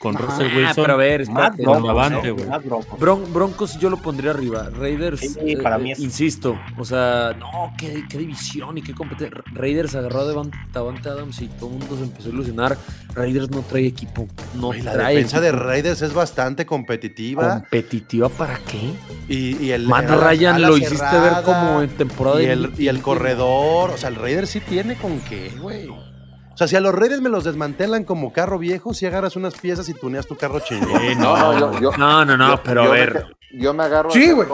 Con 0.03 0.17
Ajá. 0.17 0.27
Russell 0.27 0.49
Ah, 0.51 0.57
Wilson. 0.57 0.75
pero 0.85 0.93
a 0.93 0.97
ver, 0.97 1.21
espérate. 1.21 1.63
Broncos, 1.63 2.13
eh, 2.25 2.35
más 2.49 2.65
broncos. 2.65 2.99
Bron- 2.99 3.33
Broncos 3.33 3.79
yo 3.79 3.89
lo 3.89 3.99
pondría 3.99 4.33
arriba. 4.33 4.69
Raiders, 4.77 5.21
Sí, 5.21 5.55
para 5.63 5.79
mí 5.79 5.93
es- 5.93 6.01
insisto, 6.01 6.59
o 6.77 6.85
sea, 6.85 7.37
no, 7.39 7.73
qué, 7.79 8.05
qué 8.09 8.19
división 8.19 8.77
y 8.79 8.83
qué 8.83 8.95
competencia. 8.95 9.41
Raiders 9.53 9.95
agarró 9.95 10.23
a 10.23 10.25
Davante 10.73 11.09
Adams 11.09 11.41
y 11.41 11.47
todo 11.47 11.71
el 11.71 11.79
mundo 11.79 11.97
se 11.97 12.03
empezó 12.03 12.29
a 12.31 12.33
ilusionar. 12.33 12.77
Raiders 13.15 13.49
no 13.51 13.61
trae 13.61 13.87
equipo, 13.87 14.27
no 14.57 14.69
Güey, 14.69 14.83
la 14.83 14.93
trae 14.95 15.15
defensa 15.15 15.41
de. 15.41 15.53
Raiders 15.53 16.03
es 16.03 16.13
bastante 16.13 16.67
competitiva. 16.67 17.61
¿Competitiva 17.61 18.29
para 18.29 18.59
qué? 18.59 18.91
Y, 19.29 19.65
y 19.65 19.71
el 19.71 19.87
Matt 19.87 20.11
Ryan 20.11 20.61
lo 20.63 20.77
hiciste 20.77 20.97
cerrada, 20.97 21.37
ver 21.37 21.45
como 21.45 21.81
en 21.83 21.91
temporada 21.91 22.43
y 22.43 22.47
de- 22.47 22.53
el, 22.55 22.73
y 22.77 22.89
el 22.89 23.01
corredor. 23.03 23.91
O 23.91 23.97
sea, 23.97 24.09
el 24.09 24.17
Raiders 24.17 24.51
sí 24.51 24.59
tiene 24.61 24.97
con 24.97 25.21
qué, 25.21 25.53
güey. 25.61 25.89
O 26.55 26.57
sea, 26.57 26.67
si 26.69 26.77
a 26.77 26.81
los 26.81 26.95
Raiders 26.95 27.21
me 27.23 27.29
los 27.31 27.45
desmantelan 27.45 28.05
como 28.05 28.33
carro 28.33 28.59
viejo, 28.59 28.93
si 28.95 29.07
agarras 29.07 29.37
unas 29.37 29.55
piezas 29.55 29.89
y 29.89 29.95
tuneas 29.95 30.27
tu 30.27 30.37
carro 30.37 30.61
chingón. 30.61 31.01
Sí, 31.01 31.15
No, 31.17 31.53
no, 31.55 31.73
yo, 31.73 31.81
yo- 31.81 31.97
No, 31.99 32.25
no, 32.25 32.37
no, 32.37 32.49
yo- 32.57 32.63
pero 32.63 32.85
yo 32.85 32.91
a 32.91 32.95
ver. 32.95 33.27
yo 33.53 33.73
me 33.75 33.83
agarro 33.85 34.11
Sí, 34.11 34.31
güey. 34.33 34.47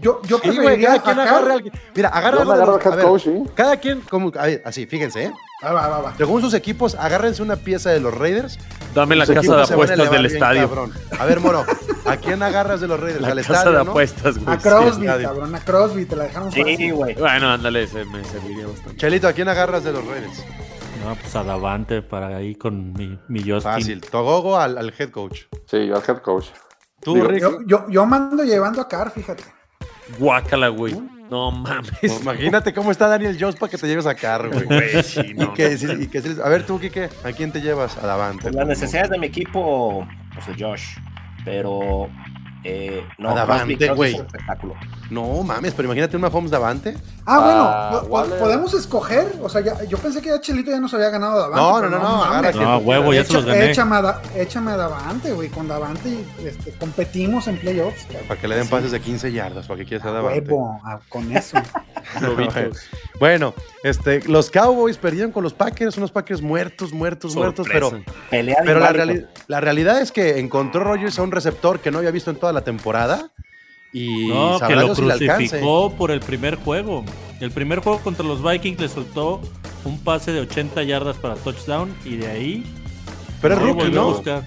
Yo, 0.00 0.20
yo 0.24 0.38
Sí, 0.42 0.58
cada 0.82 1.00
quien 1.00 1.20
agarra 1.20 1.54
al- 1.54 1.72
Mira, 1.94 2.08
agarra 2.08 2.38
Yo 2.38 2.44
me 2.44 2.54
agarro 2.54 2.72
los- 2.76 2.84
a 2.86 2.88
head 2.88 2.96
ver, 2.96 3.04
coach, 3.06 3.22
sí. 3.22 3.42
Cada 3.54 3.76
quien, 3.76 4.00
como, 4.00 4.32
a 4.36 4.46
ver, 4.46 4.60
así, 4.64 4.84
fíjense, 4.86 5.26
¿eh? 5.26 5.32
Ah, 5.62 5.72
va, 5.72 5.86
va, 5.86 6.00
va. 6.00 6.16
Según 6.16 6.40
sus 6.42 6.54
equipos, 6.54 6.96
agárrense 6.96 7.40
una 7.40 7.54
pieza 7.54 7.90
de 7.90 8.00
los 8.00 8.12
Raiders. 8.12 8.58
Dame 8.96 9.14
la 9.14 9.26
casa 9.26 9.56
de 9.58 9.62
apuestas 9.62 10.10
del 10.10 10.26
estadio. 10.26 10.62
cabrón. 10.68 10.92
A 11.20 11.24
ver, 11.24 11.38
Moro, 11.38 11.64
¿a 12.04 12.16
quién 12.16 12.42
agarras 12.42 12.80
de 12.80 12.88
los 12.88 12.98
Raiders? 12.98 13.20
La 13.22 13.28
Al 13.28 13.36
casa 13.36 13.52
estadio, 13.52 13.78
de 13.78 13.84
¿no? 13.84 13.90
apuestas, 13.92 14.38
güey. 14.38 14.56
A 14.56 14.58
Crosby, 14.58 15.06
estadio. 15.06 15.28
cabrón, 15.28 15.54
a 15.54 15.60
Crosby, 15.60 16.04
te 16.04 16.16
la 16.16 16.24
dejaron 16.24 16.50
Sí, 16.50 16.90
güey. 16.90 17.14
Bueno, 17.14 17.48
ándale, 17.52 17.86
se 17.86 18.04
me 18.04 18.24
serviría 18.24 18.66
bastante. 18.66 18.96
Chelito, 18.96 19.28
¿a 19.28 19.32
quién 19.32 19.48
agarras 19.48 19.84
de 19.84 19.92
los 19.92 20.04
Raiders? 20.04 20.42
No, 21.04 21.14
pues 21.16 21.34
a 21.34 21.42
Davante 21.42 22.00
para 22.02 22.36
ahí 22.36 22.54
con 22.54 22.92
mi, 22.92 23.18
mi 23.28 23.40
Justin. 23.40 23.60
Fácil. 23.60 24.00
Togogo 24.00 24.56
al, 24.58 24.78
al 24.78 24.94
head 24.96 25.10
coach. 25.10 25.42
Sí, 25.66 25.86
yo 25.86 25.96
al 25.96 26.02
head 26.06 26.18
coach. 26.18 26.46
Tú, 27.00 27.14
Digo, 27.14 27.26
Rick. 27.26 27.40
Yo, 27.42 27.58
yo, 27.66 27.86
yo 27.90 28.06
mando 28.06 28.44
llevando 28.44 28.80
a 28.80 28.88
Carr, 28.88 29.10
fíjate. 29.10 29.42
Guácala, 30.18 30.68
güey. 30.68 30.94
No 31.28 31.50
mames. 31.50 31.90
Pues 32.00 32.20
Imagínate 32.20 32.74
cómo 32.74 32.90
está 32.90 33.08
Daniel 33.08 33.36
Jones 33.40 33.56
para 33.56 33.70
que 33.70 33.78
te 33.78 33.86
lleves 33.88 34.06
a 34.06 34.14
carro, 34.14 34.50
güey. 34.52 34.66
Güey, 34.66 35.02
sí, 35.02 35.20
Y 35.30 35.34
no. 35.34 35.54
y 35.54 36.06
que 36.08 36.22
a 36.44 36.48
ver, 36.48 36.66
tú, 36.66 36.78
Kike, 36.78 37.08
¿a 37.24 37.32
quién 37.32 37.50
te 37.50 37.60
llevas? 37.60 37.96
A 37.96 38.06
Davante. 38.06 38.42
Pues 38.42 38.54
las 38.54 38.66
necesidades 38.68 39.10
de 39.10 39.18
mi 39.18 39.26
equipo, 39.26 40.06
pues 40.34 40.46
el 40.48 40.62
Josh. 40.62 40.98
Pero 41.44 42.08
eh, 42.64 43.06
no, 43.18 43.30
A 43.30 43.34
Davante, 43.34 43.88
güey. 43.90 44.20
No 45.10 45.42
mames, 45.42 45.74
pero 45.74 45.86
imagínate 45.86 46.16
un 46.16 46.22
Mahomes 46.22 46.50
Davante. 46.50 46.96
Ah, 47.26 47.38
bueno, 47.38 47.62
Ah, 48.34 48.36
podemos 48.40 48.72
escoger. 48.74 49.26
O 49.42 49.48
sea, 49.48 49.60
ya, 49.60 49.84
yo 49.84 49.98
pensé 49.98 50.20
que 50.22 50.28
ya 50.30 50.40
Chelito 50.40 50.70
ya 50.70 50.80
nos 50.80 50.92
había 50.94 51.10
ganado 51.10 51.34
a 51.44 51.48
Davante. 51.48 51.60
No, 51.60 51.80
no, 51.82 51.88
no, 51.90 51.98
no, 51.98 52.24
agarra 52.24 52.52
No, 52.52 52.78
huevo, 52.78 53.12
ya 53.12 53.24
se 53.24 53.32
los 53.34 53.44
gané. 53.44 53.70
Échame 53.70 53.96
a, 53.96 54.02
Da- 54.02 54.22
échame 54.36 54.70
a 54.72 54.76
Davante, 54.76 55.32
güey. 55.32 55.48
Con 55.50 55.68
Davante 55.68 56.24
este, 56.44 56.72
competimos 56.78 57.46
en 57.48 57.58
playoffs. 57.58 58.04
cabrón. 58.06 58.22
Para 58.28 58.40
que 58.40 58.48
le 58.48 58.56
den 58.56 58.68
pases 58.68 58.90
de 58.92 59.00
15 59.00 59.32
yardas, 59.32 59.66
para 59.66 59.78
que 59.78 59.84
quieras 59.86 60.06
a 60.06 60.12
Davante. 60.12 60.40
Huevo, 60.40 60.80
con 61.08 61.36
eso. 61.36 61.58
Bueno, 63.20 63.54
este, 63.84 64.22
los 64.28 64.50
Cowboys 64.50 64.96
perdieron 64.98 65.30
con 65.30 65.44
los 65.44 65.54
Packers, 65.54 65.96
unos 65.96 66.10
Packers 66.10 66.42
muertos, 66.42 66.92
muertos, 66.92 67.34
muertos, 67.36 67.66
pero. 67.70 67.92
Pelea 68.30 68.56
pero 68.64 68.80
la, 68.80 68.92
reali- 68.92 69.26
la 69.46 69.60
realidad 69.60 70.00
es 70.00 70.10
que 70.10 70.38
encontró 70.40 70.82
Rogers 70.82 71.18
a 71.18 71.22
un 71.22 71.30
receptor 71.30 71.78
que 71.80 71.90
no 71.90 71.98
había 71.98 72.10
visto 72.10 72.30
en 72.30 72.36
toda 72.36 72.51
la 72.52 72.62
temporada 72.64 73.30
y 73.92 74.28
No, 74.28 74.58
que 74.66 74.74
lo 74.74 74.94
si 74.94 75.02
crucificó 75.02 75.92
por 75.96 76.10
el 76.10 76.20
primer 76.20 76.56
juego. 76.56 77.04
El 77.40 77.50
primer 77.50 77.80
juego 77.80 77.98
contra 78.00 78.24
los 78.24 78.42
Vikings 78.42 78.80
le 78.80 78.88
soltó 78.88 79.40
un 79.84 79.98
pase 80.02 80.32
de 80.32 80.40
80 80.40 80.82
yardas 80.84 81.16
para 81.16 81.34
touchdown 81.34 81.94
y 82.04 82.16
de 82.16 82.28
ahí 82.28 82.64
Pero 83.40 83.54
es 83.54 83.60
no 83.60 83.66
lo 83.66 83.72
rookie, 83.74 83.90
¿no? 83.90 84.04
buscar. 84.12 84.44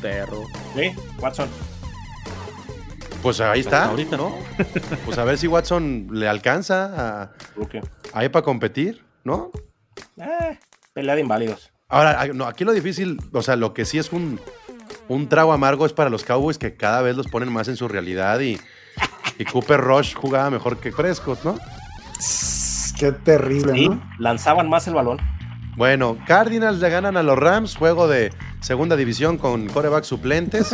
Perro. 0.00 0.42
Sí, 0.74 0.90
Watson. 1.20 1.48
Pues 3.22 3.40
ahí 3.40 3.60
está, 3.60 3.84
ahorita. 3.86 4.16
¿no? 4.16 4.34
Pues 5.04 5.16
a 5.18 5.24
ver 5.24 5.38
si 5.38 5.46
Watson 5.46 6.08
le 6.12 6.26
alcanza 6.28 7.22
a, 7.22 7.32
Rookie. 7.54 7.80
ahí 8.12 8.28
para 8.28 8.44
competir, 8.44 9.04
¿no? 9.24 9.50
Eh, 10.16 10.58
pelea 10.92 11.14
de 11.14 11.20
inválidos. 11.20 11.70
Ahora, 11.88 12.20
a- 12.20 12.26
no, 12.28 12.46
aquí 12.46 12.64
lo 12.64 12.72
difícil, 12.72 13.18
o 13.32 13.42
sea, 13.42 13.54
lo 13.56 13.74
que 13.74 13.84
sí 13.84 13.98
es 13.98 14.12
un, 14.12 14.40
un 15.08 15.28
trago 15.28 15.52
amargo 15.52 15.86
es 15.86 15.92
para 15.92 16.10
los 16.10 16.24
Cowboys 16.24 16.58
que 16.58 16.74
cada 16.76 17.02
vez 17.02 17.16
los 17.16 17.28
ponen 17.28 17.52
más 17.52 17.68
en 17.68 17.76
su 17.76 17.88
realidad 17.88 18.40
y, 18.40 18.58
y 19.38 19.44
Cooper 19.44 19.80
Rush 19.80 20.14
jugaba 20.14 20.50
mejor 20.50 20.78
que 20.78 20.92
Prescott, 20.92 21.42
¿no? 21.44 21.56
Qué 22.98 23.12
terrible, 23.12 23.72
Sí, 23.74 23.88
¿no? 23.88 24.02
lanzaban 24.18 24.68
más 24.68 24.86
el 24.86 24.94
balón. 24.94 25.18
Bueno, 25.76 26.18
Cardinals 26.26 26.78
le 26.80 26.90
ganan 26.90 27.16
a 27.16 27.22
los 27.22 27.38
Rams, 27.38 27.76
juego 27.76 28.06
de 28.06 28.30
segunda 28.60 28.94
división 28.94 29.38
con 29.38 29.68
coreback 29.68 30.04
suplentes. 30.04 30.70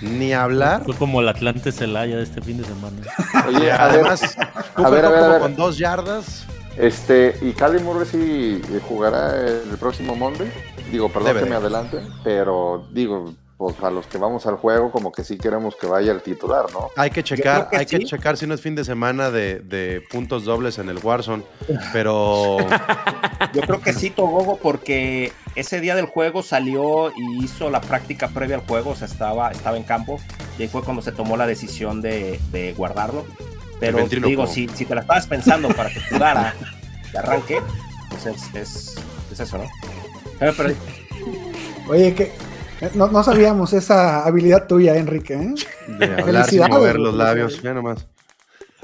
Ni 0.00 0.32
hablar. 0.32 0.84
Fue 0.84 0.94
como 0.94 1.20
el 1.20 1.28
Atlante 1.28 1.72
Celaya 1.72 2.16
de 2.16 2.22
este 2.22 2.40
fin 2.40 2.58
de 2.58 2.64
semana. 2.64 2.96
Oye, 3.48 3.70
además, 3.72 4.36
a 4.38 4.52
Cooper 4.74 4.92
ver, 4.92 5.04
a 5.04 5.08
Cup 5.08 5.12
ver, 5.12 5.18
a 5.18 5.18
como 5.20 5.32
ver. 5.32 5.40
con 5.42 5.56
dos 5.56 5.76
yardas. 5.76 6.46
Este, 6.76 7.36
¿y 7.42 7.52
Cali 7.52 7.82
Murray 7.82 8.06
sí 8.06 8.62
jugará 8.88 9.36
el 9.36 9.76
próximo 9.78 10.14
Monday? 10.14 10.50
Digo, 10.92 11.08
perdón 11.08 11.26
Debe 11.26 11.40
que 11.40 11.44
de. 11.46 11.50
me 11.50 11.56
adelante, 11.56 11.98
pero 12.22 12.86
digo, 12.92 13.34
pues 13.58 13.74
a 13.82 13.90
los 13.90 14.06
que 14.06 14.18
vamos 14.18 14.46
al 14.46 14.54
juego, 14.56 14.92
como 14.92 15.10
que 15.10 15.24
sí 15.24 15.36
queremos 15.36 15.74
que 15.74 15.88
vaya 15.88 16.12
el 16.12 16.22
titular, 16.22 16.66
¿no? 16.72 16.90
Hay 16.96 17.10
que 17.10 17.24
checar, 17.24 17.68
que 17.68 17.76
hay 17.76 17.86
que 17.86 17.98
checar 18.04 18.36
si 18.36 18.46
no 18.46 18.54
es 18.54 18.60
fin 18.60 18.76
de 18.76 18.84
semana 18.84 19.32
de, 19.32 19.58
de 19.58 20.00
puntos 20.12 20.44
dobles 20.44 20.78
en 20.78 20.88
el 20.88 20.98
Warzone. 20.98 21.42
Pero 21.92 22.56
Yo 23.52 23.60
creo 23.62 23.80
que 23.80 23.92
sí, 23.92 24.10
Togogo, 24.10 24.58
porque 24.62 25.32
ese 25.56 25.80
día 25.80 25.96
del 25.96 26.06
juego 26.06 26.44
salió 26.44 27.10
y 27.10 27.44
hizo 27.44 27.68
la 27.68 27.80
práctica 27.80 28.28
previa 28.28 28.54
al 28.56 28.62
juego, 28.66 28.90
o 28.90 28.94
sea, 28.94 29.08
estaba, 29.08 29.50
estaba 29.50 29.76
en 29.76 29.82
campo, 29.82 30.20
y 30.56 30.62
ahí 30.62 30.68
fue 30.68 30.84
cuando 30.84 31.02
se 31.02 31.10
tomó 31.10 31.36
la 31.36 31.48
decisión 31.48 32.00
de, 32.00 32.38
de 32.52 32.74
guardarlo. 32.74 33.26
Pero 33.80 34.06
digo, 34.06 34.46
si, 34.46 34.68
si 34.68 34.84
te 34.84 34.94
la 34.94 35.00
estabas 35.00 35.26
pensando 35.26 35.68
para 35.70 35.90
que 35.90 36.00
jugara 36.00 36.54
de 37.12 37.18
arranque, 37.18 37.60
pues 38.08 38.24
es, 38.26 38.54
es, 38.54 38.94
es 39.32 39.40
eso, 39.40 39.58
¿no? 39.58 39.64
Pero- 40.38 40.52
Oye, 41.88 42.14
que 42.14 42.32
eh, 42.80 42.90
no, 42.94 43.08
no, 43.08 43.22
sabíamos 43.22 43.72
esa 43.72 44.24
habilidad 44.24 44.66
tuya, 44.66 44.96
Enrique. 44.96 45.34
¿eh? 45.34 45.54
De 45.98 46.22
hablar 46.22 46.46
sin 46.46 46.60
mover 46.68 46.98
los 46.98 47.14
labios. 47.14 47.58
Mira 47.58 47.74
nomás. 47.74 48.06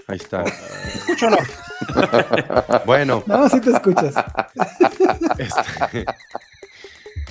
Ahí 0.07 0.17
está. 0.17 0.43
¿Escucho 0.43 1.31
no? 1.31 1.37
bueno. 2.87 3.23
No, 3.27 3.49
sí 3.49 3.61
te 3.61 3.71
escuchas. 3.71 4.15
Este. 5.39 6.05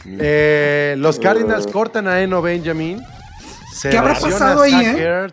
Eh, 0.06 0.96
los 0.98 1.20
Cardinals 1.20 1.68
cortan 1.68 2.08
a 2.08 2.22
Eno 2.22 2.42
Benjamin. 2.42 3.02
¿Qué 3.82 3.98
habrá 3.98 4.14
pasado 4.14 4.62
ahí, 4.62 4.74
eh? 4.74 5.30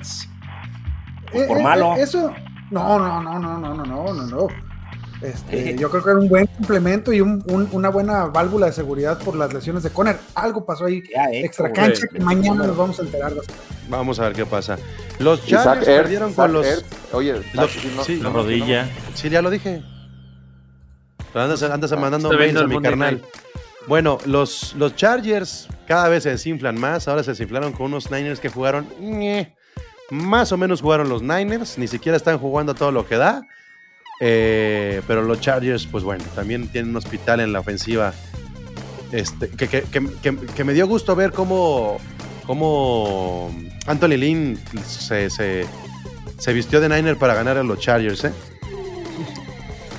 Por 1.32 1.40
eh, 1.40 1.46
eh, 1.48 1.62
malo. 1.62 1.96
Eso. 1.96 2.32
No, 2.70 2.98
no, 2.98 3.22
no, 3.22 3.38
no, 3.38 3.58
no, 3.58 3.74
no, 3.74 3.84
no, 3.84 4.26
no. 4.26 4.48
Este, 5.22 5.70
Eh. 5.70 5.76
yo 5.78 5.90
creo 5.90 6.02
que 6.02 6.10
era 6.10 6.18
un 6.18 6.28
buen 6.28 6.46
complemento 6.46 7.12
y 7.12 7.20
un- 7.20 7.44
un- 7.48 7.68
una 7.72 7.90
buena 7.90 8.24
válvula 8.26 8.66
de 8.66 8.72
seguridad 8.72 9.18
por 9.22 9.36
las 9.36 9.52
lesiones 9.52 9.82
de 9.82 9.90
Conner. 9.90 10.18
Algo 10.34 10.64
pasó 10.64 10.86
ahí 10.86 11.02
¿Qué 11.02 11.18
ha 11.18 11.30
hecho, 11.30 11.46
extra 11.46 11.72
cancha 11.72 12.06
que 12.10 12.20
mañana 12.20 12.66
nos 12.66 12.76
vamos 12.76 12.98
a 12.98 13.02
enterar. 13.02 13.34
Vamos 13.88 14.18
a 14.18 14.24
ver 14.24 14.32
qué 14.32 14.46
pasa. 14.46 14.78
Los 15.18 15.44
Chargers 15.44 15.86
Ertz, 15.88 16.00
perdieron 16.02 16.30
Zach 16.32 16.46
con 16.46 16.52
los. 16.54 16.66
Ertz, 16.66 16.86
oye, 17.12 17.32
los- 17.52 17.70
sí, 17.70 17.92
no- 17.94 18.04
sí, 18.04 18.16
no- 18.16 18.22
La 18.24 18.28
no- 18.30 18.34
rodilla. 18.36 18.88
Sí, 19.14 19.28
ya 19.28 19.42
lo 19.42 19.50
dije. 19.50 19.82
Pero 21.32 21.44
Andas, 21.44 21.62
andas 21.62 21.92
mandando 21.92 22.32
mails 22.32 22.56
a 22.56 22.66
mi 22.66 22.80
carnal. 22.80 23.14
Night. 23.20 23.24
Bueno, 23.86 24.18
los, 24.26 24.74
los 24.74 24.96
Chargers 24.96 25.68
cada 25.86 26.08
vez 26.08 26.22
se 26.22 26.30
desinflan 26.30 26.78
más. 26.80 27.08
Ahora 27.08 27.22
se 27.22 27.32
desinflaron 27.32 27.72
con 27.72 27.86
unos 27.86 28.10
Niners 28.10 28.40
que 28.40 28.48
jugaron. 28.48 28.86
ñe, 29.00 29.54
más 30.10 30.50
o 30.52 30.56
menos 30.56 30.80
jugaron 30.80 31.08
los 31.08 31.22
Niners. 31.22 31.78
Ni 31.78 31.86
siquiera 31.88 32.16
están 32.16 32.38
jugando 32.38 32.74
todo 32.74 32.90
lo 32.90 33.06
que 33.06 33.16
da. 33.16 33.42
Eh, 34.20 35.00
pero 35.06 35.22
los 35.22 35.40
Chargers, 35.40 35.86
pues 35.86 36.04
bueno, 36.04 36.22
también 36.34 36.68
tienen 36.68 36.90
un 36.90 36.96
hospital 36.96 37.40
en 37.40 37.52
la 37.52 37.60
ofensiva. 37.60 38.12
Este, 39.12 39.48
que, 39.48 39.66
que- 39.68 39.82
que- 39.82 40.06
que- 40.22 40.36
que 40.46 40.64
me 40.64 40.72
dio 40.74 40.86
gusto 40.86 41.16
ver 41.16 41.32
cómo, 41.32 41.98
cómo 42.46 43.50
Anthony 43.86 44.16
Lynn 44.18 44.60
se, 44.86 45.30
se- 45.30 45.66
se 46.38 46.52
vistió 46.52 46.80
de 46.80 46.88
Niner 46.88 47.16
para 47.16 47.34
ganar 47.34 47.56
a 47.56 47.62
los 47.64 47.78
Chargers. 47.80 48.24
¿eh? 48.24 48.32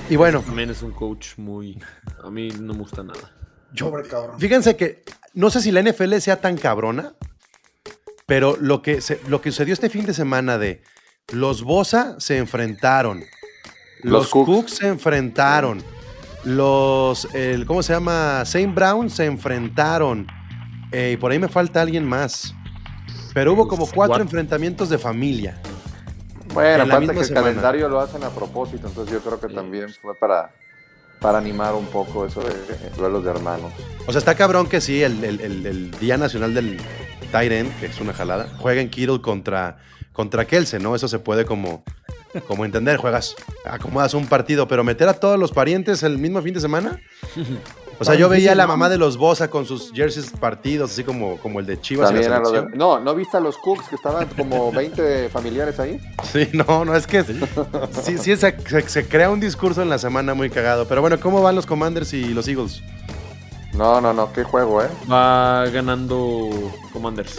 Y 0.08 0.16
bueno, 0.16 0.40
También 0.42 0.70
es 0.70 0.82
un 0.82 0.92
coach 0.92 1.36
muy. 1.36 1.78
A 2.22 2.30
mí 2.30 2.48
no 2.60 2.72
me 2.74 2.80
gusta 2.80 3.02
nada. 3.02 3.32
Pobre 3.78 4.06
cabrón. 4.08 4.38
Fíjense 4.38 4.76
que 4.76 5.02
no 5.34 5.50
sé 5.50 5.60
si 5.62 5.72
la 5.72 5.80
NFL 5.82 6.18
sea 6.20 6.40
tan 6.40 6.56
cabrona, 6.56 7.14
pero 8.26 8.56
lo 8.60 8.82
que, 8.82 9.00
se- 9.00 9.20
lo 9.28 9.40
que 9.40 9.50
sucedió 9.50 9.74
este 9.74 9.90
fin 9.90 10.06
de 10.06 10.14
semana 10.14 10.58
de 10.58 10.82
los 11.32 11.62
Bosa 11.62 12.16
se 12.18 12.38
enfrentaron, 12.38 13.24
los, 14.02 14.12
Los 14.12 14.28
Cooks. 14.30 14.46
Cooks. 14.46 14.72
se 14.76 14.88
enfrentaron, 14.88 15.82
los, 16.44 17.26
el, 17.34 17.66
¿cómo 17.66 17.82
se 17.82 17.92
llama? 17.92 18.44
Saint 18.44 18.74
Brown 18.74 19.08
se 19.10 19.26
enfrentaron, 19.26 20.26
eh, 20.90 21.12
y 21.14 21.16
por 21.16 21.32
ahí 21.32 21.38
me 21.38 21.48
falta 21.48 21.80
alguien 21.80 22.04
más. 22.06 22.54
Pero 23.34 23.54
hubo 23.54 23.66
como 23.68 23.86
cuatro 23.88 24.16
What? 24.16 24.22
enfrentamientos 24.22 24.88
de 24.90 24.98
familia. 24.98 25.58
Bueno, 26.52 26.84
aparte 26.84 27.12
que 27.14 27.20
el 27.20 27.24
semana. 27.24 27.46
calendario 27.46 27.88
lo 27.88 28.00
hacen 28.00 28.22
a 28.24 28.28
propósito, 28.30 28.86
entonces 28.88 29.14
yo 29.14 29.20
creo 29.20 29.40
que 29.40 29.48
también 29.54 29.88
fue 30.02 30.14
para, 30.14 30.50
para 31.18 31.38
animar 31.38 31.74
un 31.74 31.86
poco 31.86 32.26
eso 32.26 32.42
de 32.42 32.52
duelos 32.96 33.24
de 33.24 33.30
hermanos. 33.30 33.72
O 34.06 34.12
sea, 34.12 34.18
está 34.18 34.34
cabrón 34.34 34.66
que 34.68 34.80
sí, 34.82 35.02
el, 35.02 35.24
el- 35.24 35.40
el- 35.40 35.66
el 35.66 35.90
Día 35.92 36.18
Nacional 36.18 36.52
del 36.52 36.78
End, 37.32 37.80
que 37.80 37.86
es 37.86 37.98
una 38.02 38.12
jalada, 38.12 38.48
juega 38.58 38.82
en 38.82 38.90
Kittle 38.90 39.22
contra, 39.22 39.78
contra 40.12 40.44
Kelsey, 40.44 40.78
¿no? 40.82 40.94
Eso 40.94 41.08
se 41.08 41.18
puede 41.18 41.46
como, 41.46 41.82
como 42.46 42.64
entender, 42.64 42.96
juegas, 42.96 43.34
acomodas 43.64 44.14
un 44.14 44.26
partido, 44.26 44.66
pero 44.68 44.84
meter 44.84 45.08
a 45.08 45.14
todos 45.14 45.38
los 45.38 45.52
parientes 45.52 46.02
el 46.02 46.18
mismo 46.18 46.40
fin 46.42 46.54
de 46.54 46.60
semana. 46.60 47.00
O 47.98 48.04
sea, 48.04 48.14
yo 48.16 48.28
veía 48.28 48.52
a 48.52 48.54
la 48.54 48.66
mamá 48.66 48.88
de 48.88 48.98
los 48.98 49.16
Bosa 49.16 49.48
con 49.48 49.64
sus 49.64 49.92
jerseys 49.92 50.30
partidos, 50.40 50.90
así 50.90 51.04
como, 51.04 51.36
como 51.38 51.60
el 51.60 51.66
de 51.66 51.80
Chivas 51.80 52.10
y 52.10 52.14
la 52.14 52.40
de-. 52.40 52.76
No, 52.76 52.98
¿no 52.98 53.14
viste 53.14 53.36
a 53.36 53.40
los 53.40 53.56
Cooks 53.58 53.86
que 53.88 53.94
estaban 53.94 54.26
como 54.36 54.72
20 54.72 55.28
familiares 55.28 55.78
ahí? 55.78 56.00
Sí, 56.32 56.48
no, 56.52 56.84
no, 56.84 56.96
es 56.96 57.06
que 57.06 57.22
sí, 57.22 58.18
sí 58.18 58.36
se, 58.36 58.56
se- 58.66 58.88
se 58.88 59.06
crea 59.06 59.30
un 59.30 59.38
discurso 59.38 59.82
en 59.82 59.88
la 59.88 59.98
semana 59.98 60.34
muy 60.34 60.50
cagado. 60.50 60.88
Pero 60.88 61.00
bueno, 61.00 61.20
¿cómo 61.20 61.42
van 61.42 61.54
los 61.54 61.66
Commanders 61.66 62.12
y 62.12 62.28
los 62.34 62.48
Eagles? 62.48 62.82
No, 63.74 64.00
no, 64.00 64.12
no, 64.12 64.32
qué 64.32 64.42
juego, 64.42 64.82
¿eh? 64.82 64.88
Va 65.10 65.66
ganando 65.70 66.50
Commanders. 66.92 67.36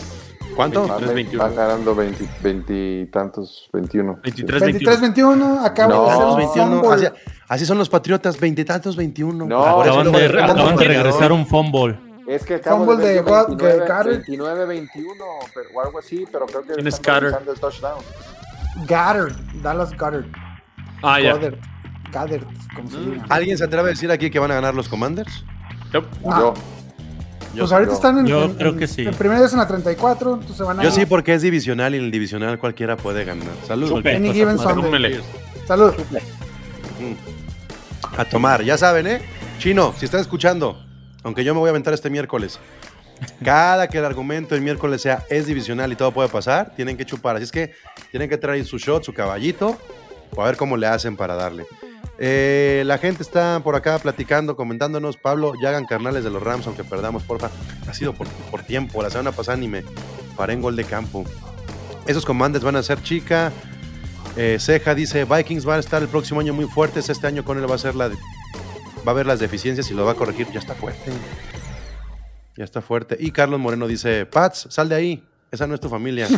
¿Cuánto? 0.56 0.88
Van, 0.88 1.00
23-21. 1.02 1.38
van 1.38 1.56
ganando 1.56 1.96
20, 1.96 2.30
20 2.42 2.74
y 2.74 3.06
tantos, 3.08 3.70
21. 3.74 4.18
23-21. 4.22 4.80
23-21, 4.80 5.66
acabo 5.66 5.90
No, 5.94 6.04
de 6.06 6.12
hacer 6.12 6.56
21, 6.56 6.92
así, 6.92 7.06
así 7.48 7.66
son 7.66 7.78
los 7.78 7.90
patriotas, 7.90 8.40
veintitantos, 8.40 8.96
21. 8.96 9.46
No, 9.46 9.64
Ah, 9.64 9.82
Acaban 9.82 10.06
de, 10.06 10.12
mandan 10.12 10.50
acaban 10.52 10.76
de 10.76 10.84
regresar 10.86 11.32
un 11.32 11.46
fumble. 11.48 11.98
Es 12.28 12.46
que 12.46 12.56
acabo 12.56 12.86
Fumble 12.86 13.06
de, 13.06 13.14
de 13.16 13.22
ver 13.22 13.32
Wa- 13.34 13.46
que 13.48 13.52
de 13.56 13.64
29, 13.64 13.86
Carter. 13.88 14.14
29, 14.14 14.66
21 14.66 15.24
pero- 15.54 15.70
o 15.76 15.82
algo 15.82 16.00
así, 16.00 16.26
pero 16.32 16.46
creo 16.46 16.62
que 16.62 16.74
¿Quién 16.74 16.88
es 16.88 16.96
el 16.96 17.02
touchdown. 17.60 18.02
Goddard, 18.88 19.34
Dallas 19.62 19.92
Goddard. 19.98 20.26
Ah, 21.02 21.20
ya. 21.20 21.34
Goddard, 21.34 21.56
Goddard, 22.14 22.44
diga. 23.06 23.26
¿Alguien 23.30 23.58
se 23.58 23.64
atreve 23.66 23.84
a 23.84 23.90
decir 23.90 24.10
aquí 24.12 24.30
que 24.32 24.40
van 24.40 24.52
a 24.52 24.56
ganar 24.56 24.74
los 24.74 24.88
Commanders? 24.88 25.44
Yep. 25.94 26.04
Ah, 26.28 26.38
Yo, 26.40 26.54
pues 27.62 27.72
ahorita 27.72 27.92
yo- 27.92 27.96
están 27.96 28.18
en, 28.20 28.26
yo 28.26 28.44
en- 28.46 28.54
creo 28.56 28.72
en- 28.72 28.80
que 28.80 28.88
sí. 28.88 29.04
En 29.06 29.14
primera 29.14 29.46
es 29.46 29.52
en 29.54 29.60
la 29.60 29.68
34, 29.68 30.34
entonces 30.42 30.66
van 30.66 30.80
a 30.80 30.84
Yo 30.84 30.92
sí, 30.92 31.06
porque 31.06 31.34
es 31.34 31.42
divisional 31.42 31.94
y 31.94 31.98
en 31.98 32.06
el 32.06 32.12
divisional 32.12 32.58
cualquiera 32.60 32.98
puede 32.98 33.24
ganar. 33.26 33.48
Saludos. 33.68 33.98
Súper. 33.98 34.16
Any 34.16 34.34
given 34.34 34.58
Sunday. 34.58 34.84
Súmele. 34.84 35.20
Salud. 35.68 35.94
A 38.18 38.26
tomar, 38.26 38.64
ya 38.64 38.78
saben, 38.78 39.08
¿eh? 39.08 39.22
Chino, 39.60 39.94
si 39.98 40.06
estás 40.06 40.22
escuchando, 40.22 40.84
aunque 41.24 41.44
yo 41.44 41.54
me 41.54 41.60
voy 41.60 41.68
a 41.68 41.72
aventar 41.72 41.94
este 41.94 42.10
miércoles, 42.10 42.60
cada 43.44 43.88
que 43.88 43.98
el 43.98 44.06
argumento 44.06 44.56
el 44.56 44.62
miércoles 44.62 45.02
sea 45.02 45.24
es 45.30 45.48
divisional 45.48 45.92
y 45.92 45.96
todo 45.96 46.12
puede 46.12 46.30
pasar, 46.30 46.74
tienen 46.76 46.98
que 46.98 47.06
chupar. 47.06 47.36
Así 47.38 47.46
es 47.46 47.52
que 47.52 47.74
tienen 48.12 48.30
que 48.30 48.38
traer 48.38 48.66
su 48.66 48.78
shot, 48.78 49.04
su 49.04 49.14
caballito, 49.14 49.78
o 50.36 50.42
a 50.44 50.46
ver 50.46 50.58
cómo 50.58 50.78
le 50.78 50.88
hacen 50.88 51.16
para 51.16 51.36
darle. 51.36 51.66
Eh, 52.20 52.84
la 52.86 52.98
gente 53.00 53.24
está 53.24 53.60
por 53.64 53.76
acá 53.76 53.98
platicando, 54.00 54.56
comentándonos. 54.56 55.18
Pablo, 55.18 55.54
ya 55.62 55.70
hagan 55.70 55.86
carnales 55.86 56.24
de 56.24 56.30
los 56.30 56.42
Rams, 56.44 56.68
aunque 56.68 56.84
perdamos, 56.84 57.24
porfa. 57.24 57.50
Ha 57.88 57.94
sido 57.94 58.14
por, 58.14 58.28
por 58.52 58.64
tiempo. 58.64 59.02
La 59.02 59.10
semana 59.10 59.32
pasada 59.32 59.58
ni 59.58 59.68
me 59.68 59.84
paré 60.38 60.54
en 60.54 60.62
gol 60.62 60.76
de 60.76 60.84
campo. 60.86 61.24
Esos 62.06 62.26
comandos 62.26 62.64
van 62.64 62.76
a 62.76 62.84
ser 62.84 63.02
chica. 63.02 63.52
Eh, 64.36 64.58
Ceja 64.60 64.96
dice, 64.96 65.26
Vikings 65.26 65.66
van 65.66 65.78
a 65.78 65.80
estar 65.80 66.02
el 66.02 66.08
próximo 66.08 66.40
año 66.40 66.54
muy 66.54 66.66
fuertes. 66.66 67.10
Este 67.10 67.28
año 67.28 67.44
con 67.44 67.58
él 67.58 67.70
va 67.70 67.76
a 67.76 67.80
ser 67.80 67.96
la 67.96 68.10
de- 68.10 68.18
va 69.08 69.12
a 69.12 69.16
ver 69.16 69.26
las 69.26 69.40
deficiencias 69.40 69.90
y 69.92 69.94
lo 69.94 70.06
va 70.06 70.12
a 70.14 70.16
corregir. 70.16 70.48
Ya 70.54 70.60
está 70.60 70.76
fuerte. 70.76 71.12
Ya 72.56 72.64
está 72.64 72.82
fuerte. 72.82 73.18
Y 73.20 73.32
Carlos 73.32 73.60
Moreno 73.60 73.88
dice, 73.88 74.26
Pats, 74.28 74.68
sal 74.70 74.88
de 74.90 74.96
ahí. 74.96 75.24
Esa 75.52 75.68
no 75.68 75.76
es 75.76 75.82
tu 75.82 75.90
familia. 75.90 76.28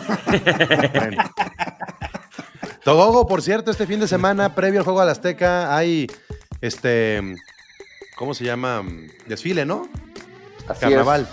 Bueno. 0.93 1.23
Togogo, 2.85 3.25
por 3.27 3.41
cierto, 3.41 3.71
este 3.71 3.87
fin 3.87 3.99
de 3.99 4.07
semana, 4.07 4.53
previo 4.53 4.79
al 4.79 4.83
juego 4.85 5.01
al 5.01 5.09
Azteca, 5.09 5.75
hay 5.75 6.05
este. 6.61 7.19
¿Cómo 8.15 8.35
se 8.35 8.45
llama? 8.45 8.83
Desfile, 9.25 9.65
¿no? 9.65 9.87
así 10.69 10.81
Carnaval. 10.81 11.21
es. 11.21 11.27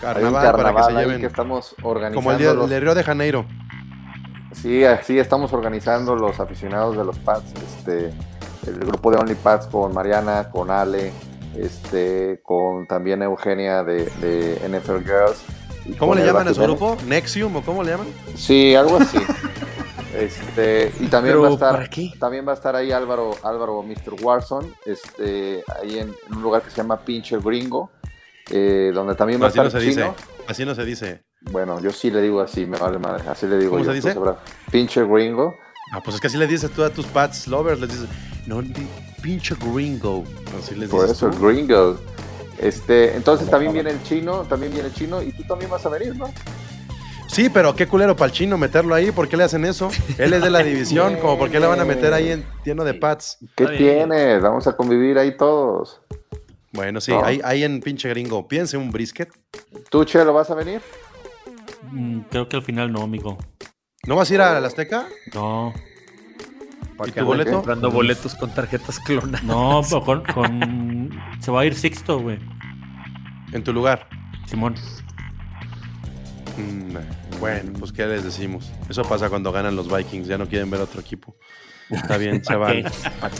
Carnaval, 0.00 0.42
carnaval 0.42 0.74
para 0.74 0.74
que 0.74 0.92
se 0.92 0.98
lleven. 1.00 1.20
que 1.20 1.26
estamos 1.28 1.76
organizando. 1.84 2.16
como 2.16 2.32
el 2.32 2.38
día 2.38 2.52
los- 2.52 2.68
de 2.68 2.80
Río 2.80 2.94
de 2.96 3.04
Janeiro. 3.04 3.46
Sí, 4.60 4.84
así 4.84 5.18
estamos 5.20 5.52
organizando 5.52 6.16
los 6.16 6.40
aficionados 6.40 6.96
de 6.96 7.04
los 7.04 7.16
Pats, 7.20 7.52
este, 7.78 8.12
el 8.66 8.78
grupo 8.80 9.12
de 9.12 9.18
Only 9.18 9.36
Pats 9.36 9.66
con 9.68 9.94
Mariana, 9.94 10.50
con 10.50 10.70
Ale, 10.72 11.12
este, 11.56 12.40
con 12.44 12.86
también 12.88 13.22
Eugenia 13.22 13.84
de, 13.84 14.04
de 14.20 14.60
NFL 14.68 14.98
Girls. 15.04 15.42
¿Cómo 15.96 16.14
le 16.16 16.26
llaman 16.26 16.48
a 16.48 16.54
su 16.54 16.60
grupo? 16.60 16.96
¿Nexium 17.06 17.54
o 17.56 17.62
cómo 17.62 17.82
le 17.84 17.92
llaman? 17.92 18.08
Sí, 18.34 18.74
algo 18.74 18.96
así. 18.98 19.18
Este, 20.14 20.92
y 21.00 21.06
también 21.06 21.42
va 21.42 21.48
a 21.48 21.52
estar, 21.52 21.72
¿para 21.72 21.88
qué? 21.88 22.10
también 22.18 22.46
va 22.46 22.52
a 22.52 22.54
estar 22.54 22.76
ahí 22.76 22.92
Álvaro, 22.92 23.34
Álvaro 23.42 23.82
Mr. 23.82 24.22
Warson, 24.22 24.74
este, 24.84 25.64
ahí 25.80 25.98
en, 25.98 26.14
en 26.28 26.36
un 26.36 26.42
lugar 26.42 26.62
que 26.62 26.70
se 26.70 26.76
llama 26.76 27.00
Pinche 27.00 27.38
Gringo, 27.38 27.90
eh, 28.50 28.90
donde 28.92 29.14
también 29.14 29.40
va 29.40 29.46
a 29.46 29.48
Así 29.48 29.58
no 29.58 29.66
estar 29.66 29.80
se 29.80 29.86
dice. 29.86 30.00
Chino. 30.02 30.14
Así 30.46 30.64
no 30.66 30.74
se 30.74 30.84
dice. 30.84 31.22
Bueno, 31.50 31.80
yo 31.80 31.90
sí 31.92 32.10
le 32.10 32.20
digo 32.20 32.40
así, 32.40 32.66
me 32.66 32.76
vale 32.78 32.98
madre, 32.98 33.24
así 33.28 33.46
le 33.46 33.56
digo 33.58 33.70
¿Cómo 33.72 33.84
yo. 33.84 33.90
se 33.90 33.96
dice? 33.96 34.14
Pinche 34.70 35.02
Gringo. 35.04 35.54
Ah, 35.94 36.00
pues 36.04 36.16
es 36.16 36.20
que 36.20 36.26
así 36.26 36.36
le 36.36 36.46
dices 36.46 36.70
tú 36.70 36.84
a 36.84 36.90
tus 36.90 37.06
Pats 37.06 37.46
lovers, 37.48 37.80
les 37.80 37.90
dices, 37.90 38.08
no, 38.46 38.62
pinche 39.22 39.54
gringo. 39.54 40.24
Así 40.58 40.74
les 40.74 40.88
Por 40.90 41.02
dices 41.02 41.16
eso, 41.18 41.30
tú. 41.30 41.46
Gringo. 41.46 41.96
Este, 42.58 43.16
entonces 43.16 43.48
también 43.50 43.72
viene 43.72 43.90
el 43.90 44.02
chino, 44.02 44.42
también 44.42 44.72
viene 44.72 44.88
el 44.88 44.94
chino, 44.94 45.22
y 45.22 45.32
tú 45.32 45.42
también 45.44 45.70
vas 45.70 45.84
a 45.84 45.88
venir, 45.88 46.16
¿no? 46.16 46.32
Sí, 47.32 47.48
pero 47.48 47.74
qué 47.74 47.86
culero 47.88 48.14
para 48.14 48.26
el 48.26 48.32
chino 48.32 48.58
meterlo 48.58 48.94
ahí. 48.94 49.10
¿Por 49.10 49.26
qué 49.26 49.38
le 49.38 49.44
hacen 49.44 49.64
eso? 49.64 49.90
Él 50.18 50.34
es 50.34 50.42
de 50.42 50.50
la 50.50 50.58
división, 50.62 51.16
como 51.16 51.38
por 51.38 51.50
qué 51.50 51.58
le 51.58 51.66
van 51.66 51.80
a 51.80 51.84
meter 51.86 52.12
ahí 52.12 52.30
en, 52.30 52.44
lleno 52.62 52.84
de 52.84 52.92
Pats. 52.92 53.38
¿Qué 53.56 53.66
tienes? 53.68 54.42
Vamos 54.42 54.66
a 54.66 54.76
convivir 54.76 55.16
ahí 55.18 55.34
todos. 55.36 56.02
Bueno, 56.72 57.00
sí, 57.00 57.10
No. 57.12 57.24
ahí, 57.24 57.40
ahí 57.42 57.64
en 57.64 57.80
pinche 57.80 58.08
gringo. 58.10 58.46
Piense 58.46 58.76
un 58.76 58.90
brisket. 58.90 59.30
¿Tú, 59.90 60.04
Chelo, 60.04 60.34
vas 60.34 60.50
a 60.50 60.54
venir? 60.54 60.82
Mm, 61.90 62.20
creo 62.30 62.48
que 62.50 62.56
al 62.56 62.62
final 62.62 62.92
no, 62.92 63.00
amigo. 63.02 63.38
¿No 64.06 64.16
vas 64.16 64.30
a 64.30 64.34
ir 64.34 64.40
a 64.42 64.60
la 64.60 64.66
Azteca? 64.68 65.06
No, 65.32 65.72
¿Y 67.06 67.12
que 67.12 67.20
tu 67.20 67.26
boleto? 67.26 67.52
Comprando 67.52 67.90
boletos 67.90 68.34
con 68.34 68.52
tarjetas 68.54 69.00
clonadas. 69.00 69.42
no, 69.42 69.80
pero 69.88 70.04
con, 70.04 70.22
con- 70.24 71.10
Se 71.40 71.50
va 71.50 71.62
a 71.62 71.64
ir 71.64 71.74
Sixto, 71.74 72.20
güey. 72.20 72.38
En 73.52 73.64
tu 73.64 73.72
lugar. 73.72 74.06
Simón. 74.46 74.74
Mm, 76.58 76.96
bueno, 77.42 77.72
pues 77.76 77.90
qué 77.90 78.06
les 78.06 78.22
decimos. 78.22 78.70
Eso 78.88 79.02
pasa 79.02 79.28
cuando 79.28 79.50
ganan 79.50 79.74
los 79.74 79.92
Vikings. 79.92 80.28
Ya 80.28 80.38
no 80.38 80.46
quieren 80.46 80.70
ver 80.70 80.80
otro 80.80 81.00
equipo. 81.00 81.34
Está 81.90 82.16
bien, 82.16 82.44
se 82.44 82.54
van. 82.54 82.84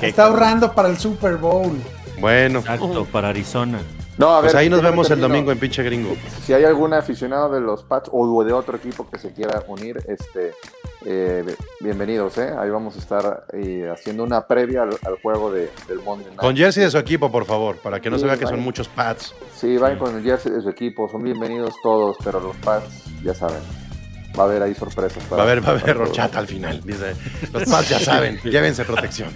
Está 0.03 0.27
ahorrando 0.27 0.73
para 0.73 0.89
el 0.89 0.99
Super 0.99 1.37
Bowl. 1.37 1.77
Bueno, 2.19 2.59
Exacto, 2.59 3.05
para 3.05 3.29
Arizona. 3.29 3.79
No, 4.19 4.35
a 4.35 4.41
pues 4.41 4.53
ver, 4.53 4.63
ahí 4.63 4.69
nos 4.69 4.83
vemos 4.83 5.09
el 5.11 5.21
domingo 5.21 5.53
en 5.53 5.59
pinche 5.59 5.85
gringo. 5.85 6.17
Si 6.45 6.53
hay 6.53 6.65
algún 6.65 6.93
aficionado 6.93 7.49
de 7.55 7.61
los 7.61 7.85
Pats 7.85 8.11
o 8.13 8.45
de 8.45 8.53
otro 8.53 8.77
equipo 8.77 9.09
que 9.09 9.19
se 9.19 9.33
quiera 9.33 9.63
unir, 9.69 9.99
este, 10.09 10.53
eh, 11.07 11.57
bienvenidos, 11.81 12.37
¿eh? 12.39 12.53
Ahí 12.59 12.71
vamos 12.71 12.97
a 12.97 12.99
estar 12.99 13.47
eh, 13.53 13.89
haciendo 13.91 14.25
una 14.25 14.47
previa 14.49 14.83
al, 14.83 14.99
al 15.07 15.17
juego 15.23 15.53
de, 15.53 15.71
del 15.87 16.01
Monday 16.05 16.27
Night. 16.27 16.41
Con 16.41 16.57
jersey 16.57 16.83
de 16.85 16.91
su 16.91 16.99
equipo, 16.99 17.31
por 17.31 17.45
favor, 17.45 17.77
para 17.77 18.01
que 18.01 18.11
no 18.11 18.17
se 18.17 18.23
Sí, 18.23 18.27
vea 18.27 18.37
que 18.37 18.47
son 18.47 18.61
muchos 18.61 18.89
Pats. 18.89 19.33
Sí, 19.57 19.79
vayan 19.79 19.99
con 19.99 20.17
el 20.17 20.23
jersey 20.25 20.53
de 20.53 20.61
su 20.61 20.69
equipo, 20.69 21.09
son 21.09 21.23
bienvenidos 21.23 21.73
todos, 21.83 22.17
pero 22.23 22.41
los 22.41 22.57
Pats, 22.57 23.05
ya 23.23 23.33
saben, 23.33 23.63
va 24.39 24.45
a 24.45 24.47
haber 24.47 24.63
ahí 24.63 24.75
sorpresas. 24.75 25.23
Va 25.33 25.39
a 25.39 25.43
haber, 25.43 25.65
va 25.65 25.69
a 25.69 25.79
haber 25.79 25.97
horchata 25.97 26.39
al 26.39 26.47
final. 26.47 26.81
Dice, 26.85 27.15
los 27.53 27.65
Pats 27.65 27.89
ya 27.89 28.01
saben, 28.01 28.41
llévense 28.45 28.85
protección. 28.85 29.31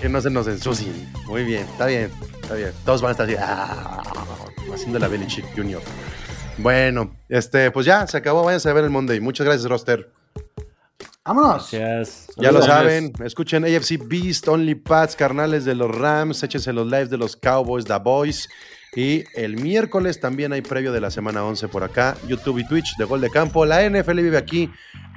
que 0.00 0.08
no 0.08 0.20
se 0.20 0.30
nos 0.30 0.46
ensucien. 0.46 1.10
Muy 1.26 1.44
bien, 1.44 1.66
está 1.70 1.86
bien, 1.86 2.10
está 2.42 2.54
bien. 2.54 2.72
Todos 2.84 3.02
van 3.02 3.10
a 3.10 3.12
estar 3.12 3.26
así, 3.26 3.36
ah, 3.38 4.02
haciendo 4.72 4.98
la 4.98 5.08
Belichick 5.08 5.46
Junior. 5.56 5.82
Bueno, 6.58 7.16
este, 7.28 7.70
pues 7.70 7.86
ya, 7.86 8.06
se 8.06 8.16
acabó. 8.16 8.44
Váyanse 8.44 8.68
a 8.68 8.72
ver 8.72 8.84
el 8.84 8.90
Monday. 8.90 9.20
Muchas 9.20 9.46
gracias, 9.46 9.68
Roster. 9.68 10.10
Vámonos. 11.24 11.70
Gracias. 11.70 12.28
Ya 12.36 12.50
lo 12.50 12.62
saben, 12.62 13.12
escuchen 13.22 13.64
AFC 13.64 13.98
Beast, 14.02 14.48
Only 14.48 14.74
Pats, 14.74 15.14
carnales 15.14 15.66
de 15.66 15.74
los 15.74 15.94
Rams, 15.94 16.42
échense 16.42 16.72
los 16.72 16.86
lives 16.86 17.10
de 17.10 17.18
los 17.18 17.36
Cowboys, 17.36 17.84
The 17.84 17.98
Boys. 17.98 18.48
Y 18.94 19.24
el 19.34 19.56
miércoles 19.56 20.20
también 20.20 20.52
hay 20.52 20.62
previo 20.62 20.92
de 20.92 21.00
la 21.00 21.10
semana 21.10 21.44
11 21.44 21.68
por 21.68 21.84
acá, 21.84 22.16
YouTube 22.26 22.58
y 22.58 22.66
Twitch 22.66 22.96
de 22.96 23.04
Gol 23.04 23.20
de 23.20 23.30
Campo. 23.30 23.64
La 23.64 23.88
NFL 23.88 24.20
vive 24.20 24.38
aquí. 24.38 24.70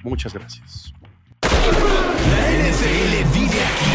Muchas 0.03 0.33
gracias. 0.33 0.93
La 1.41 1.49
NFL 1.49 3.33
vive 3.33 3.63
aquí. 3.63 3.91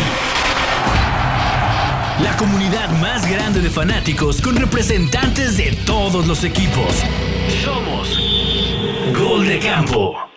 La 2.22 2.36
comunidad 2.38 2.88
más 3.00 3.30
grande 3.30 3.60
de 3.60 3.68
fanáticos 3.68 4.40
con 4.40 4.56
representantes 4.56 5.58
de 5.58 5.76
todos 5.84 6.26
los 6.26 6.44
equipos. 6.44 7.02
Somos 7.62 8.18
Gol 9.18 9.46
de 9.46 9.58
Campo. 9.58 10.35